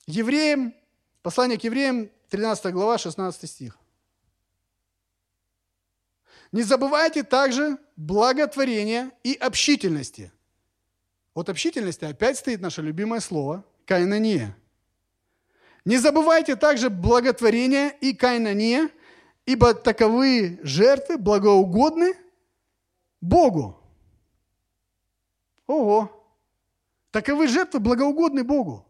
Евреям, 0.06 0.74
послание 1.22 1.58
к 1.58 1.64
евреям, 1.64 2.08
13 2.30 2.72
глава, 2.72 2.96
16 2.96 3.50
стих. 3.50 3.76
Не 6.52 6.62
забывайте 6.62 7.22
также 7.22 7.78
благотворения 7.96 9.10
и 9.22 9.34
общительности. 9.34 10.32
От 11.34 11.48
общительности 11.48 12.04
опять 12.04 12.38
стоит 12.38 12.60
наше 12.60 12.80
любимое 12.80 13.20
слово– 13.20 13.64
кайнания. 13.84 14.56
Не 15.84 15.98
забывайте 15.98 16.56
также 16.56 16.90
благотворения 16.90 17.90
и 18.00 18.12
кайнания, 18.14 18.90
ибо 19.46 19.74
таковые 19.74 20.58
жертвы 20.62 21.16
благоугодны 21.16 22.14
Богу. 23.20 23.80
Ого! 25.66 26.16
Таковы 27.10 27.48
жертвы 27.48 27.80
благоугодны 27.80 28.44
Богу. 28.44 28.86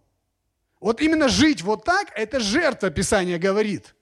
Вот 0.80 1.00
именно 1.00 1.28
жить 1.28 1.62
вот 1.62 1.84
так– 1.84 2.08
это 2.14 2.40
жертва, 2.40 2.90
Писание 2.90 3.38
говорит– 3.38 3.94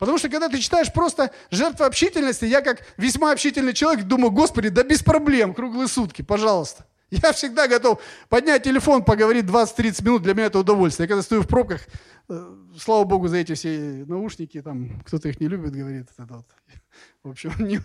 Потому 0.00 0.16
что 0.16 0.30
когда 0.30 0.48
ты 0.48 0.58
читаешь 0.58 0.90
просто 0.90 1.30
жертва 1.50 1.84
общительности, 1.84 2.46
я 2.46 2.62
как 2.62 2.82
весьма 2.96 3.32
общительный 3.32 3.74
человек 3.74 4.06
думаю, 4.06 4.30
Господи, 4.30 4.70
да 4.70 4.82
без 4.82 5.02
проблем, 5.02 5.52
круглые 5.52 5.88
сутки, 5.88 6.22
пожалуйста. 6.22 6.86
Я 7.10 7.32
всегда 7.32 7.66
готов 7.66 8.00
поднять 8.28 8.62
телефон, 8.62 9.04
поговорить 9.04 9.44
20-30 9.44 10.04
минут, 10.04 10.22
для 10.22 10.34
меня 10.34 10.46
это 10.46 10.60
удовольствие. 10.60 11.04
Я 11.04 11.08
когда 11.08 11.22
стою 11.22 11.42
в 11.42 11.48
пробках, 11.48 11.80
э, 12.28 12.56
слава 12.78 13.04
Богу 13.04 13.26
за 13.26 13.38
эти 13.38 13.54
все 13.54 14.04
наушники, 14.06 14.62
там 14.62 15.00
кто-то 15.04 15.28
их 15.28 15.40
не 15.40 15.48
любит, 15.48 15.74
говорит. 15.74 16.06
Это 16.16 16.34
вот. 16.34 16.46
В 17.24 17.30
общем, 17.30 17.52
не... 17.58 17.80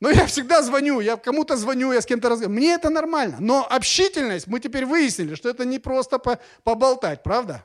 но 0.00 0.10
я 0.10 0.26
всегда 0.26 0.62
звоню, 0.62 1.00
я 1.00 1.16
кому-то 1.16 1.56
звоню, 1.56 1.92
я 1.92 2.00
с 2.00 2.06
кем-то 2.06 2.28
разговариваю. 2.28 2.56
Мне 2.56 2.74
это 2.74 2.90
нормально. 2.90 3.36
Но 3.38 3.64
общительность, 3.68 4.48
мы 4.48 4.58
теперь 4.58 4.86
выяснили, 4.86 5.36
что 5.36 5.48
это 5.48 5.64
не 5.64 5.78
просто 5.78 6.18
по 6.18 6.40
поболтать, 6.64 7.22
правда? 7.22 7.64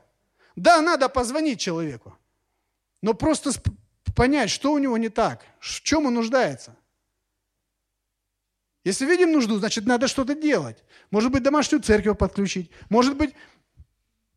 Да, 0.55 0.81
надо 0.81 1.09
позвонить 1.09 1.59
человеку. 1.59 2.15
Но 3.01 3.13
просто 3.13 3.51
понять, 4.15 4.49
что 4.49 4.73
у 4.73 4.77
него 4.77 4.97
не 4.97 5.09
так, 5.09 5.41
в 5.59 5.81
чем 5.81 6.05
он 6.05 6.13
нуждается. 6.13 6.75
Если 8.83 9.05
видим 9.05 9.31
нужду, 9.31 9.59
значит, 9.59 9.85
надо 9.85 10.07
что-то 10.07 10.35
делать. 10.35 10.83
Может 11.11 11.31
быть, 11.31 11.43
домашнюю 11.43 11.83
церковь 11.83 12.17
подключить. 12.17 12.71
Может 12.89 13.17
быть, 13.17 13.33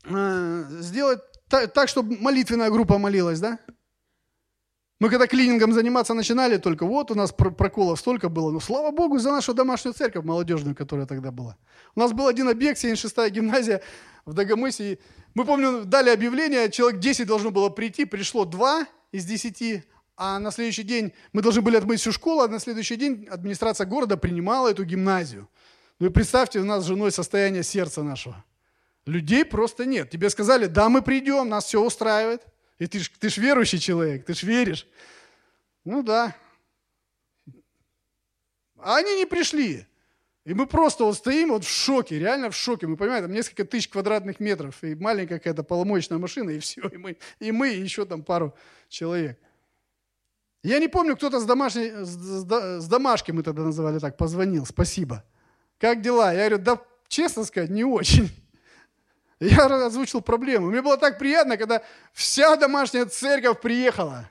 э, 0.04 0.64
сделать 0.80 1.20
так, 1.48 1.72
так, 1.72 1.88
чтобы 1.88 2.16
молитвенная 2.18 2.70
группа 2.70 2.98
молилась, 2.98 3.40
да? 3.40 3.58
Мы 4.98 5.10
когда 5.10 5.26
клинингом 5.26 5.72
заниматься 5.72 6.14
начинали, 6.14 6.58
только 6.58 6.86
вот 6.86 7.10
у 7.10 7.14
нас 7.14 7.32
проколов 7.32 7.98
столько 7.98 8.28
было. 8.28 8.52
Но 8.52 8.60
слава 8.60 8.92
Богу 8.92 9.18
за 9.18 9.32
нашу 9.32 9.52
домашнюю 9.52 9.94
церковь 9.94 10.24
молодежную, 10.24 10.76
которая 10.76 11.06
тогда 11.06 11.30
была. 11.32 11.56
У 11.96 12.00
нас 12.00 12.12
был 12.12 12.28
один 12.28 12.48
объект, 12.48 12.82
76-я 12.82 13.28
гимназия 13.28 13.82
в 14.24 14.32
Дагомысе. 14.32 14.98
Мы, 15.34 15.44
помню, 15.44 15.84
дали 15.84 16.10
объявление, 16.10 16.70
человек 16.70 17.00
10 17.00 17.26
должно 17.26 17.50
было 17.50 17.68
прийти, 17.68 18.04
пришло 18.04 18.44
2, 18.44 18.86
из 19.12 19.24
10, 19.24 19.84
а 20.16 20.38
на 20.38 20.50
следующий 20.50 20.82
день 20.82 21.12
мы 21.32 21.42
должны 21.42 21.62
были 21.62 21.76
отмыть 21.76 22.00
всю 22.00 22.12
школу, 22.12 22.42
а 22.42 22.48
на 22.48 22.58
следующий 22.58 22.96
день 22.96 23.26
администрация 23.30 23.86
города 23.86 24.16
принимала 24.16 24.68
эту 24.68 24.84
гимназию. 24.84 25.48
Ну 25.98 26.06
и 26.06 26.10
представьте, 26.10 26.60
у 26.60 26.64
нас 26.64 26.84
с 26.84 26.86
женой 26.86 27.12
состояние 27.12 27.62
сердца 27.62 28.02
нашего. 28.02 28.44
Людей 29.06 29.44
просто 29.44 29.84
нет. 29.84 30.10
Тебе 30.10 30.30
сказали, 30.30 30.66
да, 30.66 30.88
мы 30.88 31.02
придем, 31.02 31.48
нас 31.48 31.64
все 31.64 31.80
устраивает. 31.82 32.42
И 32.78 32.86
ты 32.86 33.00
ж, 33.00 33.10
ты 33.18 33.28
ж 33.28 33.36
верующий 33.38 33.78
человек, 33.78 34.24
ты 34.24 34.34
ж 34.34 34.42
веришь. 34.42 34.86
Ну 35.84 36.02
да. 36.02 36.36
А 38.76 38.96
они 38.96 39.16
не 39.16 39.26
пришли. 39.26 39.86
И 40.44 40.54
мы 40.54 40.66
просто 40.66 41.04
вот 41.04 41.16
стоим 41.16 41.50
вот 41.50 41.64
в 41.64 41.68
шоке, 41.68 42.18
реально 42.18 42.50
в 42.50 42.56
шоке. 42.56 42.88
Мы 42.88 42.96
понимаем, 42.96 43.24
там 43.24 43.32
несколько 43.32 43.64
тысяч 43.64 43.88
квадратных 43.88 44.40
метров, 44.40 44.82
и 44.82 44.96
маленькая 44.96 45.38
какая-то 45.38 45.62
поломоечная 45.62 46.18
машина, 46.18 46.50
и 46.50 46.58
все. 46.58 46.88
И 46.88 46.96
мы, 46.96 47.16
и 47.38 47.52
мы, 47.52 47.72
и 47.72 47.80
еще 47.80 48.04
там 48.04 48.24
пару 48.24 48.54
человек. 48.88 49.38
Я 50.62 50.78
не 50.78 50.88
помню, 50.88 51.16
кто-то 51.16 51.40
с, 51.40 51.44
домашней, 51.44 51.90
с, 51.90 52.82
с 52.82 52.86
домашки, 52.86 53.32
мы 53.32 53.42
тогда 53.42 53.62
называли 53.62 53.98
так, 53.98 54.16
позвонил, 54.16 54.64
спасибо. 54.64 55.24
Как 55.78 56.00
дела? 56.00 56.32
Я 56.32 56.48
говорю, 56.48 56.58
да, 56.58 56.78
честно 57.08 57.44
сказать, 57.44 57.70
не 57.70 57.84
очень. 57.84 58.30
Я 59.40 59.66
озвучил 59.86 60.20
проблему. 60.20 60.70
Мне 60.70 60.82
было 60.82 60.96
так 60.96 61.18
приятно, 61.18 61.56
когда 61.56 61.82
вся 62.12 62.54
домашняя 62.54 63.06
церковь 63.06 63.60
приехала. 63.60 64.30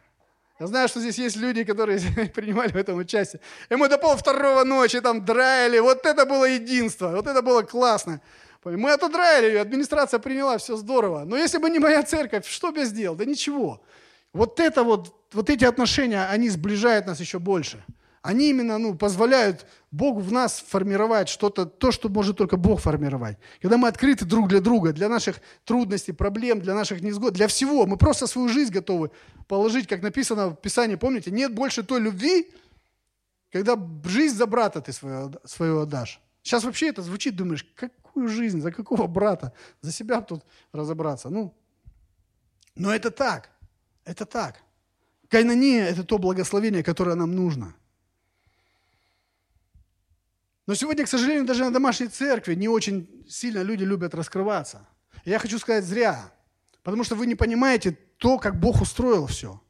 Я 0.58 0.68
знаю, 0.68 0.88
что 0.88 1.02
здесь 1.02 1.18
есть 1.18 1.36
люди, 1.36 1.66
которые 1.66 2.00
принимали 2.36 2.72
в 2.72 2.78
этом 2.78 2.98
участие. 2.98 3.42
И 3.70 3.76
мы 3.76 3.90
до 3.90 3.98
пол 3.98 4.16
второго 4.16 4.64
ночи 4.64 5.02
там 5.02 5.26
драили. 5.26 5.80
Вот 5.80 6.06
это 6.06 6.26
было 6.26 6.46
единство. 6.46 7.10
Вот 7.10 7.28
это 7.28 7.42
было 7.42 7.64
классно. 7.64 8.22
Мы 8.64 8.92
отодраили 8.92 9.48
ее, 9.48 9.62
администрация 9.62 10.20
приняла, 10.20 10.60
все 10.60 10.78
здорово. 10.78 11.24
Но 11.26 11.36
если 11.36 11.58
бы 11.58 11.70
не 11.70 11.80
моя 11.80 12.04
церковь, 12.04 12.48
что 12.48 12.72
бы 12.72 12.80
я 12.80 12.86
сделал? 12.86 13.16
Да 13.16 13.26
ничего. 13.26 13.82
Вот 14.34 14.60
это 14.60 14.84
вот, 14.84 15.14
вот 15.34 15.50
эти 15.50 15.66
отношения, 15.66 16.26
они 16.26 16.50
сближают 16.50 17.08
нас 17.08 17.20
еще 17.20 17.40
больше. 17.40 17.84
Они 18.22 18.52
именно 18.52 18.78
ну, 18.78 18.96
позволяют 18.96 19.66
Богу 19.90 20.20
в 20.20 20.32
нас 20.32 20.64
формировать 20.68 21.28
что-то, 21.28 21.66
то, 21.66 21.92
что 21.92 22.08
может 22.08 22.38
только 22.38 22.56
Бог 22.56 22.80
формировать. 22.80 23.38
Когда 23.62 23.78
мы 23.78 23.88
открыты 23.88 24.26
друг 24.26 24.48
для 24.48 24.62
друга, 24.62 24.94
для 24.94 25.10
наших 25.10 25.42
трудностей, 25.66 26.12
проблем, 26.12 26.62
для 26.62 26.76
наших 26.76 27.02
несгод, 27.02 27.34
для 27.34 27.48
всего. 27.48 27.88
Мы 27.88 27.98
просто 27.98 28.28
свою 28.28 28.48
жизнь 28.48 28.72
готовы 28.72 29.10
положить, 29.48 29.88
как 29.88 30.04
написано 30.04 30.50
в 30.50 30.56
Писании, 30.56 30.96
помните, 30.96 31.32
нет 31.32 31.54
больше 31.54 31.84
той 31.84 32.00
любви, 32.00 32.48
когда 33.52 33.76
жизнь 34.06 34.36
за 34.36 34.46
брата 34.46 34.82
ты 34.82 34.94
свою, 34.94 35.34
свою 35.44 35.82
отдашь. 35.82 36.22
Сейчас 36.44 36.64
вообще 36.64 36.90
это 36.90 37.02
звучит, 37.02 37.36
думаешь, 37.36 37.66
какую 37.76 38.28
жизнь, 38.28 38.62
за 38.62 38.72
какого 38.72 39.08
брата? 39.08 39.52
За 39.82 39.92
себя 39.92 40.22
тут 40.22 40.44
разобраться. 40.72 41.30
Ну, 41.30 41.54
но 42.76 42.94
это 42.94 43.12
так, 43.12 43.50
это 44.06 44.26
так. 44.26 44.62
Кайнания– 45.30 45.86
это 45.90 46.04
то 46.04 46.18
благословение, 46.18 46.84
которое 46.84 47.16
нам 47.16 47.36
нужно– 47.36 47.76
но 50.72 50.76
сегодня, 50.76 51.04
к 51.04 51.10
сожалению, 51.10 51.46
даже 51.46 51.66
на 51.66 51.74
домашней 51.74 52.08
церкви 52.08 52.54
не 52.54 52.70
очень 52.70 53.26
сильно 53.28 53.62
люди 53.62 53.84
любят 53.84 54.14
раскрываться. 54.16 54.88
Я 55.26 55.38
хочу 55.38 55.60
сказать 55.60 55.84
зря, 55.84 56.32
потому 56.82 57.04
что 57.04 57.16
вы 57.16 57.26
не 57.26 57.36
понимаете 57.36 57.98
то, 58.18 58.38
как 58.38 58.58
Бог 58.58 58.82
устроил 58.82 59.28
все. 59.28 59.62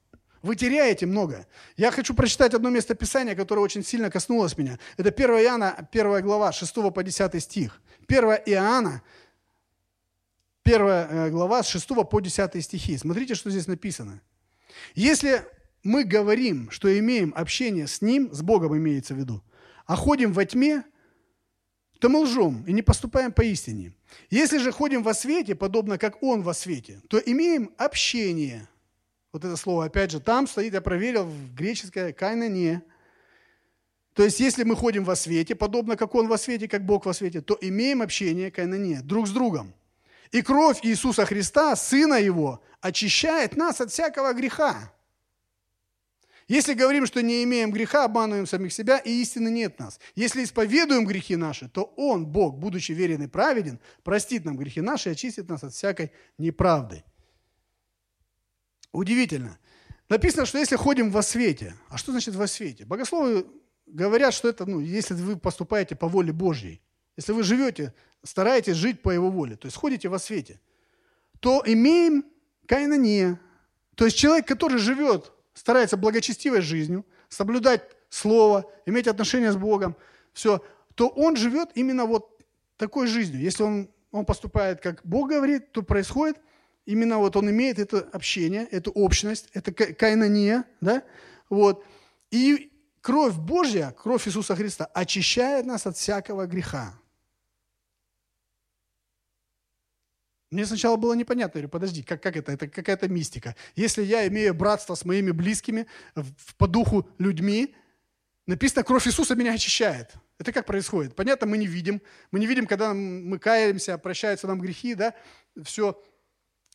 Вы 0.41 0.55
теряете 0.55 1.07
много. 1.07 1.47
Я 1.77 1.89
хочу 1.91 2.13
прочитать 2.13 2.53
одно 2.53 2.69
место 2.69 2.93
Писания, 2.93 3.33
которое 3.33 3.61
очень 3.61 3.83
сильно 3.83 4.11
коснулось 4.11 4.57
меня. 4.57 4.77
Это 4.97 5.09
1 5.09 5.29
Иоанна, 5.43 5.87
1 5.91 6.21
глава, 6.21 6.51
6 6.51 6.73
по 6.93 7.03
10 7.03 7.41
стих. 7.41 7.81
1 8.07 8.23
Иоанна, 8.45 9.01
1 10.63 10.81
э, 10.81 11.29
глава, 11.29 11.63
с 11.63 11.67
6 11.67 11.87
по 12.09 12.19
10 12.19 12.63
стихи. 12.63 12.97
Смотрите, 12.97 13.35
что 13.35 13.49
здесь 13.49 13.67
написано. 13.67 14.21
Если 14.93 15.43
мы 15.83 16.03
говорим, 16.03 16.69
что 16.69 16.97
имеем 16.99 17.33
общение 17.35 17.87
с 17.87 18.01
Ним, 18.01 18.31
с 18.31 18.41
Богом 18.41 18.77
имеется 18.77 19.15
в 19.15 19.17
виду, 19.17 19.43
а 19.87 19.95
ходим 19.95 20.33
во 20.33 20.45
тьме, 20.45 20.83
то 21.99 22.09
мы 22.09 22.19
лжем 22.19 22.63
и 22.67 22.73
не 22.73 22.81
поступаем 22.81 23.31
по 23.31 23.41
истине. 23.41 23.93
Если 24.29 24.57
же 24.57 24.71
ходим 24.71 25.03
во 25.03 25.13
свете, 25.13 25.55
подобно 25.55 25.97
как 25.97 26.21
Он 26.23 26.41
во 26.41 26.53
свете, 26.53 27.01
то 27.07 27.17
имеем 27.17 27.71
общение. 27.77 28.67
Вот 29.31 29.45
это 29.45 29.55
слово, 29.55 29.85
опять 29.85 30.11
же, 30.11 30.19
там 30.19 30.47
стоит, 30.47 30.73
я 30.73 30.81
проверил, 30.81 31.25
в 31.25 31.53
греческое 31.55 32.11
«кайнане». 32.11 32.83
То 34.13 34.23
есть, 34.23 34.41
если 34.41 34.63
мы 34.63 34.75
ходим 34.75 35.05
во 35.05 35.15
свете, 35.15 35.55
подобно 35.55 35.95
как 35.95 36.15
Он 36.15 36.27
во 36.27 36.37
свете, 36.37 36.67
как 36.67 36.85
Бог 36.85 37.05
во 37.05 37.13
свете, 37.13 37.41
то 37.41 37.57
имеем 37.61 38.01
общение, 38.01 38.51
кайнане, 38.51 39.01
друг 39.01 39.27
с 39.27 39.31
другом. 39.31 39.73
И 40.31 40.41
кровь 40.41 40.79
Иисуса 40.83 41.25
Христа, 41.25 41.75
Сына 41.75 42.15
Его, 42.15 42.63
очищает 42.79 43.55
нас 43.55 43.81
от 43.81 43.91
всякого 43.91 44.33
греха. 44.33 44.93
Если 46.47 46.73
говорим, 46.73 47.05
что 47.05 47.21
не 47.21 47.43
имеем 47.43 47.71
греха, 47.71 48.03
обманываем 48.03 48.45
самих 48.45 48.73
себя, 48.73 48.97
и 48.97 49.21
истины 49.21 49.49
нет 49.49 49.79
нас. 49.79 49.99
Если 50.15 50.43
исповедуем 50.43 51.05
грехи 51.05 51.37
наши, 51.37 51.69
то 51.69 51.93
Он, 51.95 52.25
Бог, 52.25 52.57
будучи 52.57 52.91
верен 52.91 53.23
и 53.23 53.27
праведен, 53.27 53.79
простит 54.03 54.43
нам 54.43 54.57
грехи 54.57 54.81
наши 54.81 55.09
и 55.09 55.11
очистит 55.13 55.47
нас 55.47 55.63
от 55.63 55.73
всякой 55.73 56.11
неправды. 56.37 57.03
Удивительно. 58.91 59.57
Написано, 60.09 60.45
что 60.45 60.57
если 60.57 60.75
ходим 60.75 61.09
во 61.09 61.21
свете, 61.21 61.75
а 61.87 61.97
что 61.97 62.11
значит 62.11 62.35
во 62.35 62.47
свете? 62.47 62.83
Богословы 62.83 63.45
говорят, 63.85 64.33
что 64.33 64.49
это, 64.49 64.65
ну, 64.65 64.81
если 64.81 65.13
вы 65.13 65.37
поступаете 65.37 65.95
по 65.95 66.09
воле 66.09 66.33
Божьей, 66.33 66.81
если 67.15 67.31
вы 67.31 67.43
живете, 67.43 67.93
стараетесь 68.23 68.75
жить 68.75 69.01
по 69.01 69.09
Его 69.09 69.29
воле, 69.29 69.55
то 69.55 69.65
есть 69.65 69.77
ходите 69.77 70.09
во 70.09 70.19
свете, 70.19 70.59
то 71.39 71.63
имеем 71.65 72.25
кайнание. 72.65 73.39
То 73.95 74.05
есть 74.05 74.17
человек, 74.17 74.47
который 74.47 74.77
живет, 74.77 75.31
старается 75.53 75.97
благочестивой 75.97 76.61
жизнью, 76.61 77.05
соблюдать 77.29 77.83
Слово, 78.09 78.69
иметь 78.85 79.07
отношения 79.07 79.51
с 79.51 79.55
Богом, 79.55 79.95
все, 80.33 80.63
то 80.95 81.07
он 81.07 81.37
живет 81.37 81.69
именно 81.75 82.05
вот 82.05 82.37
такой 82.75 83.07
жизнью. 83.07 83.39
Если 83.39 83.63
он, 83.63 83.89
он 84.11 84.25
поступает, 84.25 84.81
как 84.81 84.99
Бог 85.05 85.29
говорит, 85.29 85.71
то 85.71 85.81
происходит– 85.81 86.37
именно 86.85 87.17
вот 87.17 87.35
он 87.35 87.49
имеет 87.49 87.79
это 87.79 87.99
общение, 88.11 88.65
эту 88.65 88.91
общность, 88.91 89.49
это 89.53 89.71
кайнания, 89.71 90.65
да, 90.81 91.03
вот. 91.49 91.85
И 92.31 92.71
кровь 93.01 93.35
Божья, 93.35 93.93
кровь 93.97 94.27
Иисуса 94.27 94.55
Христа 94.55 94.85
очищает 94.85 95.65
нас 95.65 95.85
от 95.85 95.97
всякого 95.97 96.45
греха. 96.45 96.93
Мне 100.51 100.65
сначала 100.65 100.97
было 100.97 101.13
непонятно, 101.13 101.57
я 101.57 101.61
говорю, 101.61 101.69
подожди, 101.69 102.03
как, 102.03 102.21
как 102.21 102.35
это? 102.35 102.51
Это 102.51 102.67
какая-то 102.67 103.07
мистика. 103.07 103.55
Если 103.75 104.03
я 104.03 104.27
имею 104.27 104.53
братство 104.53 104.95
с 104.95 105.05
моими 105.05 105.31
близкими, 105.31 105.87
в, 106.13 106.55
по 106.55 106.67
духу 106.67 107.07
людьми, 107.17 107.73
написано, 108.47 108.83
кровь 108.83 109.07
Иисуса 109.07 109.35
меня 109.35 109.53
очищает. 109.53 110.11
Это 110.37 110.51
как 110.51 110.65
происходит? 110.65 111.15
Понятно, 111.15 111.47
мы 111.47 111.57
не 111.57 111.67
видим. 111.67 112.01
Мы 112.31 112.39
не 112.39 112.47
видим, 112.47 112.67
когда 112.67 112.93
мы 112.93 113.39
каемся, 113.39 113.97
прощаются 113.97 114.47
нам 114.47 114.59
грехи, 114.59 114.93
да, 114.93 115.13
все 115.63 116.01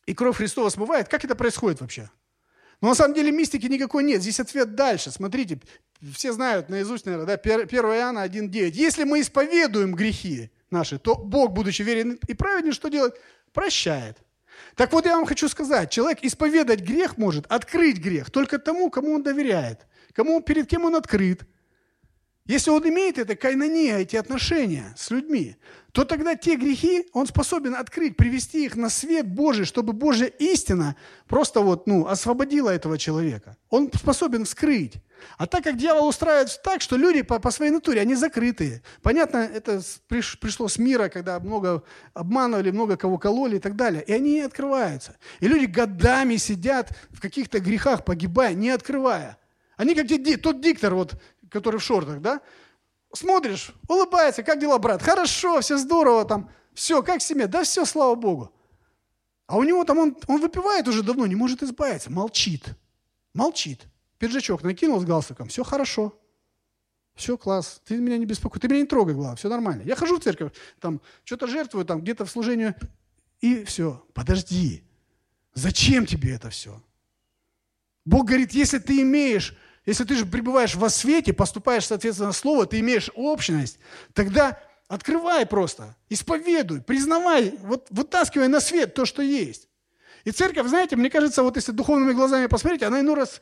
и 0.07 0.13
кровь 0.13 0.37
Христова 0.37 0.69
смывает. 0.69 1.07
Как 1.07 1.23
это 1.23 1.35
происходит 1.35 1.81
вообще? 1.81 2.09
Но 2.81 2.89
на 2.89 2.95
самом 2.95 3.13
деле 3.13 3.31
мистики 3.31 3.65
никакой 3.67 4.03
нет. 4.03 4.21
Здесь 4.21 4.39
ответ 4.39 4.73
дальше. 4.73 5.11
Смотрите, 5.11 5.59
все 6.13 6.31
знают 6.31 6.69
наизусть, 6.69 7.05
наверное, 7.05 7.27
да, 7.27 7.33
1 7.33 7.67
Иоанна 7.69 8.25
1.9. 8.25 8.71
Если 8.71 9.03
мы 9.03 9.21
исповедуем 9.21 9.93
грехи 9.93 10.49
наши, 10.71 10.97
то 10.97 11.15
Бог, 11.15 11.51
будучи 11.51 11.81
верен 11.81 12.19
и 12.27 12.33
праведен, 12.33 12.71
что 12.71 12.87
делает? 12.87 13.15
Прощает. 13.53 14.17
Так 14.75 14.93
вот 14.93 15.05
я 15.05 15.15
вам 15.15 15.25
хочу 15.25 15.47
сказать, 15.49 15.91
человек 15.91 16.19
исповедать 16.21 16.81
грех 16.81 17.17
может, 17.17 17.45
открыть 17.47 17.97
грех 17.97 18.31
только 18.31 18.59
тому, 18.59 18.89
кому 18.89 19.13
он 19.13 19.23
доверяет, 19.23 19.85
кому, 20.13 20.41
перед 20.41 20.67
кем 20.67 20.85
он 20.85 20.95
открыт. 20.95 21.43
Если 22.47 22.69
он 22.69 22.87
имеет 22.87 23.17
это 23.17 23.35
кайнания, 23.35 23.97
эти 23.97 24.15
отношения 24.15 24.93
с 24.97 25.11
людьми, 25.11 25.57
то 25.91 26.05
тогда 26.05 26.35
те 26.35 26.55
грехи 26.55 27.07
он 27.11 27.27
способен 27.27 27.75
открыть, 27.75 28.15
привести 28.15 28.65
их 28.65 28.75
на 28.75 28.89
свет 28.89 29.27
Божий, 29.27 29.65
чтобы 29.65 29.93
Божья 29.93 30.27
истина 30.27 30.95
просто 31.27 31.59
вот, 31.59 31.87
ну, 31.87 32.07
освободила 32.07 32.69
этого 32.69 32.97
человека. 32.97 33.57
Он 33.69 33.91
способен 33.93 34.45
вскрыть. 34.45 34.93
А 35.37 35.47
так 35.47 35.63
как 35.63 35.75
дьявол 35.75 36.07
устраивает 36.07 36.61
так, 36.63 36.81
что 36.81 36.95
люди 36.95 37.23
по, 37.23 37.39
по 37.39 37.51
своей 37.51 37.71
натуре, 37.71 37.99
они 37.99 38.15
закрытые. 38.15 38.81
Понятно, 39.01 39.37
это 39.37 39.81
приш, 40.07 40.39
пришло 40.39 40.67
с 40.67 40.77
мира, 40.77 41.09
когда 41.09 41.39
много 41.39 41.83
обманывали, 42.13 42.71
много 42.71 42.95
кого 42.95 43.17
кололи 43.17 43.57
и 43.57 43.59
так 43.59 43.75
далее. 43.75 44.03
И 44.03 44.13
они 44.13 44.33
не 44.35 44.41
открываются. 44.41 45.17
И 45.39 45.47
люди 45.47 45.65
годами 45.65 46.37
сидят 46.37 46.91
в 47.09 47.19
каких-то 47.19 47.59
грехах, 47.59 48.05
погибая, 48.05 48.53
не 48.53 48.69
открывая. 48.69 49.37
Они 49.77 49.93
как 49.93 50.07
тот 50.41 50.59
диктор, 50.59 50.95
вот, 50.95 51.15
который 51.49 51.79
в 51.79 51.83
шортах, 51.83 52.21
да, 52.21 52.41
смотришь, 53.13 53.73
улыбается, 53.87 54.43
как 54.43 54.59
дела, 54.59 54.77
брат? 54.77 55.01
Хорошо, 55.01 55.61
все 55.61 55.77
здорово 55.77 56.25
там, 56.25 56.49
все, 56.73 57.01
как 57.03 57.21
семья? 57.21 57.47
Да 57.47 57.63
все, 57.63 57.85
слава 57.85 58.15
Богу. 58.15 58.53
А 59.47 59.57
у 59.57 59.63
него 59.63 59.83
там, 59.83 59.97
он, 59.97 60.17
он 60.27 60.41
выпивает 60.41 60.87
уже 60.87 61.03
давно, 61.03 61.25
не 61.25 61.35
может 61.35 61.63
избавиться, 61.63 62.11
молчит, 62.11 62.75
молчит. 63.33 63.85
Пиджачок 64.19 64.63
накинул 64.63 64.99
с 64.99 65.05
галстуком, 65.05 65.47
все 65.47 65.63
хорошо, 65.63 66.19
все, 67.17 67.35
класс, 67.35 67.81
ты 67.83 67.97
меня 67.97 68.17
не 68.17 68.25
беспокой, 68.25 68.61
ты 68.61 68.67
меня 68.67 68.81
не 68.81 68.85
трогай, 68.85 69.15
главное, 69.15 69.35
все 69.37 69.49
нормально. 69.49 69.81
Я 69.81 69.95
хожу 69.95 70.19
в 70.19 70.23
церковь, 70.23 70.51
там, 70.79 71.01
что-то 71.23 71.47
жертвую, 71.47 71.83
там, 71.83 72.01
где-то 72.01 72.25
в 72.25 72.29
служении, 72.29 72.75
и 73.41 73.63
все. 73.63 74.05
Подожди, 74.13 74.83
зачем 75.53 76.05
тебе 76.05 76.35
это 76.35 76.51
все? 76.51 76.81
Бог 78.05 78.27
говорит, 78.27 78.51
если 78.51 78.77
ты 78.77 79.01
имеешь 79.01 79.57
если 79.87 80.03
ты 80.03 80.15
же 80.15 80.25
пребываешь 80.25 80.75
во 80.75 80.89
свете, 80.89 81.31
поступаешь 81.31 81.87
соответственно 81.87 82.33
слову, 82.33 82.65
ты 82.65 82.79
имеешь 82.81 83.09
общность, 83.15 83.79
тогда 84.13 84.59
открывай 84.89 85.45
просто, 85.45 85.95
исповедуй, 86.09 86.81
признавай, 86.81 87.53
вот 87.61 87.87
вытаскивай 87.89 88.49
на 88.49 88.59
свет 88.59 88.93
то, 88.93 89.05
что 89.05 89.21
есть. 89.21 89.69
И 90.25 90.31
церковь, 90.31 90.67
знаете, 90.67 90.97
мне 90.97 91.09
кажется, 91.09 91.41
вот 91.41 91.55
если 91.55 91.71
духовными 91.71 92.11
глазами 92.11 92.47
посмотреть, 92.47 92.83
она 92.83 92.99
иной 92.99 93.15
раз 93.15 93.41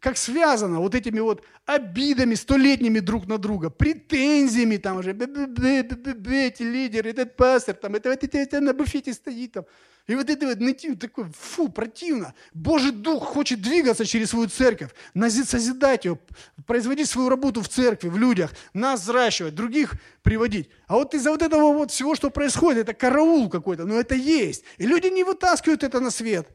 как 0.00 0.16
связана 0.18 0.80
вот 0.80 0.96
этими 0.96 1.20
вот 1.20 1.44
обидами 1.64 2.34
столетними 2.34 2.98
друг 2.98 3.26
на 3.26 3.38
друга, 3.38 3.70
претензиями 3.70 4.76
там 4.76 4.98
уже, 4.98 5.12
эти 5.12 6.62
лидеры, 6.62 7.10
этот 7.10 7.36
пастор, 7.36 7.76
там, 7.76 7.94
это, 7.94 8.10
это, 8.10 8.36
это 8.36 8.60
на 8.60 8.74
буфете 8.74 9.14
стоит 9.14 9.52
там, 9.52 9.64
и 10.06 10.14
вот 10.14 10.28
это 10.28 10.46
вот 10.46 10.60
нытье 10.60 10.96
такое, 10.96 11.30
фу, 11.34 11.70
противно. 11.70 12.34
Божий 12.52 12.90
Дух 12.90 13.24
хочет 13.24 13.62
двигаться 13.62 14.04
через 14.04 14.30
свою 14.30 14.48
церковь, 14.48 14.90
созидать 15.14 16.04
ее, 16.04 16.18
производить 16.66 17.08
свою 17.08 17.30
работу 17.30 17.62
в 17.62 17.68
церкви, 17.68 18.08
в 18.08 18.18
людях, 18.18 18.50
нас 18.74 19.00
взращивать, 19.00 19.54
других 19.54 19.94
приводить. 20.22 20.68
А 20.86 20.96
вот 20.96 21.14
из-за 21.14 21.30
вот 21.30 21.40
этого 21.40 21.72
вот 21.72 21.90
всего, 21.90 22.14
что 22.14 22.28
происходит, 22.28 22.82
это 22.82 22.92
караул 22.92 23.48
какой-то, 23.48 23.86
но 23.86 23.98
это 23.98 24.14
есть. 24.14 24.64
И 24.76 24.86
люди 24.86 25.06
не 25.06 25.24
вытаскивают 25.24 25.82
это 25.82 26.00
на 26.00 26.10
свет. 26.10 26.48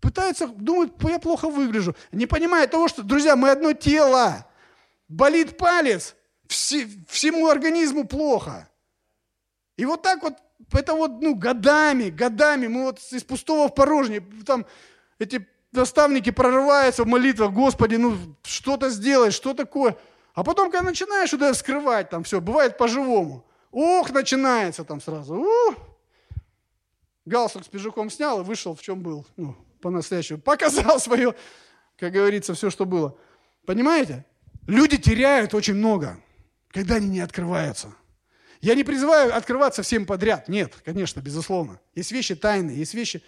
Пытаются, 0.00 0.46
думают, 0.46 0.92
я 1.04 1.18
плохо 1.18 1.48
выгляжу. 1.48 1.96
Не 2.12 2.26
понимая 2.26 2.66
того, 2.66 2.88
что, 2.88 3.02
друзья, 3.02 3.36
мы 3.36 3.50
одно 3.50 3.72
тело. 3.72 4.46
Болит 5.08 5.56
палец, 5.56 6.14
всему 6.46 7.48
организму 7.48 8.06
плохо. 8.06 8.68
И 9.76 9.86
вот 9.86 10.02
так 10.02 10.22
вот 10.22 10.34
это 10.74 10.94
вот, 10.94 11.20
ну, 11.20 11.34
годами, 11.34 12.10
годами, 12.10 12.66
мы 12.66 12.84
вот 12.84 12.98
из 13.10 13.24
пустого 13.24 13.68
в 13.68 13.74
порожнее, 13.74 14.22
там 14.46 14.66
эти 15.18 15.46
наставники 15.72 16.30
прорываются 16.30 17.04
в 17.04 17.06
молитвах, 17.06 17.52
Господи, 17.52 17.96
ну, 17.96 18.16
что-то 18.42 18.90
сделай, 18.90 19.30
что 19.30 19.54
такое. 19.54 19.96
А 20.34 20.44
потом, 20.44 20.70
когда 20.70 20.86
начинаешь 20.86 21.32
это 21.32 21.52
скрывать, 21.54 22.10
там 22.10 22.24
все, 22.24 22.40
бывает 22.40 22.78
по-живому. 22.78 23.44
Ох, 23.70 24.10
начинается 24.10 24.84
там 24.84 25.00
сразу. 25.00 25.34
Ух! 25.36 25.74
Галстук 27.24 27.64
с 27.64 27.68
пиджаком 27.68 28.10
снял 28.10 28.40
и 28.40 28.44
вышел, 28.44 28.74
в 28.74 28.82
чем 28.82 29.00
был. 29.00 29.26
Ну, 29.36 29.56
по-настоящему. 29.80 30.40
Показал 30.40 30.98
свое, 31.00 31.34
как 31.98 32.12
говорится, 32.12 32.54
все, 32.54 32.70
что 32.70 32.84
было. 32.84 33.16
Понимаете? 33.66 34.24
Люди 34.66 34.96
теряют 34.96 35.54
очень 35.54 35.74
много, 35.74 36.18
когда 36.68 36.96
они 36.96 37.08
не 37.08 37.20
открываются. 37.20 37.94
Я 38.62 38.76
не 38.76 38.84
призываю 38.84 39.36
открываться 39.36 39.82
всем 39.82 40.06
подряд. 40.06 40.48
Нет, 40.48 40.72
конечно, 40.84 41.20
безусловно. 41.20 41.80
Есть 41.96 42.12
вещи 42.12 42.36
тайные, 42.36 42.78
есть 42.78 42.94
вещи, 42.94 43.20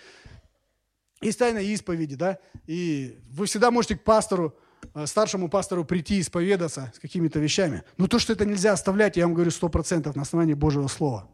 есть 1.20 1.41
тайна 1.41 1.59
исповеди, 1.59 2.14
да, 2.14 2.39
и 2.68 3.18
вы 3.30 3.47
всегда 3.47 3.72
можете 3.72 3.97
к 3.97 4.05
пастору, 4.05 4.57
э, 4.95 5.07
старшему 5.07 5.49
пастору 5.49 5.85
прийти 5.85 6.20
исповедаться 6.20 6.93
с 6.95 7.01
какими-то 7.01 7.41
вещами. 7.41 7.82
Но 7.97 8.07
то, 8.07 8.20
что 8.20 8.32
это 8.32 8.45
нельзя 8.45 8.72
оставлять, 8.72 9.16
я 9.16 9.24
вам 9.24 9.35
говорю 9.35 9.51
сто 9.51 9.68
процентов 9.68 10.14
на 10.14 10.22
основании 10.22 10.55
Божьего 10.55 10.87
Слова. 10.87 11.28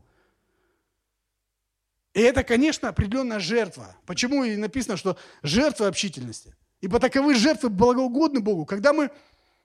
И 2.14 2.20
это, 2.22 2.42
конечно, 2.42 2.88
определенная 2.88 3.38
жертва. 3.38 3.94
Почему 4.07 4.44
и 4.44 4.57
написано, 4.57 4.96
что 4.96 5.18
жертва 5.42 5.88
общительности. 5.88 6.57
Ибо 6.80 7.01
таковы 7.01 7.34
жертвы 7.34 7.68
благоугодны 7.68 8.40
Богу, 8.40 8.64
когда 8.64 8.94
мы 8.94 9.11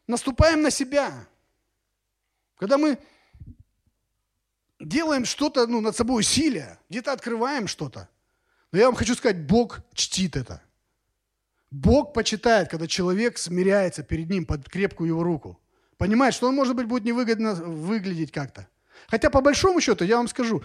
наступаем 0.08 0.62
на 0.62 0.72
себя, 0.72 1.14
когда 2.58 2.78
мы 2.78 3.00
делаем 4.88 5.26
что-то 5.26 5.68
ну, 5.68 5.82
над 5.82 5.96
собой 5.96 6.22
усилия, 6.22 6.80
где-то 6.90 7.12
открываем 7.12 7.68
что-то. 7.68 8.08
Но 8.72 8.80
я 8.80 8.86
вам 8.86 8.96
хочу 8.96 9.16
сказать, 9.16 9.46
Бог 9.46 9.80
чтит 9.94 10.36
это. 10.36 10.62
Бог 11.72 12.14
почитает, 12.14 12.70
когда 12.70 12.88
человек 12.88 13.38
смиряется 13.38 14.04
перед 14.04 14.30
ним 14.30 14.46
под 14.46 14.70
крепкую 14.70 15.10
его 15.10 15.24
руку. 15.24 15.60
Понимает, 15.98 16.34
что 16.34 16.48
он, 16.48 16.56
может 16.56 16.76
быть, 16.76 16.88
будет 16.88 17.04
невыгодно 17.04 17.56
выглядеть 17.56 18.32
как-то. 18.32 18.68
Хотя, 19.08 19.30
по 19.30 19.42
большому 19.42 19.82
счету, 19.82 20.06
я 20.06 20.18
вам 20.18 20.28
скажу, 20.28 20.64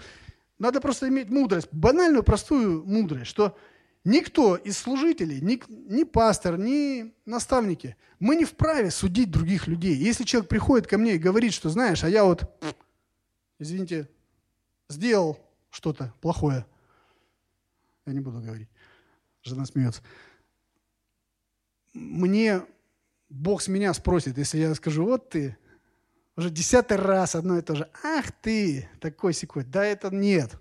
надо 0.59 0.79
просто 0.79 1.07
иметь 1.09 1.29
мудрость, 1.29 1.67
банальную, 1.71 2.23
простую 2.23 2.85
мудрость, 2.85 3.27
что 3.27 3.57
никто 4.03 4.55
из 4.55 4.77
служителей, 4.77 5.41
ни, 5.41 5.61
ни 5.69 6.03
пастор, 6.03 6.57
ни 6.57 7.13
наставники, 7.25 7.95
мы 8.19 8.35
не 8.35 8.45
вправе 8.45 8.91
судить 8.91 9.31
других 9.31 9.67
людей. 9.67 9.95
Если 9.95 10.23
человек 10.23 10.49
приходит 10.49 10.87
ко 10.87 10.97
мне 10.97 11.15
и 11.15 11.19
говорит, 11.19 11.53
что, 11.53 11.69
знаешь, 11.69 12.03
а 12.03 12.09
я 12.09 12.23
вот 12.23 12.43
извините, 13.61 14.09
сделал 14.89 15.39
что-то 15.69 16.13
плохое, 16.19 16.65
Я 18.05 18.13
не 18.13 18.19
буду 18.19 18.41
говорить. 18.41 18.67
Жена 19.43 19.65
смеется. 19.65 20.01
Мне 21.93 22.63
Бог 23.29 23.61
с 23.61 23.67
меня 23.67 23.93
спросит, 23.93 24.37
если 24.37 24.57
я 24.57 24.73
скажу, 24.75 25.05
вот 25.05 25.29
ты, 25.29 25.57
уже 26.35 26.49
десятый 26.49 26.97
раз 26.97 27.35
одно 27.35 27.57
и 27.57 27.61
то 27.61 27.75
же. 27.75 27.89
Ах 28.03 28.31
ты, 28.41 28.89
такой 28.99 29.33
секой. 29.33 29.63
Да 29.63 29.85
это 29.85 30.09
нет. 30.09 30.59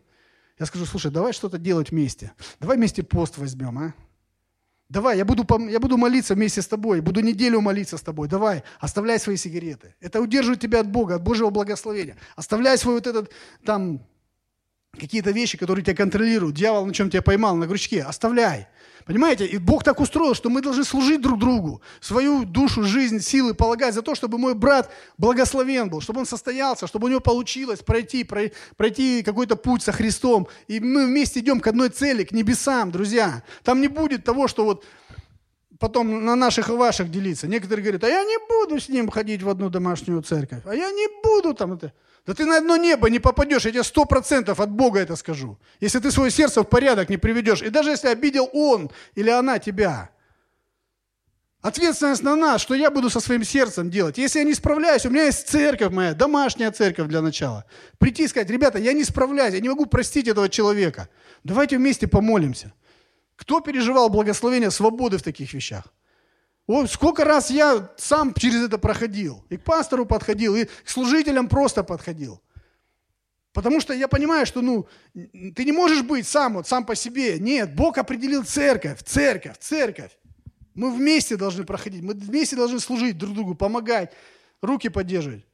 Я 0.59 0.67
скажу, 0.67 0.85
слушай, 0.85 1.11
давай 1.11 1.33
что-то 1.33 1.59
делать 1.59 1.91
вместе. 1.91 2.33
Давай 2.59 2.77
вместе 2.77 3.03
пост 3.03 3.39
возьмем, 3.39 3.79
а? 3.79 3.95
Давай, 4.91 5.19
я 5.19 5.25
буду, 5.25 5.47
я 5.69 5.79
буду 5.79 5.97
молиться 5.97 6.35
вместе 6.35 6.61
с 6.61 6.67
тобой, 6.67 7.01
буду 7.01 7.21
неделю 7.21 7.61
молиться 7.61 7.97
с 7.97 8.03
тобой. 8.03 8.27
Давай, 8.27 8.65
оставляй 8.81 9.21
свои 9.21 9.37
сигареты. 9.37 9.95
Это 10.01 10.21
удерживает 10.21 10.61
тебя 10.61 10.81
от 10.81 10.91
Бога, 10.91 11.15
от 11.15 11.23
Божьего 11.23 11.51
благословения. 11.51 12.17
Оставляй 12.35 12.77
свой 12.77 12.95
вот 12.95 13.07
этот 13.07 13.31
там 13.65 14.01
какие-то 14.99 15.31
вещи, 15.31 15.57
которые 15.57 15.85
тебя 15.85 15.97
контролируют. 15.97 16.57
Дьявол 16.57 16.87
на 16.87 16.95
чем 16.95 17.11
тебя 17.11 17.23
поймал, 17.23 17.57
на 17.57 17.67
крючке. 17.67 18.03
Оставляй. 18.03 18.67
Понимаете? 19.07 19.47
И 19.47 19.59
Бог 19.59 19.83
так 19.83 19.99
устроил, 20.01 20.35
что 20.35 20.51
мы 20.51 20.61
должны 20.61 20.85
служить 20.85 21.21
друг 21.21 21.39
другу, 21.39 21.81
свою 22.01 22.45
душу, 22.45 22.85
жизнь, 22.85 23.21
силы 23.21 23.55
полагать 23.55 23.95
за 23.95 24.03
то, 24.03 24.15
чтобы 24.15 24.39
мой 24.39 24.55
брат 24.55 24.93
благословен 25.19 25.89
был, 25.89 26.01
чтобы 26.01 26.21
он 26.21 26.27
состоялся, 26.27 26.87
чтобы 26.87 27.07
у 27.07 27.11
него 27.11 27.21
получилось 27.21 27.81
пройти, 27.81 28.29
пройти 28.77 29.23
какой-то 29.23 29.57
путь 29.57 29.83
со 29.83 29.93
Христом. 29.93 30.49
И 30.69 30.81
мы 30.81 31.07
вместе 31.07 31.41
идем 31.41 31.61
к 31.61 31.67
одной 31.67 31.89
цели, 31.89 32.25
к 32.25 32.33
небесам, 32.33 32.91
друзья. 32.91 33.43
Там 33.65 33.81
не 33.81 33.89
будет 33.89 34.25
того, 34.25 34.49
что 34.49 34.65
вот 34.65 34.85
потом 35.81 36.25
на 36.25 36.37
наших 36.37 36.69
и 36.69 36.73
ваших 36.73 37.11
делиться. 37.11 37.49
Некоторые 37.49 37.83
говорят, 37.83 38.05
а 38.05 38.09
я 38.09 38.23
не 38.23 38.39
буду 38.49 38.79
с 38.79 38.89
ним 38.89 39.11
ходить 39.11 39.43
в 39.43 39.49
одну 39.49 39.71
домашнюю 39.71 40.23
церковь, 40.23 40.61
а 40.67 40.75
я 40.75 40.91
не 40.91 41.09
буду 41.23 41.55
там 41.55 41.73
это. 41.73 41.93
Да 42.27 42.35
ты 42.35 42.45
на 42.45 42.59
одно 42.59 42.77
небо 42.77 43.09
не 43.09 43.19
попадешь, 43.19 43.65
я 43.65 43.73
тебе 43.73 43.83
сто 43.83 44.05
процентов 44.05 44.61
от 44.61 44.71
Бога 44.71 45.01
это 45.01 45.17
скажу. 45.17 45.59
Если 45.81 45.99
ты 45.99 46.11
свое 46.11 46.31
сердце 46.31 46.61
в 46.61 46.65
порядок 46.65 47.09
не 47.09 47.17
приведешь, 47.17 47.63
и 47.63 47.71
даже 47.71 47.91
если 47.91 48.09
обидел 48.09 48.49
он 48.53 48.91
или 49.15 49.31
она 49.31 49.59
тебя, 49.59 50.11
ответственность 51.63 52.23
на 52.23 52.37
нас, 52.37 52.61
что 52.61 52.75
я 52.75 52.91
буду 52.91 53.09
со 53.09 53.21
своим 53.21 53.43
сердцем 53.43 53.91
делать. 53.91 54.19
Если 54.19 54.39
я 54.39 54.45
не 54.45 54.55
справляюсь, 54.55 55.07
у 55.07 55.11
меня 55.11 55.25
есть 55.25 55.49
церковь 55.49 55.93
моя, 55.93 56.13
домашняя 56.13 56.71
церковь 56.71 57.09
для 57.09 57.23
начала. 57.23 57.65
Прийти 57.99 58.25
и 58.25 58.29
сказать, 58.29 58.51
ребята, 58.51 58.79
я 58.79 58.93
не 58.93 59.03
справляюсь, 59.05 59.55
я 59.55 59.61
не 59.61 59.71
могу 59.71 59.87
простить 59.87 60.29
этого 60.29 60.51
человека. 60.51 61.09
Давайте 61.43 61.79
вместе 61.79 62.07
помолимся. 62.07 62.75
Кто 63.41 63.61
переживал 63.61 64.11
благословение 64.11 64.71
свободы 64.71 65.17
в 65.17 65.23
таких 65.23 65.55
вещах? 65.55 65.85
Вот 66.67 66.91
сколько 66.91 67.25
раз 67.25 67.51
я 67.51 67.91
сам 67.97 68.35
через 68.35 68.67
это 68.67 68.77
проходил. 68.77 69.47
И 69.49 69.57
к 69.57 69.65
пастору 69.65 70.05
подходил, 70.05 70.55
и 70.55 70.67
к 70.67 70.71
служителям 70.85 71.49
просто 71.49 71.83
подходил. 71.83 72.43
Потому 73.55 73.81
что 73.81 73.95
я 73.95 74.09
понимаю, 74.09 74.45
что 74.45 74.61
ну, 74.61 74.87
ты 75.15 75.65
не 75.65 75.73
можешь 75.73 76.03
быть 76.03 76.27
сам, 76.27 76.55
вот, 76.55 76.69
сам 76.69 76.85
по 76.85 76.95
себе. 76.95 77.39
Нет, 77.39 77.75
Бог 77.75 77.97
определил 77.97 78.45
церковь, 78.45 79.03
церковь, 79.05 79.59
церковь. 79.59 80.13
Мы 80.75 80.93
вместе 80.95 81.37
должны 81.37 81.65
проходить, 81.65 82.03
мы 82.03 82.13
вместе 82.13 82.57
должны 82.57 82.79
служить 82.79 83.17
друг 83.17 83.35
другу, 83.35 83.55
помогать, 83.55 84.13
руки 84.61 84.91
поддерживать. 84.91 85.47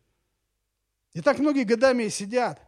И 1.14 1.20
так 1.20 1.38
многие 1.38 1.62
годами 1.62 2.08
сидят. 2.08 2.60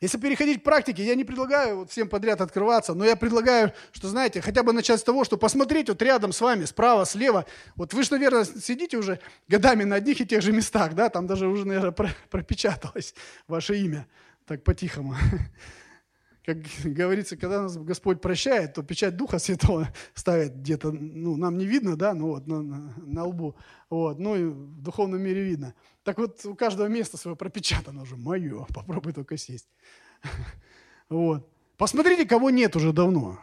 Если 0.00 0.16
переходить 0.16 0.62
к 0.62 0.64
практике, 0.64 1.04
я 1.04 1.14
не 1.14 1.24
предлагаю 1.24 1.80
вот 1.80 1.90
всем 1.90 2.08
подряд 2.08 2.40
открываться, 2.40 2.94
но 2.94 3.04
я 3.04 3.16
предлагаю, 3.16 3.72
что, 3.92 4.08
знаете, 4.08 4.40
хотя 4.40 4.62
бы 4.62 4.72
начать 4.72 5.00
с 5.00 5.02
того, 5.02 5.24
что 5.24 5.36
посмотреть 5.36 5.90
вот 5.90 6.00
рядом 6.00 6.32
с 6.32 6.40
вами, 6.40 6.64
справа, 6.64 7.04
слева. 7.04 7.44
Вот 7.76 7.92
вы 7.92 8.02
же, 8.02 8.12
наверное, 8.12 8.44
сидите 8.44 8.96
уже 8.96 9.20
годами 9.46 9.84
на 9.84 9.96
одних 9.96 10.22
и 10.22 10.26
тех 10.26 10.40
же 10.40 10.52
местах, 10.52 10.94
да, 10.94 11.10
там 11.10 11.26
даже 11.26 11.48
уже, 11.48 11.66
наверное, 11.66 11.92
пропечаталось 12.30 13.14
ваше 13.46 13.76
имя, 13.76 14.06
так 14.46 14.64
по-тихому. 14.64 15.14
Как 16.46 16.56
говорится, 16.82 17.36
когда 17.36 17.62
нас 17.62 17.76
Господь 17.76 18.22
прощает, 18.22 18.72
то 18.72 18.82
печать 18.82 19.16
Духа 19.16 19.38
Святого 19.38 19.88
ставит 20.14 20.56
где-то, 20.56 20.90
ну, 20.90 21.36
нам 21.36 21.58
не 21.58 21.66
видно, 21.66 21.96
да, 21.96 22.14
ну 22.14 22.28
вот 22.28 22.46
на, 22.46 22.62
на, 22.62 23.24
лбу, 23.26 23.54
вот, 23.90 24.18
ну 24.18 24.34
и 24.34 24.44
в 24.44 24.80
духовном 24.80 25.20
мире 25.20 25.42
видно. 25.42 25.74
Так 26.10 26.18
вот, 26.18 26.44
у 26.44 26.56
каждого 26.56 26.88
места 26.88 27.16
свое 27.16 27.36
пропечатано 27.36 28.02
уже, 28.02 28.16
мое, 28.16 28.66
попробуй 28.74 29.12
только 29.12 29.36
сесть. 29.36 29.68
Вот. 31.08 31.48
Посмотрите, 31.76 32.24
кого 32.24 32.50
нет 32.50 32.76
уже 32.76 32.92
давно. 32.92 33.38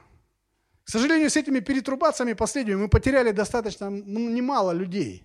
К 0.84 0.90
сожалению, 0.90 1.30
с 1.30 1.38
этими 1.38 1.62
перетрубациями 1.62 2.34
последними 2.34 2.76
мы 2.76 2.90
потеряли 2.90 3.32
достаточно 3.32 3.90
ну, 3.90 4.30
немало 4.30 4.74
людей. 4.74 5.24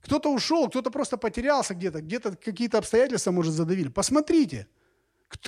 Кто-то 0.00 0.32
ушел, 0.32 0.68
кто-то 0.68 0.90
просто 0.90 1.16
потерялся 1.16 1.74
где-то, 1.74 2.02
где-то 2.02 2.36
какие-то 2.36 2.78
обстоятельства, 2.78 3.30
может, 3.30 3.52
задавили. 3.52 3.88
Посмотрите, 3.88 4.66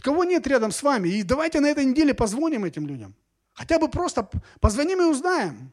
кого 0.02 0.22
нет 0.22 0.46
рядом 0.46 0.70
с 0.70 0.84
вами. 0.84 1.08
И 1.08 1.24
давайте 1.24 1.58
на 1.58 1.66
этой 1.66 1.84
неделе 1.84 2.14
позвоним 2.14 2.64
этим 2.64 2.86
людям. 2.86 3.14
Хотя 3.54 3.80
бы 3.80 3.88
просто 3.88 4.30
позвоним 4.60 5.00
и 5.00 5.04
узнаем. 5.04 5.72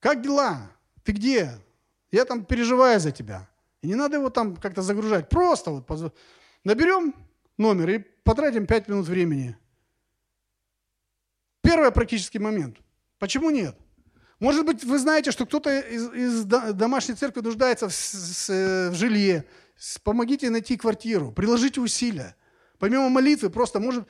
Как 0.00 0.22
дела? 0.22 0.70
Ты 1.02 1.12
где? 1.12 1.58
Я 2.10 2.24
там 2.24 2.44
переживаю 2.44 3.00
за 3.00 3.10
тебя. 3.10 3.49
И 3.82 3.86
не 3.86 3.94
надо 3.94 4.16
его 4.16 4.30
там 4.30 4.56
как-то 4.56 4.82
загружать. 4.82 5.28
Просто 5.28 5.70
вот 5.70 5.86
позв... 5.86 6.12
наберем 6.64 7.14
номер 7.56 7.90
и 7.90 7.98
потратим 7.98 8.66
5 8.66 8.88
минут 8.88 9.06
времени. 9.06 9.56
Первый 11.62 11.90
практический 11.90 12.38
момент. 12.38 12.78
Почему 13.18 13.50
нет? 13.50 13.76
Может 14.38 14.64
быть, 14.64 14.84
вы 14.84 14.98
знаете, 14.98 15.30
что 15.30 15.44
кто-то 15.44 15.80
из, 15.80 16.10
из 16.12 16.44
домашней 16.44 17.14
церкви 17.14 17.40
нуждается 17.40 17.88
в, 17.88 17.92
в 17.92 18.94
жилье. 18.94 19.44
Помогите 20.02 20.50
найти 20.50 20.76
квартиру, 20.76 21.32
приложите 21.32 21.80
усилия. 21.80 22.36
Помимо 22.78 23.08
молитвы, 23.10 23.50
просто 23.50 23.80
может 23.80 24.08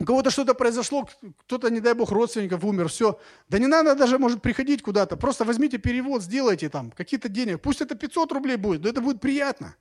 у 0.00 0.04
кого-то 0.04 0.30
что-то 0.30 0.54
произошло, 0.54 1.08
кто-то, 1.38 1.70
не 1.70 1.80
дай 1.80 1.94
бог, 1.94 2.10
родственников 2.10 2.64
умер, 2.64 2.88
все. 2.88 3.18
Да 3.48 3.58
не 3.58 3.66
надо 3.66 3.94
даже, 3.94 4.18
может, 4.18 4.42
приходить 4.42 4.82
куда-то. 4.82 5.16
Просто 5.16 5.44
возьмите 5.44 5.78
перевод, 5.78 6.22
сделайте 6.22 6.68
там 6.68 6.90
какие-то 6.92 7.28
денег. 7.28 7.60
Пусть 7.60 7.80
это 7.80 7.94
500 7.94 8.32
рублей 8.32 8.56
будет, 8.56 8.82
но 8.82 8.88
это 8.88 9.00
будет 9.00 9.20
приятно. 9.20 9.74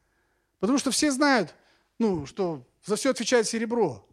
Потому 0.60 0.80
что 0.80 0.90
все 0.90 1.12
знают, 1.12 1.54
ну, 2.00 2.26
что 2.26 2.66
за 2.84 2.96
все 2.96 3.12
отвечает 3.12 3.48
серебро. 3.48 4.08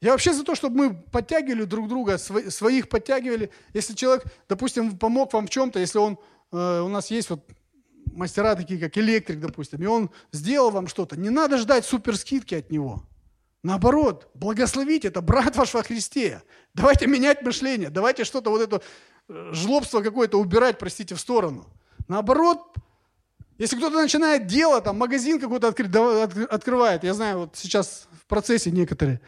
Я 0.00 0.12
вообще 0.12 0.32
за 0.32 0.44
то, 0.44 0.54
чтобы 0.54 0.76
мы 0.76 0.94
подтягивали 0.94 1.64
друг 1.64 1.88
друга, 1.88 2.16
своих 2.18 2.88
подтягивали. 2.88 3.50
Если 3.74 3.94
человек, 3.94 4.24
допустим, 4.48 4.96
помог 4.98 5.32
вам 5.32 5.46
в 5.46 5.50
чем-то, 5.50 5.78
если 5.78 5.98
он, 5.98 6.18
э, 6.52 6.80
у 6.80 6.88
нас 6.88 7.10
есть 7.10 7.28
вот 7.30 7.40
мастера 8.16 8.54
такие, 8.54 8.80
как 8.80 8.96
электрик, 8.98 9.40
допустим, 9.40 9.82
и 9.82 9.86
он 9.86 10.10
сделал 10.32 10.70
вам 10.70 10.88
что-то, 10.88 11.18
не 11.18 11.30
надо 11.30 11.58
ждать 11.58 11.84
суперскидки 11.84 12.54
от 12.54 12.70
него. 12.70 13.04
Наоборот, 13.62 14.30
благословите, 14.34 15.08
это 15.08 15.20
брат 15.20 15.56
ваш 15.56 15.74
во 15.74 15.82
Христе. 15.82 16.42
Давайте 16.74 17.06
менять 17.06 17.42
мышление, 17.42 17.90
давайте 17.90 18.24
что-то 18.24 18.50
вот 18.50 18.60
это 18.60 18.82
э, 19.28 19.50
жлобство 19.52 20.02
какое-то 20.02 20.38
убирать, 20.38 20.78
простите, 20.78 21.14
в 21.14 21.20
сторону. 21.20 21.66
Наоборот, 22.06 22.76
если 23.58 23.76
кто-то 23.76 23.96
начинает 23.96 24.46
дело, 24.46 24.80
там, 24.80 24.98
магазин 24.98 25.40
какой-то 25.40 25.68
открывает, 25.68 27.04
я 27.04 27.14
знаю, 27.14 27.38
вот 27.38 27.56
сейчас 27.56 28.06
в 28.22 28.26
процессе 28.26 28.70
некоторые, 28.70 29.20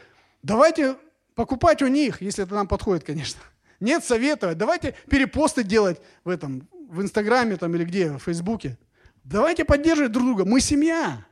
давайте 0.43 0.97
покупать 1.35 1.83
у 1.83 1.87
них, 1.87 2.21
если 2.21 2.45
это 2.45 2.55
нам 2.55 2.69
подходит, 2.69 3.05
конечно. 3.05 3.41
Нет 3.81 4.05
советовать, 4.05 4.59
давайте 4.59 4.95
перепосты 5.09 5.63
делать 5.63 6.01
в 6.25 6.29
этом, 6.29 6.69
в 6.89 7.03
Инстаграме 7.03 7.57
там 7.57 7.75
или 7.75 7.85
где, 7.85 8.11
в 8.11 8.19
Фейсбуке. 8.21 8.79
Давайте 9.25 9.65
поддерживать 9.65 10.13
друг 10.13 10.25
друга. 10.25 10.45
Мы 10.45 10.61
семья. 10.61 11.25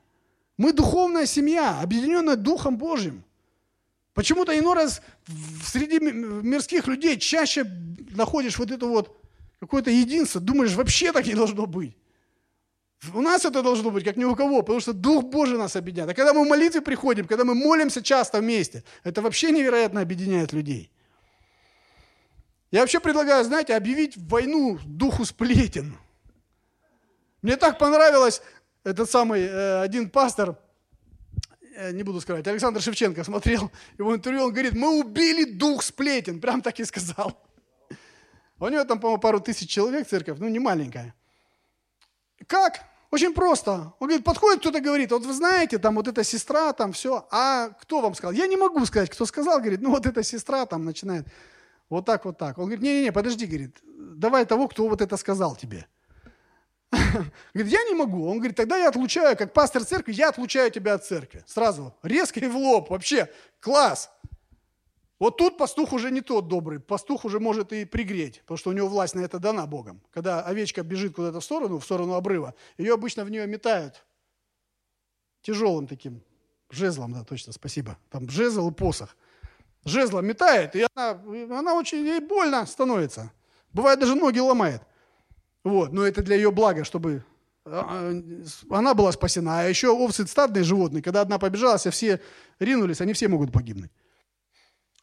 Мы 0.57 0.73
духовная 0.73 1.27
семья, 1.27 1.81
объединенная 1.81 2.37
Духом 2.37 2.79
Божьим. 2.79 3.25
Почему-то 4.15 4.59
иной 4.59 4.75
раз 4.75 5.03
среди 5.65 5.99
мирских 5.99 6.87
людей 6.87 7.19
чаще 7.19 7.65
находишь 8.15 8.59
вот 8.59 8.71
это 8.71 8.87
вот 8.87 9.19
какое-то 9.61 9.91
единство, 9.91 10.41
думаешь, 10.41 10.75
вообще 10.75 11.13
так 11.13 11.27
не 11.27 11.35
должно 11.35 11.67
быть. 11.67 11.97
У 13.13 13.21
нас 13.21 13.45
это 13.45 13.63
должно 13.63 13.91
быть, 13.91 14.05
как 14.05 14.17
ни 14.17 14.25
у 14.25 14.35
кого, 14.35 14.63
потому 14.63 14.81
что 14.81 14.95
Дух 14.95 15.25
Божий 15.25 15.59
нас 15.59 15.77
объединяет. 15.77 16.11
А 16.11 16.15
когда 16.15 16.33
мы 16.33 16.45
в 16.45 16.49
молитве 16.49 16.81
приходим, 16.81 17.27
когда 17.27 17.45
мы 17.45 17.55
молимся 17.55 18.03
часто 18.03 18.41
вместе, 18.41 18.85
это 19.05 19.21
вообще 19.21 19.51
невероятно 19.51 20.01
объединяет 20.01 20.55
людей. 20.55 20.91
Я 22.71 22.81
вообще 22.81 23.01
предлагаю, 23.01 23.45
знаете, 23.45 23.77
объявить 23.77 24.17
войну 24.17 24.79
духу 24.85 25.25
сплетен. 25.25 25.97
Мне 27.43 27.57
так 27.57 27.79
понравилось, 27.79 28.43
этот 28.83 29.11
самый 29.11 29.43
э, 29.43 29.81
один 29.83 30.11
пастор, 30.11 30.59
э, 31.77 31.93
не 31.93 32.03
буду 32.03 32.21
сказать, 32.21 32.47
Александр 32.47 32.81
Шевченко 32.81 33.23
смотрел 33.25 33.71
его 33.99 34.14
интервью, 34.14 34.45
он 34.45 34.53
говорит, 34.53 34.75
мы 34.75 34.99
убили 34.99 35.45
дух 35.45 35.83
сплетен, 35.83 36.41
прям 36.41 36.61
так 36.61 36.81
и 36.81 36.85
сказал. 36.85 37.41
У 38.59 38.69
него 38.69 38.85
там, 38.85 38.99
по-моему, 38.99 39.21
пару 39.21 39.41
тысяч 39.41 39.69
человек 39.69 40.09
церковь, 40.09 40.39
ну 40.39 40.49
не 40.49 40.59
маленькая. 40.59 41.14
Как? 42.47 42.81
Очень 43.11 43.35
просто. 43.35 43.95
Он 43.99 44.09
говорит, 44.09 44.25
подходит 44.25 44.61
кто-то 44.61 44.81
говорит, 44.81 45.12
вот 45.12 45.25
вы 45.25 45.33
знаете, 45.33 45.79
там 45.79 45.95
вот 45.95 46.09
эта 46.09 46.25
сестра, 46.25 46.73
там 46.73 46.93
все. 46.93 47.27
А 47.31 47.69
кто 47.81 48.01
вам 48.01 48.14
сказал? 48.14 48.33
Я 48.33 48.47
не 48.47 48.57
могу 48.57 48.85
сказать, 48.87 49.11
кто 49.11 49.25
сказал, 49.27 49.61
говорит, 49.61 49.81
ну 49.81 49.91
вот 49.91 50.07
эта 50.07 50.23
сестра 50.23 50.67
там 50.67 50.85
начинает. 50.85 51.27
Вот 51.89 52.05
так, 52.05 52.24
вот 52.24 52.39
так. 52.39 52.59
Он 52.59 52.64
говорит, 52.64 52.82
не-не-не, 52.82 53.12
подожди, 53.12 53.47
говорит, 53.47 53.78
давай 53.84 54.45
того, 54.45 54.68
кто 54.68 54.89
вот 54.89 55.01
это 55.01 55.16
сказал 55.16 55.57
тебе. 55.57 55.87
Говорит, 57.55 57.72
я 57.72 57.82
не 57.84 57.95
могу. 57.95 58.28
Он 58.28 58.39
говорит, 58.39 58.57
тогда 58.57 58.76
я 58.76 58.89
отлучаю, 58.89 59.37
как 59.37 59.53
пастор 59.53 59.84
церкви, 59.84 60.12
я 60.12 60.28
отлучаю 60.28 60.70
тебя 60.70 60.95
от 60.95 61.05
церкви. 61.05 61.43
Сразу, 61.47 61.95
резко 62.03 62.39
и 62.39 62.47
в 62.47 62.57
лоб, 62.57 62.91
вообще, 62.91 63.28
класс. 63.61 64.11
Вот 65.18 65.39
тут 65.39 65.57
пастух 65.57 65.93
уже 65.93 66.11
не 66.11 66.20
тот 66.20 66.49
добрый, 66.49 66.78
пастух 66.78 67.24
уже 67.24 67.41
может 67.41 67.72
и 67.72 67.84
пригреть, 67.87 68.41
потому 68.43 68.59
что 68.59 68.70
у 68.70 68.72
него 68.72 68.87
власть 68.87 69.14
на 69.14 69.20
это 69.20 69.39
дана 69.39 69.66
Богом. 69.66 70.03
Когда 70.11 70.43
овечка 70.43 70.82
бежит 70.82 71.14
куда-то 71.14 71.41
в 71.41 71.45
сторону, 71.45 71.78
в 71.78 71.84
сторону 71.84 72.14
обрыва, 72.14 72.55
ее 72.76 72.95
обычно 72.95 73.24
в 73.24 73.30
нее 73.30 73.47
метают 73.47 74.05
тяжелым 75.41 75.87
таким 75.87 76.22
жезлом, 76.70 77.12
да, 77.12 77.24
точно, 77.24 77.53
спасибо. 77.53 77.97
Там 78.11 78.28
жезл 78.28 78.68
и 78.68 78.72
посох. 78.74 79.16
Жезлом 79.87 80.26
метает, 80.26 80.74
и 80.74 80.84
она, 80.95 81.11
она 81.59 81.74
очень, 81.74 82.05
ей 82.05 82.20
больно 82.20 82.66
становится. 82.66 83.30
Бывает, 83.72 84.01
даже 84.01 84.16
ноги 84.16 84.41
ломает. 84.41 84.82
Вот, 85.62 85.93
но 85.93 86.05
это 86.05 86.22
для 86.22 86.37
ее 86.37 86.51
блага, 86.51 86.84
чтобы 86.84 87.24
а, 87.64 88.12
а, 88.70 88.76
она 88.76 88.95
была 88.95 89.12
спасена. 89.12 89.61
А 89.61 89.64
еще 89.64 89.91
овцы 89.91 90.26
стадные 90.26 90.64
животные, 90.64 91.03
когда 91.03 91.20
одна 91.20 91.39
побежала, 91.39 91.78
все 91.78 92.20
ринулись, 92.59 93.01
они 93.01 93.12
все 93.12 93.28
могут 93.28 93.53
погибнуть. 93.53 93.91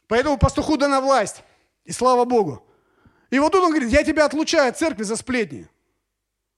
Поэтому 0.06 0.38
пастуху 0.38 0.76
дана 0.76 1.00
власть. 1.00 1.42
И 1.84 1.92
слава 1.92 2.24
Богу. 2.24 2.62
И 3.30 3.38
вот 3.38 3.52
тут 3.52 3.62
он 3.62 3.70
говорит, 3.70 3.90
я 3.90 4.04
тебя 4.04 4.26
отлучаю 4.26 4.68
от 4.68 4.78
церкви 4.78 5.02
за 5.02 5.16
сплетни. 5.16 5.68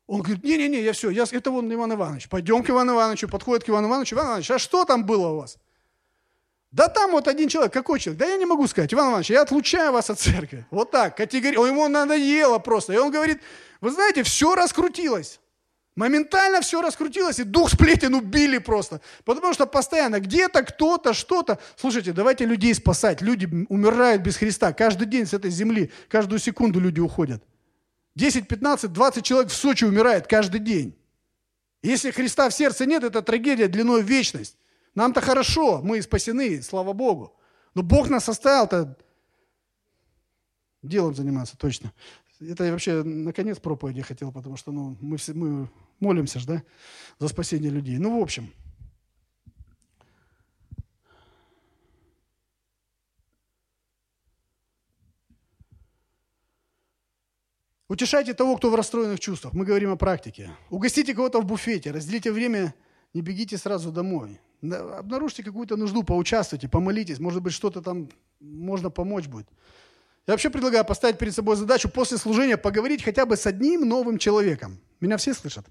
Он 0.06 0.22
говорит, 0.22 0.44
не-не-не, 0.44 0.82
я 0.82 0.92
все, 0.92 1.10
я, 1.10 1.24
это 1.30 1.50
вон 1.50 1.72
Иван 1.72 1.92
Иванович. 1.92 2.28
Пойдем 2.28 2.62
к 2.62 2.70
Ивану 2.70 2.94
Ивановичу, 2.94 3.28
подходит 3.28 3.64
к 3.64 3.68
Ивану 3.68 3.88
Ивановичу. 3.88 4.14
Иван 4.14 4.26
Иванович, 4.26 4.50
а 4.52 4.58
что 4.58 4.84
там 4.84 5.04
было 5.04 5.28
у 5.28 5.36
вас? 5.38 5.58
Да 6.72 6.88
там 6.88 7.12
вот 7.12 7.28
один 7.28 7.48
человек, 7.48 7.72
какой 7.72 8.00
человек? 8.00 8.18
Да 8.18 8.26
я 8.26 8.36
не 8.36 8.46
могу 8.46 8.66
сказать. 8.66 8.92
Иван 8.92 9.08
Иванович, 9.08 9.30
я 9.30 9.42
отлучаю 9.42 9.92
вас 9.92 10.10
от 10.10 10.18
церкви. 10.18 10.66
Вот 10.70 10.90
так, 10.90 11.16
категория. 11.16 11.54
Ему 11.66 11.88
надоело 11.88 12.58
просто. 12.58 12.92
И 12.92 12.96
он 12.96 13.10
говорит, 13.10 13.40
вы 13.80 13.90
знаете, 13.90 14.22
все 14.22 14.54
раскрутилось. 14.54 15.40
Моментально 15.96 16.60
все 16.60 16.82
раскрутилось, 16.82 17.38
и 17.38 17.44
дух 17.44 17.70
сплетен 17.70 18.14
убили 18.14 18.58
просто. 18.58 19.00
Потому 19.24 19.54
что 19.54 19.66
постоянно 19.66 20.20
где-то 20.20 20.62
кто-то, 20.62 21.14
что-то. 21.14 21.58
Слушайте, 21.76 22.12
давайте 22.12 22.44
людей 22.44 22.74
спасать. 22.74 23.22
Люди 23.22 23.46
умирают 23.70 24.20
без 24.20 24.36
Христа. 24.36 24.74
Каждый 24.74 25.06
день 25.06 25.24
с 25.24 25.32
этой 25.32 25.50
земли, 25.50 25.90
каждую 26.08 26.38
секунду 26.38 26.80
люди 26.80 27.00
уходят. 27.00 27.42
10, 28.14 28.46
15, 28.46 28.92
20 28.92 29.24
человек 29.24 29.50
в 29.50 29.54
Сочи 29.54 29.84
умирает 29.84 30.26
каждый 30.26 30.60
день. 30.60 30.94
Если 31.82 32.10
Христа 32.10 32.50
в 32.50 32.54
сердце 32.54 32.84
нет, 32.84 33.02
это 33.02 33.22
трагедия 33.22 33.68
длиной 33.68 34.02
в 34.02 34.06
вечность. 34.06 34.58
Нам-то 34.96 35.20
хорошо, 35.20 35.82
мы 35.82 36.00
спасены, 36.00 36.62
слава 36.62 36.94
Богу. 36.94 37.36
Но 37.74 37.82
Бог 37.82 38.08
нас 38.08 38.28
оставил-то 38.30 38.96
делом 40.82 41.14
заниматься 41.14 41.56
точно. 41.58 41.92
Это 42.40 42.64
я 42.64 42.72
вообще 42.72 43.02
на 43.02 43.34
конец 43.34 43.58
проповеди 43.58 44.00
хотел, 44.00 44.32
потому 44.32 44.56
что 44.56 44.72
ну, 44.72 44.96
мы, 45.02 45.18
все, 45.18 45.34
мы 45.34 45.68
молимся 46.00 46.38
же, 46.38 46.46
да, 46.46 46.62
за 47.18 47.28
спасение 47.28 47.70
людей. 47.70 47.98
Ну, 47.98 48.18
в 48.18 48.22
общем. 48.22 48.52
Утешайте 57.88 58.32
того, 58.32 58.56
кто 58.56 58.70
в 58.70 58.74
расстроенных 58.74 59.20
чувствах. 59.20 59.52
Мы 59.52 59.66
говорим 59.66 59.92
о 59.92 59.96
практике. 59.96 60.50
Угостите 60.70 61.14
кого-то 61.14 61.42
в 61.42 61.44
буфете, 61.44 61.90
разделите 61.90 62.32
время, 62.32 62.74
не 63.12 63.20
бегите 63.20 63.58
сразу 63.58 63.92
домой. 63.92 64.40
Обнаружьте 64.62 65.42
какую-то 65.42 65.76
нужду, 65.76 66.02
поучаствуйте, 66.02 66.68
помолитесь. 66.68 67.18
Может 67.18 67.42
быть, 67.42 67.52
что-то 67.52 67.82
там 67.82 68.08
можно 68.40 68.90
помочь 68.90 69.26
будет. 69.26 69.46
Я 70.26 70.32
вообще 70.32 70.50
предлагаю 70.50 70.84
поставить 70.84 71.18
перед 71.18 71.34
собой 71.34 71.56
задачу 71.56 71.88
после 71.88 72.18
служения 72.18 72.56
поговорить 72.56 73.04
хотя 73.04 73.26
бы 73.26 73.36
с 73.36 73.46
одним 73.46 73.88
новым 73.88 74.18
человеком. 74.18 74.80
Меня 75.00 75.18
все 75.18 75.34
слышат? 75.34 75.66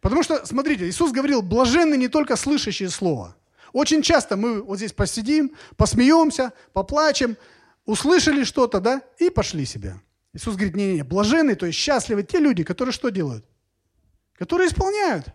Потому 0.00 0.22
что, 0.22 0.46
смотрите, 0.46 0.88
Иисус 0.88 1.12
говорил, 1.12 1.42
блаженны 1.42 1.96
не 1.96 2.08
только 2.08 2.36
слышащие 2.36 2.88
Слово. 2.88 3.36
Очень 3.72 4.02
часто 4.02 4.36
мы 4.36 4.62
вот 4.62 4.76
здесь 4.76 4.92
посидим, 4.92 5.52
посмеемся, 5.76 6.52
поплачем, 6.72 7.36
услышали 7.84 8.44
что-то, 8.44 8.80
да, 8.80 9.02
и 9.18 9.30
пошли 9.30 9.64
себе. 9.64 10.00
Иисус 10.34 10.54
говорит, 10.54 10.76
не-не-не, 10.76 11.02
блаженны, 11.02 11.54
то 11.56 11.66
есть 11.66 11.78
счастливы 11.78 12.22
те 12.22 12.38
люди, 12.38 12.64
которые 12.64 12.92
что 12.92 13.10
делают? 13.10 13.44
Которые 14.34 14.68
исполняют. 14.68 15.26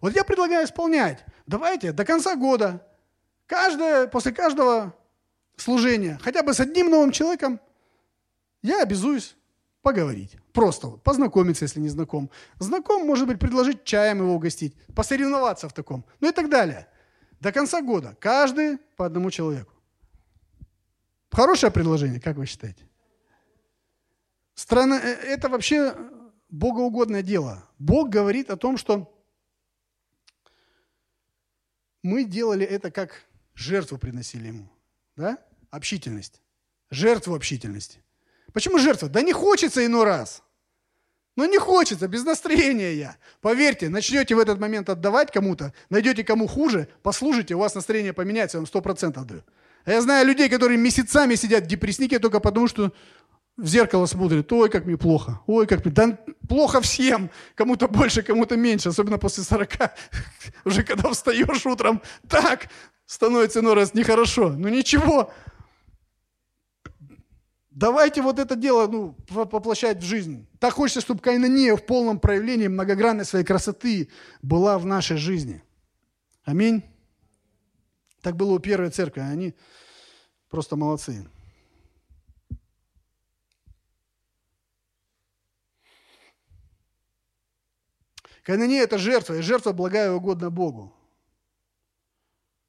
Вот 0.00 0.14
я 0.14 0.24
предлагаю 0.24 0.66
исполнять. 0.66 1.24
Давайте 1.48 1.92
до 1.92 2.04
конца 2.04 2.36
года, 2.36 2.86
каждое, 3.46 4.06
после 4.06 4.32
каждого 4.32 4.94
служения, 5.56 6.20
хотя 6.22 6.42
бы 6.42 6.52
с 6.52 6.60
одним 6.60 6.90
новым 6.90 7.10
человеком, 7.10 7.58
я 8.60 8.82
обязуюсь 8.82 9.34
поговорить. 9.80 10.36
Просто 10.52 10.88
познакомиться, 10.88 11.64
если 11.64 11.80
не 11.80 11.88
знаком. 11.88 12.28
Знаком, 12.58 13.06
может 13.06 13.26
быть, 13.26 13.38
предложить 13.38 13.82
чаем 13.84 14.18
его 14.18 14.34
угостить, 14.34 14.74
посоревноваться 14.94 15.70
в 15.70 15.72
таком, 15.72 16.04
ну 16.20 16.28
и 16.28 16.32
так 16.32 16.50
далее. 16.50 16.86
До 17.40 17.50
конца 17.50 17.80
года 17.80 18.14
каждый 18.20 18.76
по 18.98 19.06
одному 19.06 19.30
человеку. 19.30 19.72
Хорошее 21.30 21.72
предложение, 21.72 22.20
как 22.20 22.36
вы 22.36 22.44
считаете? 22.44 22.86
Страна, 24.54 25.00
э, 25.00 25.12
это 25.12 25.48
вообще 25.48 25.94
богоугодное 26.50 27.22
дело. 27.22 27.64
Бог 27.78 28.10
говорит 28.10 28.50
о 28.50 28.58
том, 28.58 28.76
что 28.76 29.17
мы 32.08 32.24
делали 32.24 32.64
это 32.64 32.90
как 32.90 33.22
жертву 33.54 33.98
приносили 33.98 34.46
ему. 34.46 34.68
Да? 35.16 35.38
Общительность. 35.70 36.40
Жертву 36.90 37.34
общительности. 37.34 37.98
Почему 38.54 38.78
жертва? 38.78 39.08
Да 39.10 39.20
не 39.20 39.34
хочется 39.34 39.84
иной 39.84 40.04
раз. 40.04 40.42
Ну 41.36 41.44
не 41.44 41.58
хочется, 41.58 42.08
без 42.08 42.24
настроения 42.24 42.94
я. 42.94 43.16
Поверьте, 43.42 43.90
начнете 43.90 44.34
в 44.34 44.38
этот 44.38 44.58
момент 44.58 44.88
отдавать 44.88 45.30
кому-то, 45.30 45.72
найдете 45.90 46.24
кому 46.24 46.48
хуже, 46.48 46.88
послушайте, 47.02 47.54
у 47.54 47.58
вас 47.58 47.74
настроение 47.74 48.12
поменяется, 48.12 48.56
я 48.56 48.60
вам 48.60 48.66
сто 48.66 48.80
процентов 48.80 49.26
даю. 49.26 49.44
А 49.84 49.92
я 49.92 50.00
знаю 50.00 50.26
людей, 50.26 50.48
которые 50.48 50.78
месяцами 50.78 51.34
сидят 51.34 51.64
в 51.64 51.66
депресснике 51.66 52.18
только 52.18 52.40
потому, 52.40 52.68
что 52.68 52.92
в 53.58 53.66
зеркало 53.66 54.06
смотрят, 54.06 54.50
ой, 54.52 54.70
как 54.70 54.86
мне 54.86 54.96
плохо, 54.96 55.40
ой, 55.46 55.66
как 55.66 55.84
мне... 55.84 55.92
Да 55.92 56.18
плохо 56.48 56.80
всем, 56.80 57.28
кому-то 57.54 57.88
больше, 57.88 58.22
кому-то 58.22 58.56
меньше, 58.56 58.88
особенно 58.88 59.18
после 59.18 59.42
40. 59.42 59.68
Уже 60.64 60.84
когда 60.84 61.10
встаешь 61.10 61.66
утром, 61.66 62.00
так, 62.28 62.68
становится 63.04 63.60
иной 63.60 63.74
раз 63.74 63.92
нехорошо. 63.94 64.50
Ну 64.50 64.68
ничего, 64.68 65.30
Давайте 67.70 68.22
вот 68.22 68.40
это 68.40 68.56
дело 68.56 68.88
ну, 68.88 69.14
воплощать 69.28 69.98
в 69.98 70.04
жизнь. 70.04 70.48
Так 70.58 70.74
хочется, 70.74 71.00
чтобы 71.00 71.20
кайнания 71.20 71.76
в 71.76 71.86
полном 71.86 72.18
проявлении 72.18 72.66
многогранной 72.66 73.24
своей 73.24 73.44
красоты 73.44 74.08
была 74.42 74.80
в 74.80 74.86
нашей 74.86 75.16
жизни. 75.16 75.62
Аминь. 76.42 76.82
Так 78.20 78.34
было 78.34 78.54
у 78.54 78.58
первой 78.58 78.90
церкви, 78.90 79.20
они 79.20 79.54
просто 80.50 80.74
молодцы. 80.74 81.28
Кайнания– 88.48 88.82
это 88.84 88.96
жертва, 88.96 89.34
и 89.34 89.42
жертва 89.42 89.72
благая 89.72 90.06
и 90.06 90.14
угодна 90.14 90.48
Богу. 90.48 90.90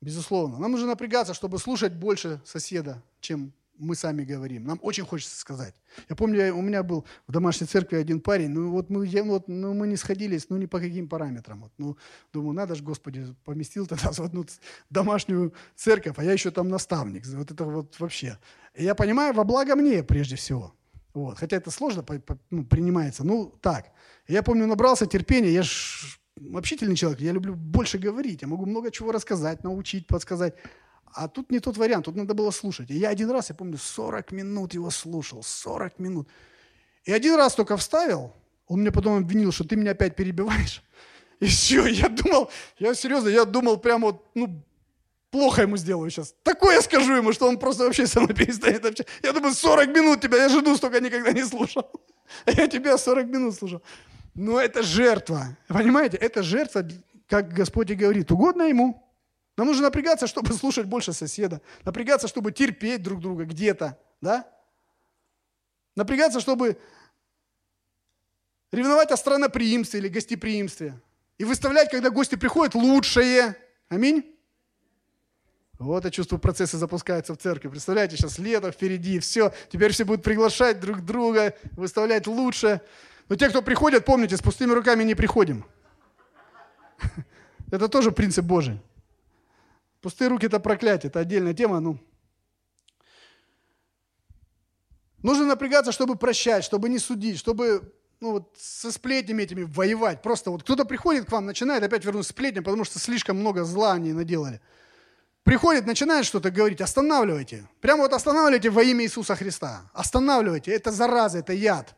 Безусловно. 0.01 0.59
Нам 0.59 0.71
нужно 0.71 0.87
напрягаться, 0.87 1.33
чтобы 1.33 1.57
слушать 1.57 1.93
больше 1.93 2.41
соседа, 2.43 3.01
чем 3.21 3.53
мы 3.77 3.95
сами 3.95 4.25
говорим. 4.25 4.65
Нам 4.65 4.79
очень 4.81 5.05
хочется 5.05 5.37
сказать. 5.37 5.73
Я 6.09 6.17
помню, 6.17 6.53
у 6.53 6.61
меня 6.61 6.83
был 6.83 7.05
в 7.27 7.31
домашней 7.31 7.65
церкви 7.65 7.95
один 7.95 8.19
парень, 8.19 8.49
ну 8.49 8.71
вот 8.71 8.89
мы, 8.89 9.07
я, 9.07 9.23
вот, 9.23 9.47
ну, 9.47 9.73
мы 9.73 9.87
не 9.87 9.95
сходились, 9.95 10.49
ну 10.49 10.57
ни 10.57 10.65
по 10.65 10.81
каким 10.81 11.07
параметрам. 11.07 11.61
Вот, 11.61 11.71
ну, 11.77 11.97
думаю, 12.33 12.55
надо 12.55 12.75
же, 12.75 12.83
Господи, 12.83 13.33
поместил 13.45 13.87
тогда 13.87 14.11
в 14.11 14.19
одну 14.19 14.45
домашнюю 14.89 15.53
церковь, 15.77 16.15
а 16.17 16.25
я 16.25 16.33
еще 16.33 16.51
там 16.51 16.67
наставник. 16.67 17.25
Вот 17.25 17.51
это 17.51 17.63
вот 17.63 17.97
вообще. 18.01 18.37
И 18.75 18.83
я 18.83 18.95
понимаю, 18.95 19.33
во 19.33 19.45
благо 19.45 19.77
мне 19.77 20.03
прежде 20.03 20.35
всего. 20.35 20.73
Вот. 21.13 21.37
Хотя 21.37 21.57
это 21.57 21.71
сложно 21.71 22.03
по, 22.03 22.19
по, 22.19 22.37
ну, 22.49 22.63
принимается. 22.65 23.23
Ну, 23.23 23.53
так. 23.61 23.91
Я 24.27 24.43
помню, 24.43 24.67
набрался 24.67 25.05
терпения, 25.05 25.51
я 25.51 25.63
ж 25.63 26.19
общительный 26.53 26.95
человек, 26.95 27.19
я 27.19 27.31
люблю 27.31 27.55
больше 27.55 27.97
говорить, 27.97 28.41
я 28.41 28.47
могу 28.47 28.65
много 28.65 28.91
чего 28.91 29.11
рассказать, 29.11 29.63
научить, 29.63 30.07
подсказать. 30.07 30.55
А 31.13 31.27
тут 31.27 31.51
не 31.51 31.59
тот 31.59 31.77
вариант, 31.77 32.05
тут 32.05 32.15
надо 32.15 32.33
было 32.33 32.51
слушать. 32.51 32.91
И 32.91 32.95
я 32.95 33.09
один 33.09 33.31
раз, 33.31 33.49
я 33.49 33.55
помню, 33.55 33.77
40 33.77 34.31
минут 34.31 34.73
его 34.73 34.89
слушал, 34.91 35.43
40 35.43 35.99
минут. 35.99 36.29
И 37.03 37.11
один 37.11 37.35
раз 37.35 37.55
только 37.55 37.77
вставил, 37.77 38.33
он 38.67 38.81
мне 38.81 38.91
потом 38.91 39.17
обвинил, 39.17 39.51
что 39.51 39.63
ты 39.63 39.75
меня 39.75 39.91
опять 39.91 40.15
перебиваешь. 40.15 40.83
И 41.39 41.45
все, 41.45 41.87
я 41.87 42.09
думал, 42.09 42.51
я 42.77 42.93
серьезно, 42.93 43.29
я 43.29 43.45
думал 43.45 43.77
прямо 43.77 44.07
вот, 44.07 44.25
ну, 44.35 44.63
плохо 45.31 45.63
ему 45.63 45.77
сделаю 45.77 46.09
сейчас. 46.09 46.35
Такое 46.43 46.81
скажу 46.81 47.15
ему, 47.15 47.33
что 47.33 47.47
он 47.47 47.57
просто 47.57 47.83
вообще 47.83 48.07
со 48.07 48.19
мной 48.21 48.35
перестанет 48.35 48.85
общаться. 48.85 49.11
Я 49.23 49.33
думаю, 49.33 49.53
40 49.53 49.87
минут 49.89 50.21
тебя, 50.21 50.37
я 50.37 50.49
жену 50.49 50.75
столько 50.75 50.99
никогда 50.99 51.31
не 51.31 51.43
слушал. 51.43 51.89
Я 52.45 52.67
тебя 52.67 52.97
40 52.97 53.27
минут 53.27 53.55
слушал. 53.55 53.81
Но 54.35 54.59
это 54.59 54.83
жертва, 54.83 55.57
понимаете? 55.67 56.17
Это 56.17 56.43
жертва, 56.43 56.87
как 57.27 57.51
Господь 57.51 57.89
и 57.89 57.95
говорит, 57.95 58.31
угодно 58.31 58.63
ему. 58.63 59.03
Нам 59.57 59.67
нужно 59.67 59.83
напрягаться, 59.83 60.27
чтобы 60.27 60.53
слушать 60.53 60.85
больше 60.85 61.11
соседа. 61.11 61.61
Напрягаться, 61.83 62.27
чтобы 62.27 62.51
терпеть 62.51 63.01
друг 63.01 63.19
друга 63.19 63.45
где-то. 63.45 63.97
Да? 64.21 64.47
Напрягаться, 65.95 66.39
чтобы 66.39 66.77
Ревновать 68.71 69.09
о 69.11 69.17
страноприимстве 69.17 69.99
или 69.99 70.09
гостеприимстве. 70.09 70.99
И 71.37 71.43
выставлять, 71.43 71.89
когда 71.89 72.09
гости 72.11 72.35
приходят, 72.35 72.75
лучшее. 72.75 73.55
Аминь. 73.87 74.35
Вот 75.79 76.03
я 76.03 76.11
чувствую, 76.11 76.41
процессы 76.41 76.77
запускаются 76.77 77.33
в 77.33 77.37
церкви. 77.37 77.69
Представляете, 77.69 78.17
сейчас 78.17 78.37
лето 78.37 78.69
впереди, 78.69 79.19
все. 79.19 79.53
Теперь 79.71 79.93
все 79.93 80.03
будут 80.03 80.23
приглашать 80.23 80.81
друг 80.81 80.99
друга, 81.05 81.55
выставлять 81.71 82.27
лучше. 82.27 82.81
Но 83.29 83.37
те, 83.37 83.47
кто 83.47 83.61
приходят, 83.61 84.03
помните, 84.03 84.35
с 84.35 84.41
пустыми 84.41 84.73
руками 84.73 85.05
не 85.05 85.15
приходим. 85.15 85.65
Это 87.71 87.87
тоже 87.87 88.11
принцип 88.11 88.43
Божий. 88.43 88.81
Пустые 90.01 90.27
руки– 90.29 90.45
это 90.47 90.61
проклятие, 90.61 91.09
это 91.09 91.19
отдельная 91.19 91.53
тема. 91.53 91.81
Ну. 91.81 91.99
Нужно 95.21 95.45
напрягаться, 95.45 95.91
чтобы 95.91 96.15
прощать, 96.15 96.63
чтобы 96.63 96.87
не 96.87 96.99
судить, 96.99 97.37
чтобы 97.37 97.93
ну, 98.21 98.31
вот, 98.31 98.55
со 98.57 98.93
сплетнями 98.93 99.43
этими 99.43 99.63
воевать. 99.63 100.21
Просто 100.21 100.51
вот 100.51 100.63
кто-то 100.63 100.85
приходит 100.85 101.25
к 101.25 101.31
вам, 101.33 101.45
начинает 101.45 101.83
опять 101.83 102.05
вернуть 102.05 102.27
сплетни, 102.27 102.61
потому 102.61 102.85
что 102.85 102.97
слишком 102.97 103.37
много 103.37 103.65
зла 103.65 103.93
они 103.93 104.13
наделали. 104.13 104.61
Приходит, 105.49 105.87
начинает 105.87 106.27
что-то 106.27 106.51
говорить, 106.51 106.79
останавливайте. 106.79 107.67
Прямо 107.81 108.03
вот 108.03 108.13
останавливайте 108.13 108.69
во 108.69 108.83
имя 108.83 109.03
Иисуса 109.03 109.35
Христа. 109.35 109.81
Останавливайте, 109.93 110.69
это 110.69 110.91
зараза, 110.91 111.39
это 111.39 111.53
яд. 111.53 111.95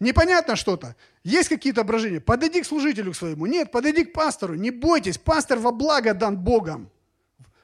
Непонятно 0.00 0.54
что-то. 0.54 0.94
Есть 1.24 1.48
какие-то 1.48 1.80
ображения. 1.80 2.20
Подойди 2.20 2.60
к 2.60 2.66
служителю 2.66 3.12
к 3.12 3.16
своему. 3.16 3.46
Нет, 3.46 3.72
подойди 3.72 4.04
к 4.04 4.12
пастору. 4.12 4.52
Не 4.52 4.70
бойтесь, 4.70 5.16
пастор 5.16 5.58
во 5.60 5.72
благо 5.72 6.12
дан 6.12 6.36
Богом. 6.36 6.90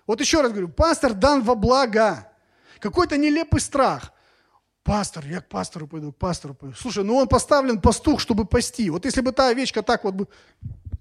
Вот 0.07 0.22
еще 0.22 0.41
раз 0.41 0.53
говорю, 0.53 0.68
пастор 0.68 1.12
дан 1.12 1.43
во 1.43 1.55
благо. 1.55 2.32
Какой-то 2.80 3.18
нелепый 3.18 3.61
страх. 3.61 4.14
Пастор, 4.84 5.26
я 5.26 5.43
к 5.43 5.51
пастору 5.51 5.87
пойду, 5.87 6.12
к 6.12 6.16
пастору 6.16 6.55
пойду. 6.55 6.74
Слушай, 6.78 7.05
ну 7.05 7.14
он 7.14 7.28
поставлен 7.28 7.78
пастух, 7.82 8.20
чтобы 8.20 8.47
пасти. 8.47 8.89
Вот 8.89 9.05
если 9.05 9.20
бы 9.20 9.32
та 9.32 9.49
овечка 9.49 9.82
так 9.82 10.05
вот 10.05 10.14
бы 10.14 10.28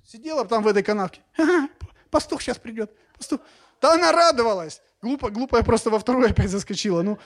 сидела 0.05 0.43
там 0.43 0.61
в 0.61 0.67
этой 0.67 0.83
канавке, 0.83 1.21
пастух 2.11 2.41
сейчас 2.41 2.57
придет, 2.57 2.91
пастух. 3.17 3.39
Да 3.81 3.93
она 3.93 4.11
радовалась. 4.11 4.81
Глупо, 5.01 5.29
глупо, 5.29 5.57
я 5.57 5.63
просто 5.63 5.89
во 5.89 5.99
вторую 5.99 6.29
опять 6.29 6.49
заскочила. 6.49 7.01
Ну, 7.01 7.19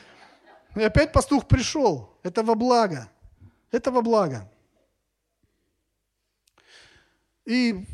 и 0.76 0.84
опять 0.84 1.14
пастух 1.14 1.48
пришел. 1.48 2.18
Это 2.24 2.44
во 2.44 2.56
благо. 2.56 3.10
Это 3.72 3.92
во 3.92 4.02
благо. 4.02 4.50
И 7.46 7.86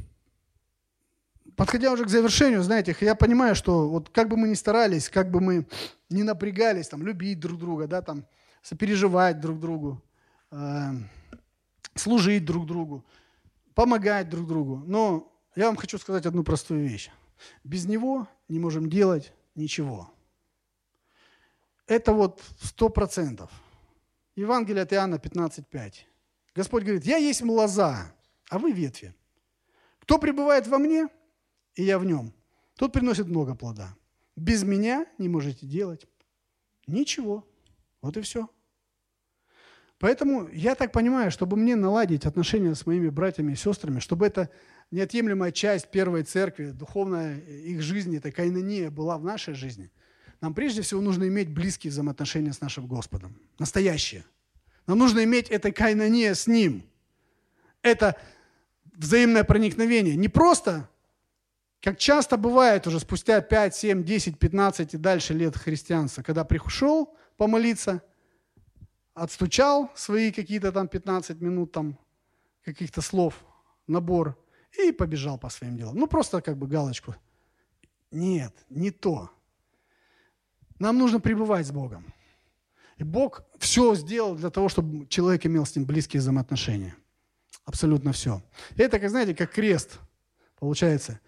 подходя 1.55 1.91
уже 1.91 2.05
к 2.05 2.09
завершению, 2.09 2.63
знаете, 2.63 2.95
я 3.01 3.15
понимаю, 3.15 3.55
что 3.55 3.87
вот 3.89 4.09
как 4.09 4.27
бы 4.27 4.37
мы 4.37 4.47
ни 4.49 4.53
старались, 4.53 5.09
как 5.09 5.31
бы 5.31 5.39
мы 5.39 5.67
не 6.09 6.23
напрягались, 6.23 6.89
там, 6.89 7.03
любить 7.03 7.39
друг 7.39 7.59
друга, 7.59 7.87
да, 7.87 8.01
там, 8.01 8.25
сопереживать 8.61 9.39
друг 9.39 9.59
другу, 9.59 10.01
э, 10.51 10.91
служить 11.93 12.45
друг 12.45 12.65
другу, 12.65 13.05
помогать 13.73 14.29
друг 14.29 14.47
другу. 14.47 14.83
Но 14.85 15.31
я 15.55 15.67
вам 15.67 15.75
хочу 15.75 15.97
сказать 15.97 16.25
одну 16.25 16.43
простую 16.43 16.87
вещь. 16.87 17.09
Без 17.63 17.85
него 17.85 18.27
не 18.47 18.59
можем 18.59 18.89
делать 18.89 19.33
ничего. 19.55 20.11
Это 21.87 22.13
вот 22.13 22.41
сто 22.61 22.89
процентов. 22.89 23.51
Евангелие 24.35 24.83
от 24.83 24.93
Иоанна 24.93 25.15
15.5. 25.15 25.93
Господь 26.55 26.83
говорит, 26.83 27.05
я 27.05 27.17
есть 27.17 27.41
лоза, 27.41 28.13
а 28.49 28.59
вы 28.59 28.71
ветви. 28.71 29.13
Кто 29.99 30.17
пребывает 30.17 30.67
во 30.67 30.77
мне, 30.77 31.07
и 31.75 31.83
я 31.83 31.99
в 31.99 32.05
нем, 32.05 32.33
тот 32.75 32.93
приносит 32.93 33.27
много 33.27 33.55
плода. 33.55 33.95
Без 34.35 34.63
меня 34.63 35.05
не 35.17 35.29
можете 35.29 35.65
делать 35.65 36.07
ничего. 36.87 37.47
Вот 38.01 38.17
и 38.17 38.21
все. 38.21 38.49
Поэтому 39.97 40.47
я 40.49 40.75
так 40.75 40.91
понимаю, 40.91 41.31
чтобы 41.31 41.55
мне 41.55 41.75
наладить 41.75 42.25
отношения 42.25 42.75
с 42.75 42.85
моими 42.85 43.09
братьями 43.09 43.53
и 43.53 43.55
сестрами, 43.55 43.99
чтобы 43.99 44.27
это 44.27 44.49
неотъемлемая 44.91 45.51
часть 45.51 45.89
первой 45.89 46.23
церкви, 46.23 46.71
духовная 46.71 47.39
их 47.39 47.81
жизни, 47.81 48.17
эта 48.17 48.31
кайнония 48.31 48.89
была 48.89 49.17
в 49.17 49.23
нашей 49.23 49.53
жизни, 49.53 49.91
нам 50.41 50.53
прежде 50.53 50.81
всего 50.81 51.01
нужно 51.01 51.27
иметь 51.27 51.49
близкие 51.49 51.91
взаимоотношения 51.91 52.53
с 52.53 52.61
нашим 52.61 52.87
Господом. 52.87 53.39
Настоящие. 53.57 54.23
Нам 54.85 54.99
нужно 54.99 55.23
иметь 55.23 55.49
это 55.49 55.71
кайнония 55.71 56.33
с 56.33 56.47
Ним. 56.47 56.83
Это 57.81 58.15
взаимное 58.93 59.43
проникновение. 59.43 60.15
Не 60.15 60.27
просто, 60.27 60.89
как 61.81 61.97
часто 61.97 62.37
бывает 62.37 62.85
уже 62.87 62.99
спустя 62.99 63.41
5, 63.41 63.75
7, 63.75 64.03
10, 64.03 64.39
15 64.39 64.93
и 64.93 64.97
дальше 64.97 65.33
лет 65.33 65.57
христианства, 65.57 66.21
когда 66.21 66.43
пришел 66.43 67.15
помолиться, 67.37 68.01
отстучал 69.13 69.91
свои 69.95 70.31
какие-то 70.31 70.71
там 70.71 70.87
15 70.87 71.41
минут 71.41 71.71
там 71.71 71.97
каких-то 72.63 73.01
слов, 73.01 73.43
набор, 73.87 74.37
и 74.77 74.91
побежал 74.91 75.37
по 75.37 75.49
своим 75.49 75.77
делам. 75.77 75.95
Ну, 75.95 76.07
просто 76.07 76.41
как 76.41 76.57
бы 76.57 76.67
галочку. 76.67 77.15
Нет, 78.11 78.53
не 78.69 78.91
то. 78.91 79.29
Нам 80.79 80.97
нужно 80.97 81.19
пребывать 81.19 81.65
с 81.67 81.71
Богом. 81.71 82.13
И 82.97 83.03
Бог 83.03 83.43
все 83.59 83.95
сделал 83.95 84.35
для 84.35 84.49
того, 84.49 84.69
чтобы 84.69 85.07
человек 85.07 85.45
имел 85.45 85.65
с 85.65 85.75
ним 85.75 85.85
близкие 85.85 86.21
взаимоотношения. 86.21 86.95
Абсолютно 87.65 88.11
все. 88.13 88.41
Это, 88.77 88.99
как 88.99 89.09
знаете, 89.09 89.35
как 89.35 89.51
крест 89.51 89.99
получается. 90.59 91.19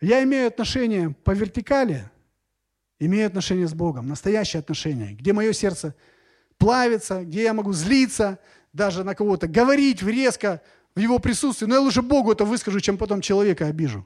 Я 0.00 0.22
имею 0.22 0.46
отношение 0.46 1.10
по 1.10 1.32
вертикали, 1.32 2.08
имею 3.00 3.26
отношение 3.26 3.66
с 3.66 3.74
Богом, 3.74 4.06
настоящее 4.06 4.60
отношение, 4.60 5.14
где 5.14 5.32
мое 5.32 5.52
сердце 5.52 5.94
плавится, 6.56 7.24
где 7.24 7.44
я 7.44 7.54
могу 7.54 7.72
злиться, 7.72 8.38
даже 8.72 9.02
на 9.02 9.14
кого-то, 9.14 9.48
говорить 9.48 10.02
резко, 10.02 10.62
в 10.98 11.00
его 11.00 11.20
присутствии, 11.20 11.66
но 11.66 11.76
я 11.76 11.80
лучше 11.80 12.02
Богу 12.02 12.32
это 12.32 12.44
выскажу, 12.44 12.80
чем 12.80 12.98
потом 12.98 13.20
человека 13.20 13.66
обижу. 13.66 14.04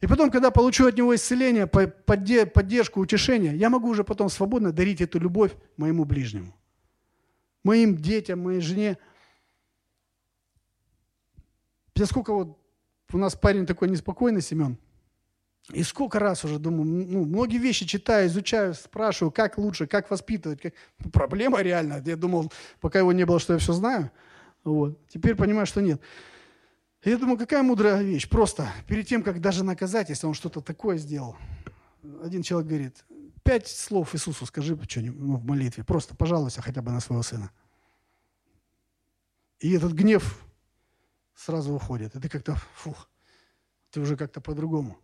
И 0.00 0.08
потом, 0.08 0.28
когда 0.28 0.50
получу 0.50 0.88
от 0.88 0.96
него 0.96 1.14
исцеление, 1.14 1.68
поддержку, 1.68 3.00
утешение, 3.00 3.56
я 3.56 3.70
могу 3.70 3.88
уже 3.88 4.02
потом 4.02 4.28
свободно 4.28 4.72
дарить 4.72 5.00
эту 5.00 5.20
любовь 5.20 5.52
моему 5.76 6.04
ближнему, 6.04 6.52
моим 7.62 7.96
детям, 7.96 8.42
моей 8.42 8.60
жене. 8.60 8.98
Я 11.94 12.06
сколько 12.06 12.34
вот, 12.34 12.58
у 13.12 13.16
нас 13.16 13.36
парень 13.36 13.64
такой 13.64 13.88
неспокойный, 13.88 14.42
Семен, 14.42 14.76
и 15.72 15.84
сколько 15.84 16.18
раз 16.18 16.44
уже 16.44 16.58
думаю, 16.58 16.86
ну, 16.86 17.24
многие 17.24 17.58
вещи 17.58 17.86
читаю, 17.86 18.26
изучаю, 18.26 18.74
спрашиваю, 18.74 19.30
как 19.30 19.58
лучше, 19.58 19.86
как 19.86 20.10
воспитывать. 20.10 20.60
Как... 20.60 20.74
Проблема 21.12 21.62
реально. 21.62 22.02
Я 22.04 22.16
думал, 22.16 22.52
пока 22.80 22.98
его 22.98 23.12
не 23.12 23.24
было, 23.24 23.38
что 23.38 23.52
я 23.52 23.60
все 23.60 23.72
знаю– 23.72 24.10
вот. 24.64 25.06
Теперь 25.08 25.34
понимаю, 25.34 25.66
что 25.66 25.80
нет. 25.80 26.00
Я 27.04 27.18
думаю, 27.18 27.38
какая 27.38 27.62
мудрая 27.62 28.02
вещь. 28.02 28.28
Просто 28.28 28.66
перед 28.88 29.06
тем, 29.06 29.22
как 29.22 29.40
даже 29.40 29.62
наказать, 29.62 30.08
если 30.08 30.26
он 30.26 30.32
что-то 30.32 30.62
такое 30.62 30.96
сделал, 30.96 31.36
один 32.22 32.42
человек 32.42 32.68
говорит, 32.68 33.04
пять 33.42 33.68
слов 33.68 34.14
Иисусу 34.14 34.46
скажи 34.46 34.74
что-нибудь 34.88 35.20
ну, 35.20 35.36
в 35.36 35.44
молитве. 35.44 35.84
Просто 35.84 36.16
пожалуйста 36.16 36.62
хотя 36.62 36.80
бы 36.80 36.90
на 36.90 37.00
своего 37.00 37.22
сына. 37.22 37.50
И 39.60 39.70
этот 39.72 39.92
гнев 39.92 40.42
сразу 41.34 41.74
уходит. 41.74 42.16
И 42.16 42.20
ты 42.20 42.28
как-то, 42.28 42.56
фух, 42.74 43.08
ты 43.90 44.00
уже 44.00 44.16
как-то 44.16 44.40
по-другому. 44.40 44.98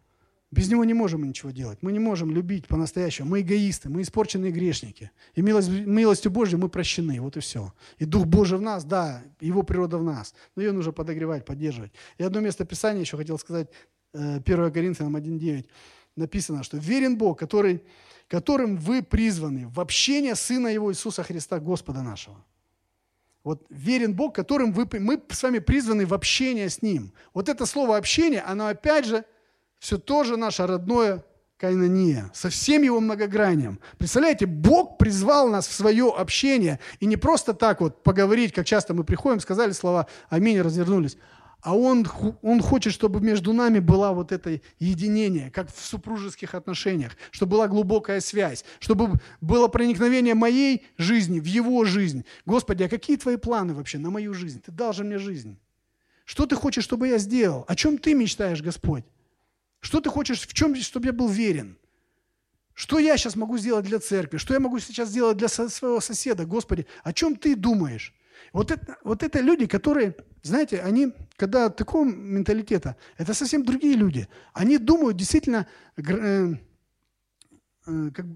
Без 0.51 0.69
него 0.69 0.85
не 0.85 0.95
можем 0.95 1.23
ничего 1.23 1.53
делать. 1.53 1.79
Мы 1.81 1.93
не 1.93 2.01
можем 2.01 2.33
любить 2.33 2.67
по-настоящему. 2.67 3.29
Мы 3.29 3.43
эгоисты, 3.43 3.89
мы 3.89 4.03
испорченные 4.03 4.51
грешники. 4.51 5.13
И 5.37 5.43
милость, 5.43 5.69
милостью 5.69 6.33
Божьей 6.33 6.57
мы 6.57 6.69
прощены. 6.69 7.21
Вот 7.21 7.37
и 7.37 7.41
все. 7.41 7.73
И 7.99 8.05
Дух 8.05 8.27
Божий 8.27 8.59
в 8.59 8.61
нас, 8.61 8.85
да, 8.85 9.23
Его 9.41 9.63
природа 9.63 9.99
в 9.99 10.03
нас. 10.03 10.35
Но 10.57 10.63
ее 10.63 10.73
нужно 10.73 10.91
подогревать, 10.91 11.45
поддерживать. 11.45 11.93
И 12.19 12.25
одно 12.25 12.41
место 12.41 12.65
Писания 12.65 13.03
еще 13.03 13.17
хотел 13.17 13.39
сказать, 13.39 13.69
1 14.13 14.43
э, 14.45 14.71
Коринфянам 14.73 15.17
1.9. 15.17 15.67
Написано, 16.17 16.65
что 16.65 16.79
верен 16.79 17.17
Бог, 17.17 17.39
который, 17.39 17.85
которым 18.27 18.77
вы 18.77 19.05
призваны 19.05 19.69
в 19.69 19.79
общение 19.79 20.35
Сына 20.35 20.67
Его 20.67 20.91
Иисуса 20.91 21.23
Христа, 21.23 21.61
Господа 21.61 22.03
нашего. 22.03 22.45
Вот 23.45 23.65
верен 23.71 24.15
Бог, 24.15 24.35
которым 24.35 24.73
вы, 24.73 24.89
мы 24.99 25.23
с 25.29 25.45
вами 25.45 25.61
призваны 25.61 26.07
в 26.07 26.13
общение 26.13 26.69
с 26.69 26.83
Ним. 26.83 27.13
Вот 27.35 27.49
это 27.49 27.67
слово 27.67 27.97
общение, 27.97 28.41
оно 28.41 28.67
опять 28.67 29.07
же– 29.07 29.25
все 29.81 29.99
тоже 29.99 30.37
наше 30.37 30.67
родное 30.67 31.25
кайнония, 31.57 32.31
со 32.33 32.49
всем 32.49 32.83
его 32.83 33.01
многогранием. 33.01 33.81
Представляете, 33.99 34.47
Бог 34.47 34.97
призвал 34.99 35.49
нас 35.49 35.67
в 35.67 35.73
свое 35.73 36.11
общение, 36.11 36.79
и 37.01 37.07
не 37.07 37.17
просто 37.17 37.53
так 37.53 37.81
вот 37.81 38.03
поговорить, 38.03 38.53
как 38.53 38.67
часто 38.67 38.95
мы 38.95 39.05
приходим, 39.05 39.41
сказали 39.41 39.73
слова 39.73 40.07
«Аминь», 40.29 40.61
развернулись, 40.61 41.19
а 41.63 41.77
он, 41.77 42.07
он 42.41 42.63
хочет, 42.63 42.95
чтобы 42.95 43.21
между 43.21 43.53
нами 43.53 43.79
была 43.79 44.13
вот 44.13 44.33
это 44.33 44.61
единение, 44.79 45.51
как 45.51 45.71
в 45.75 45.85
супружеских 45.85 46.55
отношениях, 46.55 47.13
чтобы 47.31 47.53
была 47.53 47.69
глубокая 47.69 48.21
связь, 48.21 48.65
чтобы 48.79 49.21
было 49.43 49.69
проникновение 49.69 50.35
моей 50.35 50.87
жизни 50.97 51.41
в 51.41 51.45
его 51.45 51.85
жизнь. 51.85 52.25
Господи, 52.47 52.85
а 52.85 52.89
какие 52.89 53.19
твои 53.19 53.37
планы 53.37 53.75
вообще 53.75 53.99
на 53.99 54.11
мою 54.11 54.33
жизнь? 54.33 54.63
Ты 54.65 54.73
дал 54.73 54.95
же 54.95 55.05
мне 55.05 55.19
жизнь. 55.19 55.59
Что 56.25 56.47
ты 56.47 56.57
хочешь, 56.57 56.85
чтобы 56.85 57.09
я 57.09 57.19
сделал? 57.19 57.67
О 57.69 57.75
чем 57.75 57.99
ты 57.99 58.15
мечтаешь, 58.15 58.63
Господь? 58.63 59.05
Что 59.81 60.01
ты 60.01 60.11
хочешь, 60.11 60.47
в 60.47 60.53
чем, 60.53 60.75
чтобы 60.77 61.07
я 61.07 61.13
был 61.13 61.29
верен? 61.29 61.79
Что 62.75 62.99
я 62.99 63.17
сейчас 63.17 63.37
могу 63.37 63.59
сделать 63.59 63.85
для 63.85 63.99
церкви? 63.99 64.39
Что 64.39 64.55
я 64.55 64.61
могу 64.61 64.79
сейчас 64.79 65.09
сделать 65.09 65.37
для 65.37 65.49
своего 65.49 66.01
соседа? 66.01 66.47
Господи, 66.47 66.87
о 67.03 67.13
чем 67.13 67.37
ты 67.37 67.57
думаешь? 67.57 68.15
Вот 68.53 68.71
это, 68.71 68.97
вот 69.05 69.23
это 69.23 69.41
люди, 69.41 69.67
которые, 69.67 70.17
знаете, 70.43 70.81
они, 70.81 71.13
когда 71.37 71.69
такого 71.69 72.05
менталитета, 72.05 72.97
это 73.19 73.35
совсем 73.35 73.65
другие 73.65 73.95
люди. 73.95 74.29
Они 74.53 74.79
думают 74.79 75.17
действительно 75.17 75.67
э, 75.97 76.55
э, 77.87 78.11
как, 78.15 78.27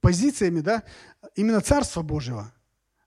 позициями, 0.00 0.60
да, 0.60 0.82
именно 1.34 1.60
Царства 1.60 2.02
Божьего. 2.02 2.52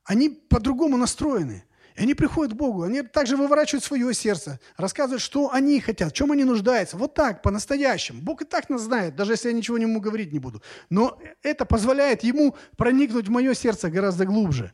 Они 0.03 0.29
по-другому 0.29 0.97
настроены. 0.97 1.63
И 1.95 2.03
они 2.03 2.13
приходят 2.13 2.53
к 2.53 2.57
Богу, 2.57 2.83
они 2.83 3.01
также 3.01 3.35
выворачивают 3.35 3.83
свое 3.83 4.13
сердце, 4.13 4.59
рассказывают, 4.77 5.21
что 5.21 5.51
они 5.51 5.79
хотят, 5.79 6.11
в 6.11 6.15
чем 6.15 6.31
они 6.31 6.43
нуждаются. 6.43 6.97
Вот 6.97 7.13
так, 7.13 7.41
по-настоящему. 7.41 8.21
Бог 8.21 8.41
и 8.41 8.45
так 8.45 8.69
нас 8.69 8.81
знает, 8.81 9.15
даже 9.15 9.33
если 9.33 9.49
я 9.49 9.53
ничего 9.53 9.77
ему 9.77 9.99
говорить 9.99 10.31
не 10.31 10.39
буду. 10.39 10.61
Но 10.89 11.19
это 11.43 11.65
позволяет 11.65 12.23
ему 12.23 12.55
проникнуть 12.77 13.27
в 13.27 13.31
мое 13.31 13.53
сердце 13.53 13.89
гораздо 13.89 14.25
глубже. 14.25 14.71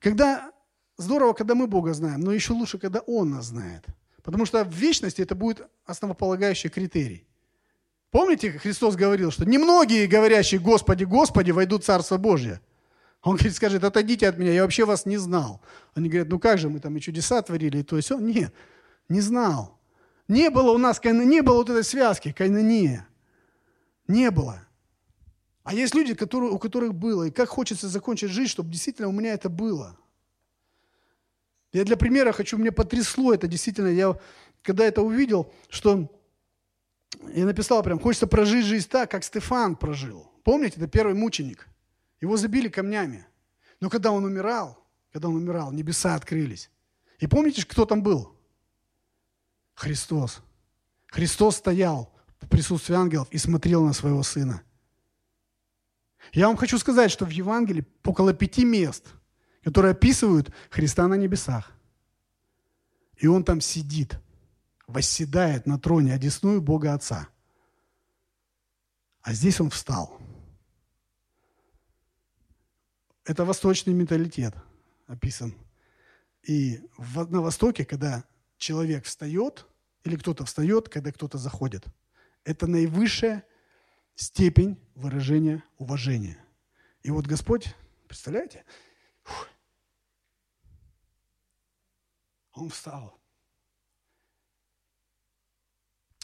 Когда 0.00 0.50
здорово, 0.96 1.32
когда 1.32 1.54
мы 1.54 1.66
Бога 1.66 1.92
знаем, 1.94 2.20
но 2.20 2.32
еще 2.32 2.52
лучше, 2.52 2.78
когда 2.78 3.00
Он 3.00 3.30
нас 3.30 3.46
знает. 3.46 3.84
Потому 4.22 4.44
что 4.46 4.64
в 4.64 4.72
вечности 4.72 5.22
это 5.22 5.34
будет 5.34 5.68
основополагающий 5.84 6.68
критерий. 6.68 7.26
Помните, 8.10 8.52
Христос 8.52 8.96
говорил, 8.96 9.30
что 9.30 9.44
немногие 9.44 10.06
говорящие 10.06 10.58
«Господи, 10.58 11.04
Господи» 11.04 11.50
войдут 11.50 11.82
в 11.82 11.86
Царство 11.86 12.16
Божье. 12.16 12.60
Он 13.26 13.34
говорит, 13.34 13.56
скажет, 13.56 13.82
отойдите 13.82 14.28
от 14.28 14.38
меня, 14.38 14.52
я 14.52 14.62
вообще 14.62 14.84
вас 14.84 15.04
не 15.04 15.16
знал. 15.16 15.60
Они 15.94 16.08
говорят, 16.08 16.28
ну 16.28 16.38
как 16.38 16.58
же, 16.58 16.68
мы 16.68 16.78
там 16.78 16.96
и 16.96 17.00
чудеса 17.00 17.42
творили, 17.42 17.78
и 17.78 17.82
то 17.82 17.96
есть 17.96 18.12
он, 18.12 18.24
нет, 18.24 18.54
не 19.08 19.20
знал. 19.20 19.80
Не 20.28 20.48
было 20.48 20.70
у 20.70 20.78
нас, 20.78 21.02
не 21.02 21.42
было 21.42 21.56
вот 21.56 21.68
этой 21.68 21.82
связки, 21.82 22.30
кайнания. 22.30 23.08
Не 24.06 24.30
было. 24.30 24.62
А 25.64 25.74
есть 25.74 25.92
люди, 25.92 26.14
которые, 26.14 26.52
у 26.52 26.58
которых 26.60 26.94
было, 26.94 27.24
и 27.24 27.32
как 27.32 27.48
хочется 27.48 27.88
закончить 27.88 28.30
жизнь, 28.30 28.52
чтобы 28.52 28.70
действительно 28.70 29.08
у 29.08 29.12
меня 29.12 29.34
это 29.34 29.48
было. 29.48 29.98
Я 31.72 31.82
для 31.82 31.96
примера 31.96 32.30
хочу, 32.30 32.56
мне 32.56 32.70
потрясло 32.70 33.34
это 33.34 33.48
действительно, 33.48 33.88
я 33.88 34.16
когда 34.62 34.84
это 34.84 35.02
увидел, 35.02 35.52
что 35.68 36.16
я 37.34 37.44
написал 37.44 37.82
прям, 37.82 37.98
хочется 37.98 38.28
прожить 38.28 38.66
жизнь 38.66 38.88
так, 38.88 39.10
как 39.10 39.24
Стефан 39.24 39.74
прожил. 39.74 40.30
Помните, 40.44 40.76
это 40.76 40.86
первый 40.86 41.16
мученик– 41.16 41.66
его 42.20 42.36
забили 42.36 42.68
камнями. 42.68 43.26
Но 43.80 43.90
когда 43.90 44.10
он 44.10 44.24
умирал, 44.24 44.82
когда 45.12 45.28
он 45.28 45.36
умирал, 45.36 45.72
небеса 45.72 46.14
открылись. 46.14 46.70
И 47.18 47.26
помните, 47.26 47.66
кто 47.66 47.84
там 47.84 48.02
был? 48.02 48.34
Христос. 49.74 50.40
Христос 51.08 51.56
стоял 51.56 52.12
в 52.40 52.48
присутствии 52.48 52.94
ангелов 52.94 53.28
и 53.30 53.38
смотрел 53.38 53.84
на 53.84 53.92
своего 53.92 54.22
сына. 54.22 54.62
Я 56.32 56.48
вам 56.48 56.56
хочу 56.56 56.78
сказать, 56.78 57.10
что 57.10 57.24
в 57.24 57.30
Евангелии 57.30 57.86
около 58.04 58.34
пяти 58.34 58.64
мест, 58.64 59.06
которые 59.62 59.92
описывают 59.92 60.52
Христа 60.70 61.06
на 61.06 61.14
небесах. 61.14 61.72
И 63.16 63.26
он 63.26 63.44
там 63.44 63.60
сидит, 63.60 64.18
восседает 64.86 65.66
на 65.66 65.78
троне, 65.78 66.14
одесную 66.14 66.60
Бога 66.60 66.94
Отца. 66.94 67.28
А 69.22 69.32
здесь 69.32 69.60
он 69.60 69.70
встал– 69.70 70.18
это 73.26 73.44
восточный 73.44 73.92
менталитет 73.92 74.54
описан. 75.06 75.54
И 76.42 76.80
в, 76.96 77.28
на 77.30 77.42
Востоке, 77.42 77.84
когда 77.84 78.24
человек 78.56 79.04
встает, 79.04 79.66
или 80.04 80.16
кто-то 80.16 80.44
встает, 80.44 80.88
когда 80.88 81.10
кто-то 81.10 81.36
заходит, 81.36 81.84
это 82.44 82.68
наивысшая 82.68 83.44
степень 84.14 84.78
выражения 84.94 85.64
уважения. 85.76 86.38
И 87.02 87.10
вот 87.10 87.26
Господь, 87.26 87.74
представляете, 88.06 88.64
он 92.52 92.70
встал. 92.70 93.18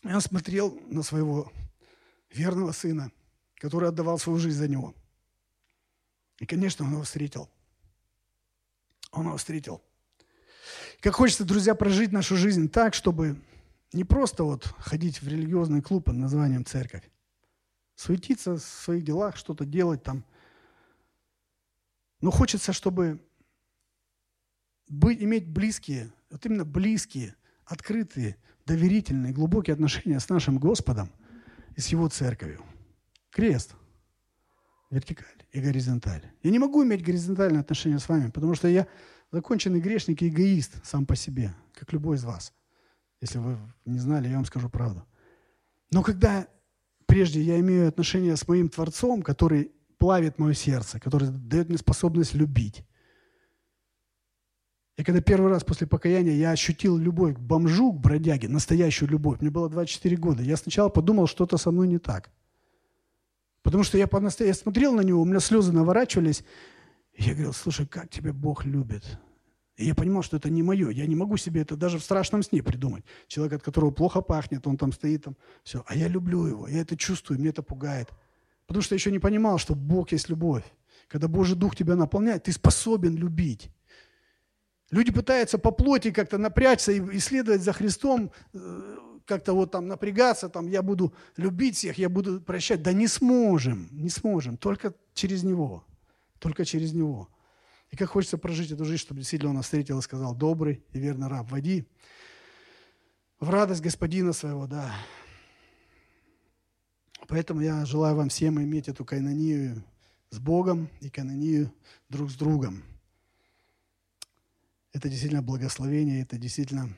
И 0.05 0.13
он 0.13 0.21
смотрел 0.21 0.81
на 0.87 1.03
своего 1.03 1.53
верного 2.31 2.71
сына, 2.71 3.11
который 3.57 3.89
отдавал 3.89 4.19
свою 4.19 4.39
жизнь 4.39 4.59
за 4.59 4.69
него– 4.69 4.95
и, 6.43 6.47
конечно, 6.47 6.85
он 6.85 6.91
его 6.91 7.03
встретил. 7.05 7.49
Он 9.13 9.27
его 9.27 9.37
встретил. 9.37 9.81
Как 11.01 11.15
хочется, 11.15 11.45
друзья, 11.45 11.77
прожить 11.77 12.11
нашу 12.11 12.37
жизнь 12.37 12.69
так, 12.69 12.95
чтобы 12.95 13.41
не 13.93 14.03
просто 14.03 14.43
вот 14.43 14.65
ходить 14.79 15.23
в 15.23 15.29
религиозный 15.29 15.83
клуб 15.83 16.07
под 16.07 16.17
названием 16.17 16.65
церковь, 16.65 17.09
суетиться 17.95 18.57
в 18.57 18.59
своих 18.59 19.05
делах, 19.05 19.37
что-то 19.37 19.65
делать 19.65 20.03
там. 20.03 20.25
Но 22.21 22.33
хочется, 22.33 22.73
чтобы 22.73 23.25
быть, 24.89 25.23
иметь 25.23 25.47
близкие, 25.49 26.13
вот 26.29 26.45
именно 26.45 26.65
близкие, 26.65 27.37
открытые, 27.67 28.37
доверительные, 28.67 29.33
глубокие 29.33 29.75
отношения 29.75 30.19
с 30.19 30.29
нашим 30.29 30.59
Господом 30.59 31.09
и 31.77 31.81
с 31.81 31.87
Его 31.87 32.09
церковью. 32.09 32.65
Крест– 33.31 33.77
вертикаль 34.93 35.43
и 35.51 35.61
горизонталь. 35.61 36.23
Я 36.43 36.51
не 36.51 36.59
могу 36.59 36.85
иметь 36.85 37.03
горизонтальные 37.03 37.61
отношения 37.61 37.99
с 37.99 38.09
вами, 38.09 38.31
потому 38.31 38.55
что 38.55 38.69
я 38.69 38.87
законченный 39.33 39.81
грешник 39.81 40.23
и 40.23 40.29
эгоист 40.29 40.85
сам 40.85 41.07
по 41.07 41.17
себе, 41.17 41.55
как 41.75 41.93
любой 41.93 42.17
из 42.17 42.25
вас. 42.25 42.53
Если 43.21 43.39
вы 43.39 43.59
не 43.87 43.99
знали, 43.99 44.29
я 44.29 44.37
вам 44.37 44.45
скажу 44.45 44.69
правду. 44.69 45.05
Но 45.91 46.03
когда 46.03 46.47
прежде 47.07 47.41
я 47.41 47.59
имею 47.61 47.89
отношения 47.89 48.37
с 48.37 48.47
моим 48.47 48.69
Творцом, 48.69 49.23
который 49.23 49.73
плавит 49.99 50.39
мое 50.39 50.53
сердце, 50.53 51.01
который 51.01 51.29
дает 51.31 51.69
мне 51.69 51.79
способность 51.79 52.35
любить. 52.35 52.85
И 54.99 55.05
когда 55.05 55.23
первый 55.23 55.51
раз 55.51 55.65
после 55.65 55.87
покаяния 55.87 56.35
я 56.35 56.51
ощутил 56.51 56.99
любовь 56.99 57.37
к 57.37 57.39
бомжу, 57.39 57.93
к 57.93 58.01
бродяге, 58.01 58.49
настоящую 58.49 59.09
любовь, 59.09 59.41
мне 59.41 59.51
было 59.51 59.71
24 59.71 60.17
года, 60.17 60.43
я 60.43 60.57
сначала 60.57 60.91
подумал, 60.91 61.27
что-то 61.27 61.57
со 61.57 61.71
мной 61.71 61.89
не 61.89 61.99
так– 61.99 62.31
Потому 63.63 63.85
что 63.85 63.97
я, 63.97 64.07
по 64.07 64.21
я 64.41 64.55
смотрел 64.55 64.93
на 64.95 65.03
него, 65.03 65.23
у 65.23 65.25
меня 65.25 65.41
слезы 65.41 65.73
наворачивались. 65.73 66.45
И 67.15 67.23
я 67.23 67.33
говорил, 67.33 67.53
слушай, 67.53 67.87
как 67.87 68.09
тебя 68.11 68.33
Бог 68.33 68.65
любит. 68.65 69.05
И 69.77 69.87
я 69.87 69.95
понимал, 69.95 70.23
что 70.23 70.37
это 70.37 70.51
не 70.51 70.63
мое. 70.63 70.91
Я 70.91 71.07
не 71.07 71.17
могу 71.17 71.37
себе 71.37 71.63
это 71.63 71.77
даже 71.77 71.99
в 71.99 72.05
страшном 72.05 72.43
сне 72.43 72.63
придумать. 72.63 73.05
Человек, 73.27 73.55
от 73.55 73.63
которого 73.63 73.91
плохо 73.91 74.21
пахнет, 74.21 74.67
он 74.67 74.77
там 74.77 74.93
стоит, 74.93 75.25
там, 75.25 75.37
все. 75.63 75.85
А 75.87 75.95
я 75.95 76.09
люблю 76.09 76.47
его, 76.47 76.69
я 76.69 76.81
это 76.81 76.97
чувствую, 76.97 77.39
мне 77.41 77.51
это 77.51 77.63
пугает. 77.63 78.09
Потому 78.67 78.83
что 78.83 78.95
я 78.95 78.97
еще 78.97 79.11
не 79.11 79.19
понимал, 79.19 79.59
что 79.59 79.75
Бог 79.75 80.13
есть 80.13 80.29
любовь. 80.29 80.65
Когда 81.09 81.29
Божий 81.29 81.57
Дух 81.57 81.77
тебя 81.77 81.97
наполняет, 81.97 82.45
ты 82.45 82.53
способен 82.53 83.17
любить. 83.17 83.71
Люди 84.91 85.11
пытаются 85.11 85.59
по 85.59 85.71
плоти 85.71 86.11
как-то 86.11 86.37
напрячься 86.39 86.93
и 86.93 87.01
исследовать 87.17 87.63
за 87.63 87.73
Христом, 87.73 88.31
э, 88.53 88.99
как-то 89.27 89.53
вот 89.53 89.71
там 89.71 89.89
напрягаться, 89.89 90.49
там 90.49 90.69
я 90.69 90.83
буду 90.83 91.15
любить 91.37 91.77
всех, 91.77 91.99
я 91.99 92.09
буду 92.09 92.41
прощать. 92.41 92.83
Да 92.83 92.93
не 92.93 93.07
сможем, 93.07 93.89
не 93.93 94.09
сможем, 94.09 94.57
только 94.57 94.95
через 95.15 95.43
Него, 95.43 95.85
только 96.39 96.65
через 96.65 96.93
Него. 96.93 97.29
И 97.91 97.97
как 97.97 98.11
хочется 98.11 98.39
прожить 98.39 98.71
эту 98.71 98.85
жизнь, 98.85 99.03
чтобы 99.03 99.21
действительно 99.21 99.51
Он 99.51 99.57
нас 99.57 99.67
встретил 99.67 99.99
и 99.99 100.03
сказал, 100.03 100.35
добрый 100.35 100.83
и 100.93 100.99
верный 100.99 101.29
раб, 101.29 101.51
води 101.51 101.87
в 103.43 103.51
радость 103.51 103.83
Господина 103.83 104.33
своего, 104.33 104.69
да. 104.69 104.95
Поэтому 107.27 107.61
я 107.61 107.85
желаю 107.85 108.15
вам 108.15 108.29
всем 108.29 108.63
иметь 108.63 108.89
эту 108.89 109.05
кайнонию 109.05 109.83
с 110.31 110.39
Богом 110.39 110.89
и 111.01 111.11
кайнонию 111.11 111.73
друг 112.09 112.31
с 112.31 112.35
другом. 112.35 112.85
Это 114.93 115.09
действительно 115.09 115.43
благословение, 115.43 116.23
это 116.23 116.39
действительно 116.39 116.95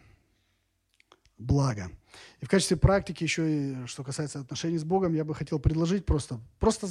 благо. 1.39 1.91
И 2.41 2.45
в 2.45 2.49
качестве 2.49 2.77
практики 2.77 3.25
еще, 3.25 3.87
что 3.87 4.05
касается 4.05 4.41
отношений 4.41 4.79
с 4.79 4.85
Богом, 4.85 5.15
я 5.15 5.25
бы 5.25 5.35
хотел 5.35 5.59
предложить 5.59 6.07
просто, 6.07 6.41
просто 6.59 6.87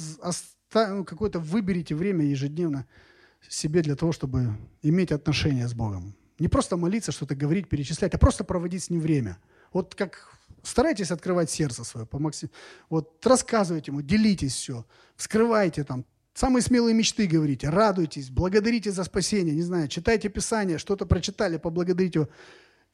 ну, 0.74 1.04
какое-то 1.04 1.38
выберите 1.38 1.94
время 1.94 2.24
ежедневно 2.24 2.86
себе 3.48 3.82
для 3.82 3.96
того, 3.96 4.12
чтобы 4.12 4.56
иметь 4.82 5.12
отношения 5.12 5.68
с 5.68 5.74
Богом. 5.74 6.14
Не 6.38 6.48
просто 6.48 6.76
молиться, 6.76 7.12
что-то 7.12 7.34
говорить, 7.34 7.68
перечислять, 7.68 8.14
а 8.14 8.18
просто 8.18 8.44
проводить 8.44 8.84
с 8.84 8.90
Ним 8.90 9.00
время. 9.00 9.38
Вот 9.72 9.94
как 9.94 10.28
старайтесь 10.62 11.10
открывать 11.10 11.50
сердце 11.50 11.84
свое, 11.84 12.06
по 12.06 12.18
максим... 12.18 12.50
вот 12.88 13.24
рассказывайте 13.24 13.90
Ему, 13.90 14.02
делитесь 14.02 14.54
все, 14.54 14.84
вскрывайте 15.16 15.84
там, 15.84 16.04
самые 16.32 16.62
смелые 16.62 16.94
мечты 16.94 17.26
говорите, 17.26 17.68
радуйтесь, 17.68 18.30
благодарите 18.30 18.90
за 18.90 19.04
спасение, 19.04 19.54
не 19.54 19.62
знаю, 19.62 19.88
читайте 19.88 20.28
Писание, 20.28 20.78
что-то 20.78 21.06
прочитали, 21.06 21.56
поблагодарите 21.56 22.20
его. 22.20 22.28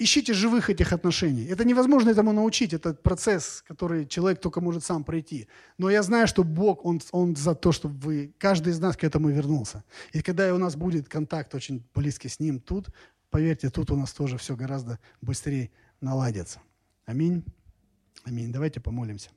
Ищите 0.03 0.33
живых 0.33 0.71
этих 0.71 0.95
отношений. 0.95 1.45
Это 1.45 1.63
невозможно 1.65 2.09
этому 2.09 2.33
научить. 2.33 2.73
Это 2.73 2.95
процесс, 2.95 3.63
который 3.69 4.07
человек 4.07 4.41
только 4.41 4.63
может 4.63 4.83
сам 4.83 5.05
пройти. 5.05 5.47
Но 5.77 5.91
я 5.91 6.03
знаю, 6.03 6.27
что 6.27 6.43
Бог, 6.43 6.87
Он, 6.87 7.03
он 7.13 7.37
за 7.37 7.55
то, 7.55 7.71
чтобы 7.71 7.95
вы, 7.99 8.35
каждый 8.39 8.73
из 8.73 8.81
нас 8.81 8.97
к 8.97 9.05
этому 9.05 9.29
вернулся. 9.29 9.85
И 10.15 10.23
когда 10.23 10.55
у 10.55 10.59
нас 10.59 10.75
будет 10.75 11.07
контакт 11.07 11.55
очень 11.55 11.83
близкий 11.95 12.31
с 12.31 12.41
Ним 12.41 12.61
тут, 12.61 12.87
поверьте, 13.29 13.69
тут 13.69 13.91
у 13.91 13.97
нас 13.97 14.15
тоже 14.15 14.39
все 14.39 14.57
гораздо 14.57 14.99
быстрее 15.21 15.71
наладится. 16.01 16.61
Аминь. 17.05 17.45
Аминь. 18.25 18.51
Давайте 18.53 18.81
помолимся. 18.81 19.29